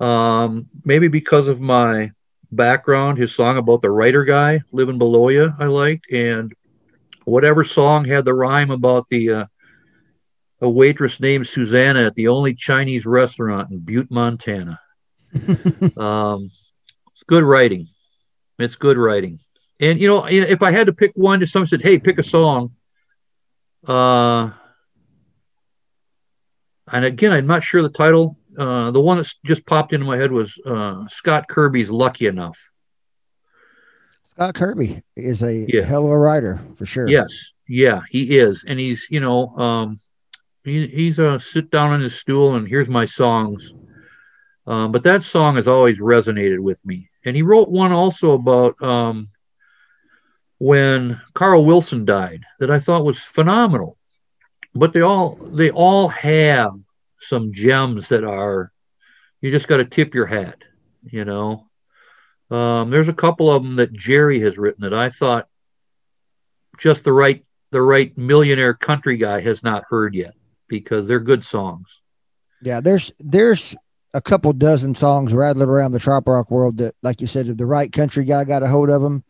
Um, 0.00 0.66
maybe 0.84 1.08
because 1.08 1.48
of 1.48 1.60
my 1.60 2.12
background, 2.52 3.18
his 3.18 3.34
song 3.34 3.56
about 3.56 3.82
the 3.82 3.90
writer 3.90 4.24
guy 4.24 4.60
living 4.72 4.98
below 4.98 5.28
you, 5.28 5.52
I 5.58 5.66
liked, 5.66 6.10
and 6.12 6.52
whatever 7.24 7.64
song 7.64 8.04
had 8.04 8.24
the 8.24 8.34
rhyme 8.34 8.70
about 8.70 9.08
the 9.08 9.30
uh, 9.30 9.46
a 10.60 10.68
waitress 10.68 11.20
named 11.20 11.46
Susanna 11.46 12.04
at 12.04 12.14
the 12.14 12.28
only 12.28 12.54
Chinese 12.54 13.06
restaurant 13.06 13.70
in 13.70 13.78
Butte, 13.78 14.10
Montana. 14.10 14.80
um, 15.96 16.44
it's 16.44 17.22
good 17.26 17.44
writing. 17.44 17.86
It's 18.58 18.76
good 18.76 18.96
writing. 18.96 19.38
And 19.80 20.00
you 20.00 20.08
know, 20.08 20.24
if 20.26 20.62
I 20.62 20.72
had 20.72 20.88
to 20.88 20.92
pick 20.92 21.12
one, 21.14 21.42
if 21.42 21.50
someone 21.50 21.68
said, 21.68 21.82
"Hey, 21.82 21.98
pick 21.98 22.18
a 22.18 22.24
song," 22.24 22.72
uh, 23.88 24.50
and 26.92 27.04
again, 27.04 27.32
I'm 27.32 27.46
not 27.46 27.62
sure 27.62 27.82
the 27.82 27.88
title. 27.88 28.36
Uh, 28.56 28.90
the 28.90 29.00
one 29.00 29.18
that 29.18 29.32
just 29.44 29.64
popped 29.66 29.92
into 29.92 30.06
my 30.06 30.16
head 30.16 30.32
was 30.32 30.54
uh, 30.66 31.06
Scott 31.08 31.48
Kirby's 31.48 31.90
"Lucky 31.90 32.26
Enough." 32.26 32.70
Scott 34.24 34.54
Kirby 34.54 35.02
is 35.16 35.42
a 35.42 35.66
yeah. 35.68 35.82
hell 35.82 36.04
of 36.04 36.10
a 36.10 36.18
writer 36.18 36.60
for 36.76 36.86
sure. 36.86 37.08
Yes, 37.08 37.32
yeah, 37.68 38.02
he 38.10 38.38
is, 38.38 38.64
and 38.66 38.78
he's 38.78 39.06
you 39.10 39.20
know, 39.20 39.48
um, 39.56 39.98
he, 40.64 40.86
he's 40.88 41.18
a 41.18 41.40
sit 41.40 41.70
down 41.70 41.90
on 41.90 42.00
his 42.00 42.14
stool 42.14 42.54
and 42.54 42.68
here's 42.68 42.88
my 42.88 43.04
songs. 43.04 43.72
Um, 44.66 44.92
but 44.92 45.02
that 45.04 45.22
song 45.22 45.56
has 45.56 45.66
always 45.66 45.98
resonated 45.98 46.58
with 46.58 46.84
me. 46.84 47.08
And 47.24 47.34
he 47.34 47.40
wrote 47.40 47.70
one 47.70 47.90
also 47.90 48.32
about 48.32 48.80
um, 48.82 49.30
when 50.58 51.20
Carl 51.34 51.64
Wilson 51.64 52.04
died 52.04 52.44
that 52.58 52.70
I 52.70 52.78
thought 52.78 53.04
was 53.04 53.18
phenomenal. 53.18 53.96
But 54.74 54.92
they 54.92 55.00
all 55.00 55.36
they 55.36 55.70
all 55.70 56.08
have 56.08 56.72
some 57.20 57.52
gems 57.52 58.08
that 58.08 58.24
are 58.24 58.72
you 59.40 59.50
just 59.50 59.68
got 59.68 59.78
to 59.78 59.84
tip 59.84 60.14
your 60.14 60.26
hat, 60.26 60.58
you 61.04 61.24
know. 61.24 61.66
Um, 62.50 62.90
there's 62.90 63.08
a 63.08 63.14
couple 63.14 63.50
of 63.50 63.62
them 63.62 63.76
that 63.76 63.92
Jerry 63.92 64.40
has 64.40 64.56
written 64.56 64.82
that 64.82 64.94
I 64.94 65.10
thought 65.10 65.48
just 66.78 67.04
the 67.04 67.12
right 67.12 67.44
the 67.70 67.82
right 67.82 68.16
millionaire 68.16 68.74
country 68.74 69.16
guy 69.16 69.40
has 69.40 69.62
not 69.62 69.84
heard 69.88 70.14
yet 70.14 70.34
because 70.68 71.06
they're 71.06 71.20
good 71.20 71.44
songs. 71.44 72.00
Yeah, 72.62 72.80
there's 72.80 73.12
there's 73.20 73.74
a 74.14 74.20
couple 74.20 74.52
dozen 74.52 74.94
songs 74.94 75.34
rattling 75.34 75.68
around 75.68 75.92
the 75.92 75.98
trop 75.98 76.26
rock 76.26 76.50
world 76.50 76.78
that, 76.78 76.94
like 77.02 77.20
you 77.20 77.26
said, 77.26 77.48
if 77.48 77.56
the 77.56 77.66
right 77.66 77.92
country 77.92 78.24
guy 78.24 78.44
got 78.44 78.62
a 78.62 78.68
hold 78.68 78.90
of 78.90 79.02
them, 79.02 79.22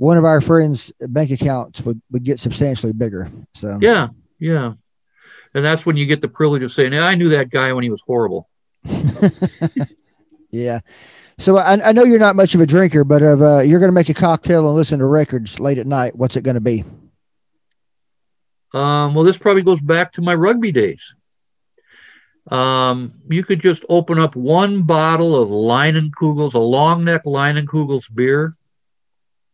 one 0.00 0.16
of 0.16 0.24
our 0.24 0.40
friends' 0.40 0.90
bank 0.98 1.30
accounts 1.30 1.82
would, 1.82 2.00
would 2.10 2.24
get 2.24 2.40
substantially 2.40 2.94
bigger. 2.94 3.30
So 3.52 3.78
yeah, 3.82 4.08
yeah, 4.38 4.72
and 5.52 5.62
that's 5.62 5.84
when 5.84 5.98
you 5.98 6.06
get 6.06 6.22
the 6.22 6.28
privilege 6.28 6.62
of 6.62 6.72
saying, 6.72 6.94
"I 6.94 7.14
knew 7.16 7.28
that 7.28 7.50
guy 7.50 7.70
when 7.74 7.84
he 7.84 7.90
was 7.90 8.00
horrible." 8.06 8.48
yeah. 10.50 10.80
So 11.36 11.58
I, 11.58 11.88
I, 11.88 11.92
know 11.92 12.04
you're 12.04 12.18
not 12.18 12.34
much 12.34 12.54
of 12.54 12.62
a 12.62 12.66
drinker, 12.66 13.04
but 13.04 13.22
if 13.22 13.40
uh, 13.42 13.58
you're 13.58 13.78
going 13.78 13.88
to 13.88 13.94
make 13.94 14.08
a 14.08 14.14
cocktail 14.14 14.66
and 14.66 14.74
listen 14.74 15.00
to 15.00 15.04
records 15.04 15.60
late 15.60 15.78
at 15.78 15.86
night, 15.86 16.16
what's 16.16 16.36
it 16.36 16.44
going 16.44 16.54
to 16.54 16.60
be? 16.60 16.82
Um, 18.72 19.14
well, 19.14 19.24
this 19.24 19.36
probably 19.36 19.62
goes 19.62 19.82
back 19.82 20.12
to 20.14 20.22
my 20.22 20.34
rugby 20.34 20.72
days. 20.72 21.14
Um, 22.50 23.12
you 23.28 23.44
could 23.44 23.60
just 23.60 23.84
open 23.90 24.18
up 24.18 24.34
one 24.34 24.82
bottle 24.82 25.36
of 25.36 25.50
Leinenkugel's, 25.50 26.54
a 26.54 26.58
long 26.58 27.04
neck 27.04 27.24
Leinenkugel's 27.24 28.08
beer, 28.08 28.54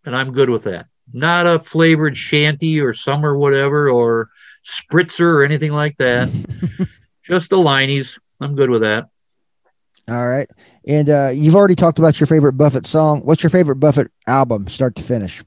and 0.06 0.16
I'm 0.16 0.32
good 0.32 0.48
with 0.48 0.64
that. 0.64 0.86
Not 1.12 1.46
a 1.46 1.58
flavored 1.58 2.16
shanty 2.16 2.80
or 2.80 2.94
summer 2.94 3.36
whatever 3.36 3.90
or 3.90 4.30
spritzer 4.64 5.20
or 5.20 5.44
anything 5.44 5.72
like 5.72 5.98
that. 5.98 6.28
just 7.24 7.50
the 7.50 7.56
Leinies. 7.56 8.18
I'm 8.40 8.56
good 8.56 8.70
with 8.70 8.82
that. 8.82 9.08
All 10.08 10.26
right. 10.26 10.48
And 10.86 11.10
uh, 11.10 11.30
you've 11.34 11.56
already 11.56 11.74
talked 11.74 11.98
about 11.98 12.18
your 12.18 12.28
favorite 12.28 12.54
Buffett 12.54 12.86
song. 12.86 13.20
What's 13.20 13.42
your 13.42 13.50
favorite 13.50 13.76
Buffett 13.76 14.10
album, 14.26 14.68
start 14.68 14.94
to 14.96 15.02
finish? 15.02 15.42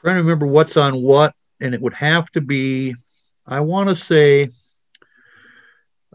trying 0.00 0.16
to 0.16 0.22
remember 0.22 0.46
what's 0.46 0.76
on 0.76 1.02
what, 1.02 1.34
and 1.60 1.74
it 1.74 1.82
would 1.82 1.92
have 1.94 2.30
to 2.32 2.40
be, 2.40 2.94
I 3.46 3.60
want 3.60 3.90
to 3.90 3.96
say, 3.96 4.48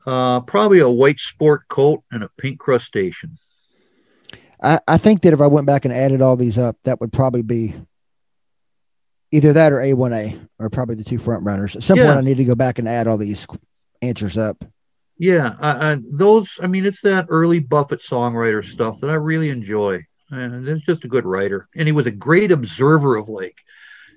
uh, 0.06 0.42
probably 0.42 0.80
a 0.80 0.90
white 0.90 1.20
sport 1.20 1.68
coat 1.68 2.04
and 2.12 2.24
a 2.24 2.30
pink 2.38 2.60
crustacean. 2.60 3.38
I, 4.62 4.80
I 4.88 4.98
think 4.98 5.22
that 5.22 5.34
if 5.34 5.42
I 5.42 5.48
went 5.48 5.68
back 5.68 5.86
and 5.86 5.94
added 5.94 6.22
all 6.22 6.36
these 6.36 6.58
up, 6.58 6.78
that 6.84 7.02
would 7.02 7.14
probably 7.14 7.42
be 7.42 7.76
either 9.32 9.54
that 9.54 9.74
or 9.74 9.78
A1A 9.78 10.48
or 10.60 10.70
probably 10.70 10.96
the 10.96 11.04
two 11.04 11.18
front 11.18 11.44
runners. 11.44 11.76
At 11.76 11.84
some 11.84 11.98
yeah. 11.98 12.06
point, 12.06 12.18
I 12.18 12.22
need 12.22 12.38
to 12.38 12.46
go 12.46 12.56
back 12.56 12.80
and 12.80 12.88
add 12.88 13.08
all 13.08 13.18
these 13.18 13.46
answers 14.02 14.38
up. 14.38 14.58
Yeah, 15.18 15.56
I, 15.60 15.92
I, 15.92 15.98
those. 16.12 16.52
I 16.62 16.68
mean, 16.68 16.86
it's 16.86 17.02
that 17.02 17.28
early 17.30 17.60
Buffett 17.60 18.02
songwriter 18.02 18.66
stuff 18.66 19.00
that 19.00 19.10
I 19.10 19.14
really 19.14 19.50
enjoy, 19.50 20.04
and 20.30 20.68
it's 20.68 20.86
just 20.86 21.06
a 21.06 21.10
good 21.10 21.26
writer. 21.26 21.70
And 21.76 21.88
he 21.88 21.94
was 21.94 22.06
a 22.06 22.12
great 22.12 22.52
observer 22.52 23.16
of 23.16 23.30
like 23.30 23.56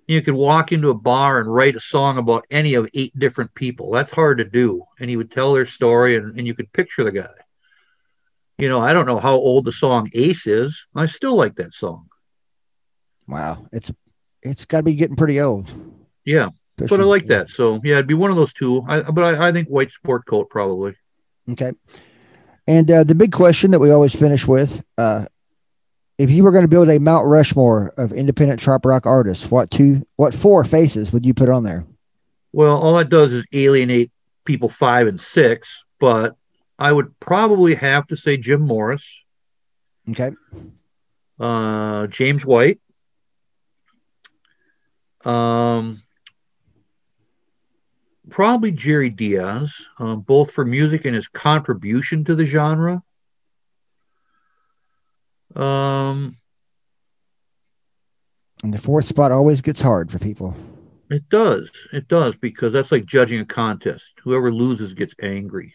you 0.09 0.23
could 0.23 0.35
walk 0.35 0.73
into 0.73 0.91
a 0.91 0.95
bar 0.95 1.39
and 1.39 1.53
write 1.53 1.77
a 1.77 1.81
song 1.81 2.19
about 2.19 2.47
any 2.51 2.75
of 2.75 2.89
eight 2.95 3.17
different 3.19 3.55
people. 3.55 3.93
That's 3.93 4.11
hard 4.11 4.39
to 4.39 4.45
do. 4.45 4.83
And 4.99 5.09
he 5.09 5.17
would 5.17 5.31
tell 5.31 5.53
their 5.53 5.67
story 5.67 6.17
and, 6.17 6.37
and 6.37 6.47
you 6.47 6.55
could 6.55 6.73
picture 6.73 7.05
the 7.05 7.13
guy. 7.13 7.29
You 8.59 8.69
know, 8.69 8.81
I 8.81 8.93
don't 8.93 9.07
know 9.07 9.21
how 9.21 9.35
old 9.35 9.65
the 9.65 9.73
song 9.73 10.11
Ace 10.15 10.47
is. 10.47 10.87
I 10.95 11.07
still 11.07 11.37
like 11.37 11.57
that 11.57 11.75
song. 11.75 12.09
Wow. 13.27 13.67
It's 13.73 13.93
it's 14.43 14.65
gotta 14.65 14.83
be 14.83 14.95
getting 14.95 15.17
pretty 15.17 15.41
old. 15.41 15.71
Yeah. 16.25 16.49
But 16.77 17.01
I 17.01 17.05
like 17.05 17.23
yeah. 17.23 17.39
that. 17.39 17.51
So 17.51 17.81
yeah, 17.83 17.95
it'd 17.95 18.07
be 18.07 18.15
one 18.15 18.31
of 18.31 18.37
those 18.37 18.53
two. 18.53 18.85
I, 18.89 19.03
but 19.03 19.23
I, 19.25 19.49
I 19.49 19.53
think 19.53 19.69
white 19.69 19.91
sport 19.91 20.27
coat 20.27 20.51
probably. 20.51 20.95
Okay. 21.51 21.73
And 22.67 22.91
uh, 22.91 23.05
the 23.05 23.15
big 23.15 23.33
question 23.33 23.71
that 23.71 23.79
we 23.79 23.91
always 23.91 24.15
finish 24.15 24.47
with, 24.47 24.83
uh, 24.99 25.25
if 26.19 26.31
you 26.31 26.43
were 26.43 26.51
going 26.51 26.63
to 26.63 26.69
build 26.69 26.91
a 26.91 26.99
Mount 26.99 27.27
Rushmore 27.27 27.93
of 27.97 28.13
independent 28.13 28.61
trop 28.61 28.85
rock 28.85 29.07
artists, 29.07 29.51
what 29.51 29.71
two, 29.71 30.07
what 30.17 30.35
four 30.35 30.65
faces 30.65 31.13
would 31.13 31.25
you 31.25 31.33
put 31.33 31.49
on 31.49 31.63
there? 31.63 31.87
Well, 32.53 32.77
all 32.77 32.95
that 32.97 33.09
does 33.09 33.33
is 33.33 33.45
alienate 33.53 34.11
people 34.45 34.69
five 34.69 35.07
and 35.07 35.21
six, 35.21 35.85
but 35.99 36.37
I 36.79 36.93
would 36.93 37.19
probably 37.19 37.75
have 37.75 38.07
to 38.09 38.17
say 38.17 38.37
Jim 38.37 38.61
Morris. 38.61 39.05
Okay. 40.11 40.31
Uh, 41.39 42.07
James 42.07 42.45
White. 42.45 42.81
Um, 45.25 46.01
probably 48.31 48.71
Jerry 48.71 49.11
Diaz, 49.11 49.75
um, 49.99 50.21
both 50.21 50.53
for 50.53 50.65
music 50.65 51.05
and 51.05 51.15
his 51.15 51.27
contribution 51.29 52.25
to 52.25 52.35
the 52.35 52.47
genre. 52.47 53.03
Um, 55.57 56.37
and 58.63 58.73
the 58.73 58.79
fourth 58.79 59.07
spot 59.07 59.33
always 59.33 59.63
gets 59.63 59.81
hard 59.81 60.11
for 60.11 60.19
people. 60.19 60.55
It 61.11 61.29
does. 61.29 61.71
It 61.93 62.07
does 62.09 62.35
because 62.37 62.73
that's 62.73 62.93
like 62.93 63.07
judging 63.07 63.41
a 63.41 63.45
contest. 63.45 64.11
Whoever 64.23 64.53
loses 64.53 64.95
gets 64.95 65.15
angry. 65.21 65.75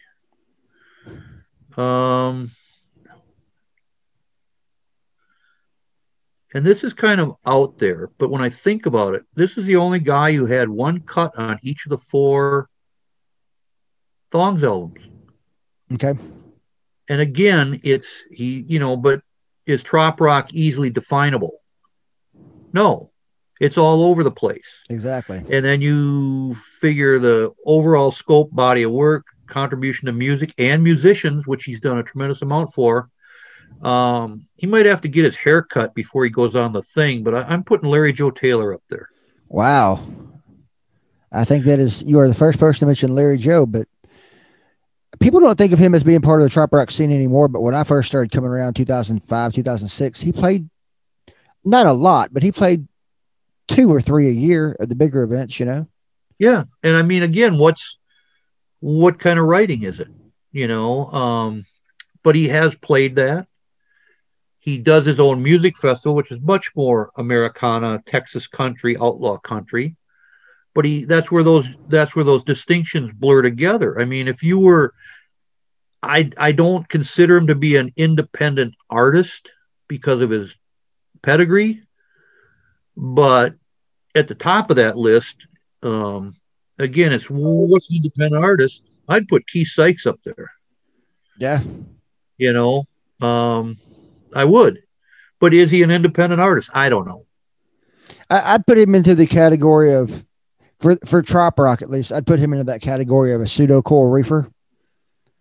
Um, 1.78 2.50
and 6.54 6.64
this 6.64 6.84
is 6.84 6.92
kind 6.92 7.20
of 7.20 7.36
out 7.44 7.78
there, 7.78 8.10
but 8.18 8.30
when 8.30 8.42
I 8.42 8.48
think 8.48 8.86
about 8.86 9.14
it, 9.14 9.24
this 9.34 9.58
is 9.58 9.66
the 9.66 9.76
only 9.76 9.98
guy 9.98 10.32
who 10.32 10.46
had 10.46 10.68
one 10.68 11.00
cut 11.00 11.36
on 11.36 11.58
each 11.62 11.86
of 11.86 11.90
the 11.90 11.98
four 11.98 12.68
Thongs 14.30 14.62
albums. 14.64 15.00
Okay. 15.92 16.14
And 17.08 17.20
again, 17.20 17.80
it's 17.84 18.08
he, 18.30 18.64
you 18.68 18.78
know, 18.78 18.96
but 18.96 19.22
is 19.66 19.82
trop 19.82 20.20
rock 20.20 20.52
easily 20.52 20.90
definable? 20.90 21.60
No, 22.72 23.10
it's 23.60 23.78
all 23.78 24.04
over 24.04 24.24
the 24.24 24.30
place. 24.30 24.68
Exactly. 24.90 25.38
And 25.38 25.64
then 25.64 25.80
you 25.80 26.54
figure 26.54 27.18
the 27.18 27.52
overall 27.64 28.10
scope, 28.10 28.50
body 28.52 28.82
of 28.82 28.90
work, 28.90 29.24
contribution 29.54 30.06
to 30.06 30.12
music 30.12 30.52
and 30.58 30.82
musicians, 30.82 31.46
which 31.46 31.62
he's 31.62 31.80
done 31.80 31.98
a 31.98 32.02
tremendous 32.02 32.42
amount 32.42 32.74
for. 32.74 33.08
Um, 33.82 34.48
he 34.56 34.66
might 34.66 34.86
have 34.86 35.00
to 35.02 35.08
get 35.08 35.24
his 35.24 35.36
hair 35.36 35.62
cut 35.62 35.94
before 35.94 36.24
he 36.24 36.30
goes 36.30 36.56
on 36.56 36.72
the 36.72 36.82
thing, 36.82 37.22
but 37.22 37.34
I, 37.34 37.54
am 37.54 37.62
putting 37.62 37.88
Larry 37.88 38.12
Joe 38.12 38.32
Taylor 38.32 38.74
up 38.74 38.82
there. 38.88 39.10
Wow. 39.48 40.00
I 41.30 41.44
think 41.44 41.64
that 41.64 41.78
is 41.78 42.02
you 42.02 42.18
are 42.18 42.26
the 42.26 42.34
first 42.34 42.58
person 42.58 42.80
to 42.80 42.86
mention 42.86 43.14
Larry 43.14 43.38
Joe, 43.38 43.64
but 43.64 43.86
people 45.20 45.38
don't 45.38 45.56
think 45.56 45.72
of 45.72 45.78
him 45.78 45.94
as 45.94 46.02
being 46.02 46.20
part 46.20 46.40
of 46.40 46.44
the 46.44 46.50
trop 46.50 46.72
rock 46.72 46.90
scene 46.90 47.12
anymore. 47.12 47.46
But 47.46 47.62
when 47.62 47.74
I 47.74 47.84
first 47.84 48.08
started 48.08 48.32
coming 48.32 48.50
around 48.50 48.74
2005, 48.74 49.52
2006, 49.52 50.20
he 50.20 50.32
played 50.32 50.68
not 51.64 51.86
a 51.86 51.92
lot, 51.92 52.32
but 52.32 52.42
he 52.42 52.50
played 52.50 52.88
two 53.68 53.92
or 53.92 54.00
three 54.00 54.28
a 54.28 54.32
year 54.32 54.76
at 54.80 54.88
the 54.88 54.94
bigger 54.94 55.22
events, 55.22 55.58
you 55.58 55.66
know? 55.66 55.86
Yeah. 56.38 56.64
And 56.82 56.96
I 56.96 57.02
mean, 57.02 57.22
again, 57.22 57.56
what's, 57.56 57.98
what 58.84 59.18
kind 59.18 59.38
of 59.38 59.46
writing 59.46 59.82
is 59.84 59.98
it? 60.00 60.08
You 60.52 60.68
know, 60.68 61.10
um, 61.12 61.64
but 62.22 62.36
he 62.36 62.48
has 62.48 62.74
played 62.76 63.16
that. 63.16 63.46
he 64.58 64.78
does 64.78 65.04
his 65.04 65.20
own 65.20 65.42
music 65.42 65.76
festival, 65.76 66.14
which 66.14 66.32
is 66.32 66.40
much 66.40 66.70
more 66.74 67.10
Americana, 67.16 68.02
Texas 68.06 68.46
country, 68.46 68.96
outlaw 68.96 69.36
country. 69.36 69.96
But 70.74 70.86
he 70.86 71.04
that's 71.04 71.30
where 71.30 71.44
those 71.44 71.66
that's 71.88 72.16
where 72.16 72.24
those 72.24 72.44
distinctions 72.44 73.12
blur 73.12 73.42
together. 73.42 74.00
I 74.00 74.06
mean, 74.06 74.26
if 74.26 74.42
you 74.42 74.58
were 74.58 74.94
I 76.02 76.30
I 76.38 76.52
don't 76.52 76.88
consider 76.88 77.36
him 77.36 77.48
to 77.48 77.54
be 77.54 77.76
an 77.76 77.92
independent 77.96 78.74
artist 78.88 79.50
because 79.88 80.22
of 80.22 80.30
his 80.30 80.56
pedigree, 81.22 81.82
but 82.96 83.54
at 84.14 84.28
the 84.28 84.34
top 84.34 84.70
of 84.70 84.76
that 84.76 84.96
list, 84.96 85.36
um, 85.82 86.34
again, 86.78 87.12
it's 87.12 87.26
what's 87.28 87.90
an 87.90 87.96
independent 87.96 88.42
artist? 88.42 88.82
I'd 89.08 89.28
put 89.28 89.46
Keith 89.46 89.68
Sykes 89.68 90.06
up 90.06 90.20
there. 90.24 90.50
Yeah. 91.38 91.62
You 92.38 92.52
know, 92.52 92.86
um, 93.20 93.76
I 94.34 94.44
would. 94.44 94.82
But 95.40 95.54
is 95.54 95.70
he 95.70 95.82
an 95.82 95.90
independent 95.90 96.40
artist? 96.40 96.70
I 96.72 96.88
don't 96.88 97.06
know. 97.06 97.26
I, 98.30 98.54
would 98.54 98.66
put 98.66 98.78
him 98.78 98.94
into 98.94 99.14
the 99.14 99.26
category 99.26 99.94
of, 99.94 100.24
for 100.80 100.96
for 101.04 101.22
trop 101.22 101.58
rock 101.58 101.82
at 101.82 101.90
least, 101.90 102.12
I'd 102.12 102.26
put 102.26 102.38
him 102.38 102.52
into 102.52 102.64
that 102.64 102.80
category 102.80 103.32
of 103.32 103.40
a 103.40 103.46
pseudo 103.46 103.82
coral 103.82 104.10
reefer. 104.10 104.50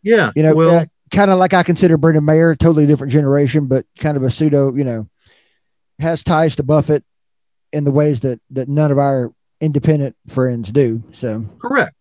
Yeah. 0.02 0.32
You 0.36 0.44
know, 0.44 0.56
well, 0.56 0.80
uh, 0.80 0.86
kind 1.12 1.32
of 1.32 1.40
like 1.40 1.54
I 1.54 1.64
consider 1.64 1.98
Brendan 1.98 2.26
Mayer, 2.26 2.56
totally 2.56 2.86
different 2.86 3.14
generation, 3.14 3.68
but 3.68 3.86
kind 4.00 4.18
of 4.18 4.24
a 4.24 4.32
pseudo, 4.32 4.74
you 4.74 4.84
know, 4.84 5.08
has 6.00 6.24
ties 6.24 6.58
to 6.58 6.64
Buffett 6.64 7.04
in 7.72 7.84
the 7.84 7.92
ways 7.92 8.22
that 8.22 8.40
that 8.52 8.68
none 8.68 8.92
of 8.92 8.98
our 8.98 9.34
independent 9.64 10.16
friends 10.28 10.72
do. 10.72 11.02
So 11.12 11.46
correct. 11.62 11.96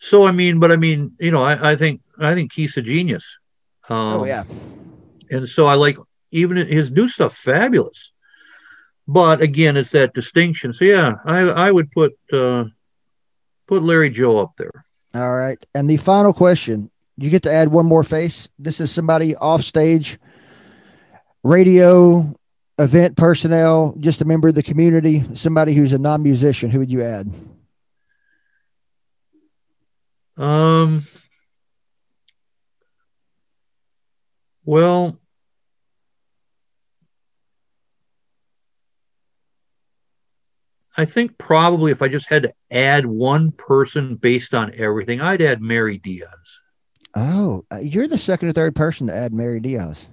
So 0.00 0.26
I 0.26 0.30
mean, 0.30 0.60
but 0.60 0.70
I 0.70 0.76
mean, 0.76 1.12
you 1.18 1.30
know, 1.30 1.42
I, 1.42 1.72
I 1.72 1.76
think 1.76 2.00
I 2.18 2.34
think 2.34 2.52
Keith's 2.52 2.76
a 2.76 2.82
genius. 2.82 3.24
Um, 3.88 4.20
oh 4.20 4.24
yeah. 4.24 4.44
And 5.30 5.48
so 5.48 5.66
I 5.66 5.74
like 5.74 5.96
even 6.30 6.56
his 6.56 6.90
new 6.90 7.08
stuff 7.08 7.36
fabulous. 7.36 8.12
But 9.08 9.40
again, 9.42 9.76
it's 9.76 9.90
that 9.90 10.14
distinction. 10.14 10.72
So 10.72 10.84
yeah, 10.84 11.14
I 11.24 11.40
I 11.40 11.70
would 11.70 11.90
put 11.90 12.12
uh, 12.32 12.64
put 13.66 13.82
Larry 13.82 14.10
Joe 14.10 14.38
up 14.38 14.52
there. 14.56 14.84
All 15.14 15.34
right. 15.34 15.58
And 15.74 15.90
the 15.90 15.96
final 15.96 16.32
question, 16.32 16.90
you 17.18 17.28
get 17.28 17.42
to 17.42 17.52
add 17.52 17.68
one 17.68 17.86
more 17.86 18.04
face. 18.04 18.48
This 18.58 18.80
is 18.80 18.90
somebody 18.90 19.34
off 19.36 19.62
stage, 19.62 20.18
radio, 21.42 22.34
event 22.78 23.16
personnel, 23.16 23.94
just 23.98 24.20
a 24.20 24.24
member 24.24 24.48
of 24.48 24.54
the 24.54 24.62
community, 24.62 25.24
somebody 25.34 25.74
who's 25.74 25.92
a 25.92 25.98
non 25.98 26.22
musician, 26.22 26.70
who 26.70 26.78
would 26.78 26.90
you 26.90 27.02
add? 27.02 27.32
Um, 30.36 31.02
well, 34.64 35.18
I 40.96 41.04
think 41.04 41.38
probably 41.38 41.92
if 41.92 42.02
I 42.02 42.08
just 42.08 42.28
had 42.28 42.42
to 42.44 42.54
add 42.70 43.06
one 43.06 43.52
person 43.52 44.16
based 44.16 44.54
on 44.54 44.72
everything, 44.74 45.20
I'd 45.20 45.42
add 45.42 45.62
Mary 45.62 45.98
Diaz. 45.98 46.28
Oh, 47.14 47.64
uh, 47.70 47.78
you're 47.78 48.08
the 48.08 48.18
second 48.18 48.48
or 48.48 48.52
third 48.52 48.74
person 48.74 49.06
to 49.06 49.14
add 49.14 49.34
Mary 49.34 49.60
Diaz 49.60 50.08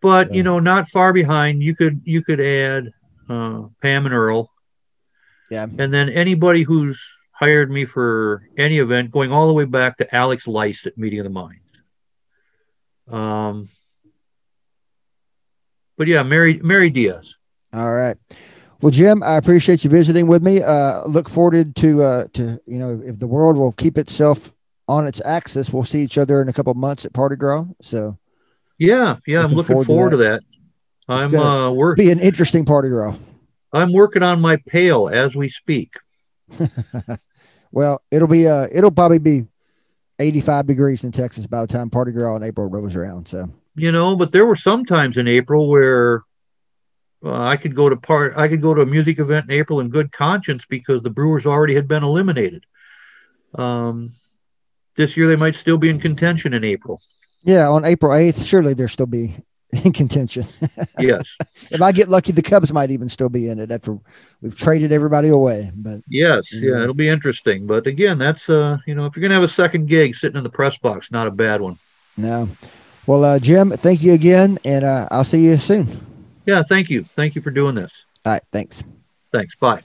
but 0.00 0.28
yeah. 0.28 0.36
you 0.36 0.42
know, 0.42 0.58
not 0.60 0.88
far 0.88 1.12
behind. 1.12 1.62
You 1.62 1.74
could 1.74 2.02
you 2.04 2.22
could 2.22 2.40
add 2.40 2.92
uh, 3.28 3.64
Pam 3.82 4.06
and 4.06 4.14
Earl. 4.14 4.50
Yeah, 5.50 5.64
and 5.64 5.92
then 5.92 6.08
anybody 6.08 6.62
who's 6.62 7.00
hired 7.32 7.70
me 7.70 7.84
for 7.84 8.42
any 8.56 8.78
event, 8.78 9.10
going 9.10 9.32
all 9.32 9.46
the 9.46 9.52
way 9.52 9.64
back 9.64 9.98
to 9.98 10.14
Alex 10.14 10.46
Leist 10.46 10.86
at 10.86 10.98
Meeting 10.98 11.20
of 11.20 11.24
the 11.24 11.30
Mind. 11.30 11.60
Um, 13.08 13.68
but 15.96 16.06
yeah, 16.06 16.22
Mary 16.22 16.60
Mary 16.62 16.90
Diaz. 16.90 17.34
All 17.72 17.92
right. 17.92 18.16
Well, 18.80 18.90
Jim, 18.90 19.22
I 19.22 19.36
appreciate 19.36 19.84
you 19.84 19.90
visiting 19.90 20.26
with 20.26 20.42
me. 20.42 20.62
Uh, 20.62 21.04
look 21.04 21.28
forward 21.28 21.76
to 21.76 22.02
uh, 22.02 22.26
to 22.34 22.60
you 22.66 22.78
know 22.78 23.02
if 23.04 23.18
the 23.18 23.26
world 23.26 23.56
will 23.56 23.72
keep 23.72 23.98
itself 23.98 24.52
on 24.88 25.06
its 25.06 25.20
axis, 25.24 25.72
we'll 25.72 25.84
see 25.84 26.02
each 26.02 26.18
other 26.18 26.40
in 26.40 26.48
a 26.48 26.52
couple 26.52 26.72
months 26.74 27.04
at 27.04 27.12
Party 27.12 27.36
Gras. 27.36 27.64
So 27.80 28.18
yeah, 28.80 29.16
yeah, 29.26 29.44
I'm 29.44 29.52
looking 29.52 29.84
forward, 29.84 30.12
to 30.12 30.16
that. 30.16 30.40
To 30.40 30.46
that. 31.06 31.14
I'm 31.14 31.34
uh 31.34 31.70
work 31.70 31.98
be 31.98 32.10
an 32.10 32.18
interesting 32.18 32.64
party 32.64 32.88
row. 32.88 33.14
I'm 33.72 33.92
working 33.92 34.22
on 34.22 34.40
my 34.40 34.56
pail 34.56 35.08
as 35.08 35.36
we 35.36 35.50
speak. 35.50 35.92
well, 37.72 38.02
it'll 38.10 38.26
be 38.26 38.48
uh 38.48 38.68
it'll 38.72 38.90
probably 38.90 39.18
be 39.18 39.46
85 40.18 40.66
degrees 40.66 41.04
in 41.04 41.12
Texas 41.12 41.46
by 41.46 41.60
the 41.60 41.66
time 41.66 41.90
Party 41.90 42.10
Gras 42.10 42.36
in 42.36 42.42
April 42.42 42.68
rolls 42.68 42.96
around. 42.96 43.28
So 43.28 43.50
you 43.76 43.92
know, 43.92 44.16
but 44.16 44.32
there 44.32 44.46
were 44.46 44.56
some 44.56 44.86
times 44.86 45.18
in 45.18 45.28
April 45.28 45.68
where 45.68 46.22
uh, 47.22 47.38
I 47.38 47.58
could 47.58 47.74
go 47.74 47.90
to 47.90 47.96
part 47.96 48.34
I 48.38 48.48
could 48.48 48.62
go 48.62 48.72
to 48.72 48.80
a 48.80 48.86
music 48.86 49.18
event 49.18 49.50
in 49.50 49.58
April 49.58 49.80
in 49.80 49.90
good 49.90 50.12
conscience 50.12 50.64
because 50.66 51.02
the 51.02 51.10
Brewers 51.10 51.44
already 51.44 51.74
had 51.74 51.86
been 51.86 52.02
eliminated. 52.02 52.64
Um, 53.54 54.12
this 54.96 55.18
year 55.18 55.28
they 55.28 55.36
might 55.36 55.54
still 55.54 55.76
be 55.76 55.90
in 55.90 56.00
contention 56.00 56.54
in 56.54 56.64
April. 56.64 56.98
Yeah, 57.42 57.68
on 57.68 57.84
April 57.84 58.12
8th, 58.12 58.44
surely 58.44 58.74
there 58.74 58.88
still 58.88 59.06
be 59.06 59.36
in 59.72 59.92
contention. 59.92 60.46
yes. 60.98 61.36
if 61.70 61.80
I 61.80 61.92
get 61.92 62.08
lucky, 62.08 62.32
the 62.32 62.42
Cubs 62.42 62.72
might 62.72 62.90
even 62.90 63.08
still 63.08 63.28
be 63.28 63.48
in 63.48 63.58
it 63.58 63.70
after 63.70 63.98
we've 64.40 64.56
traded 64.56 64.92
everybody 64.92 65.28
away. 65.28 65.70
But 65.74 66.00
yes, 66.08 66.52
yeah, 66.52 66.82
it'll 66.82 66.94
be 66.94 67.08
interesting. 67.08 67.66
But 67.66 67.86
again, 67.86 68.18
that's 68.18 68.50
uh, 68.50 68.78
you 68.86 68.94
know, 68.94 69.06
if 69.06 69.16
you're 69.16 69.22
gonna 69.22 69.34
have 69.34 69.42
a 69.42 69.48
second 69.48 69.86
gig 69.88 70.14
sitting 70.14 70.36
in 70.36 70.44
the 70.44 70.50
press 70.50 70.76
box, 70.78 71.10
not 71.10 71.26
a 71.26 71.30
bad 71.30 71.60
one. 71.60 71.78
No. 72.16 72.48
Well, 73.06 73.24
uh, 73.24 73.38
Jim, 73.38 73.70
thank 73.70 74.02
you 74.02 74.12
again, 74.12 74.58
and 74.64 74.84
uh, 74.84 75.08
I'll 75.10 75.24
see 75.24 75.44
you 75.44 75.58
soon. 75.58 76.06
Yeah, 76.46 76.62
thank 76.62 76.90
you. 76.90 77.04
Thank 77.04 77.34
you 77.34 77.42
for 77.42 77.50
doing 77.50 77.74
this. 77.74 78.04
All 78.24 78.32
right, 78.32 78.42
thanks. 78.52 78.82
Thanks. 79.32 79.54
Bye. 79.54 79.80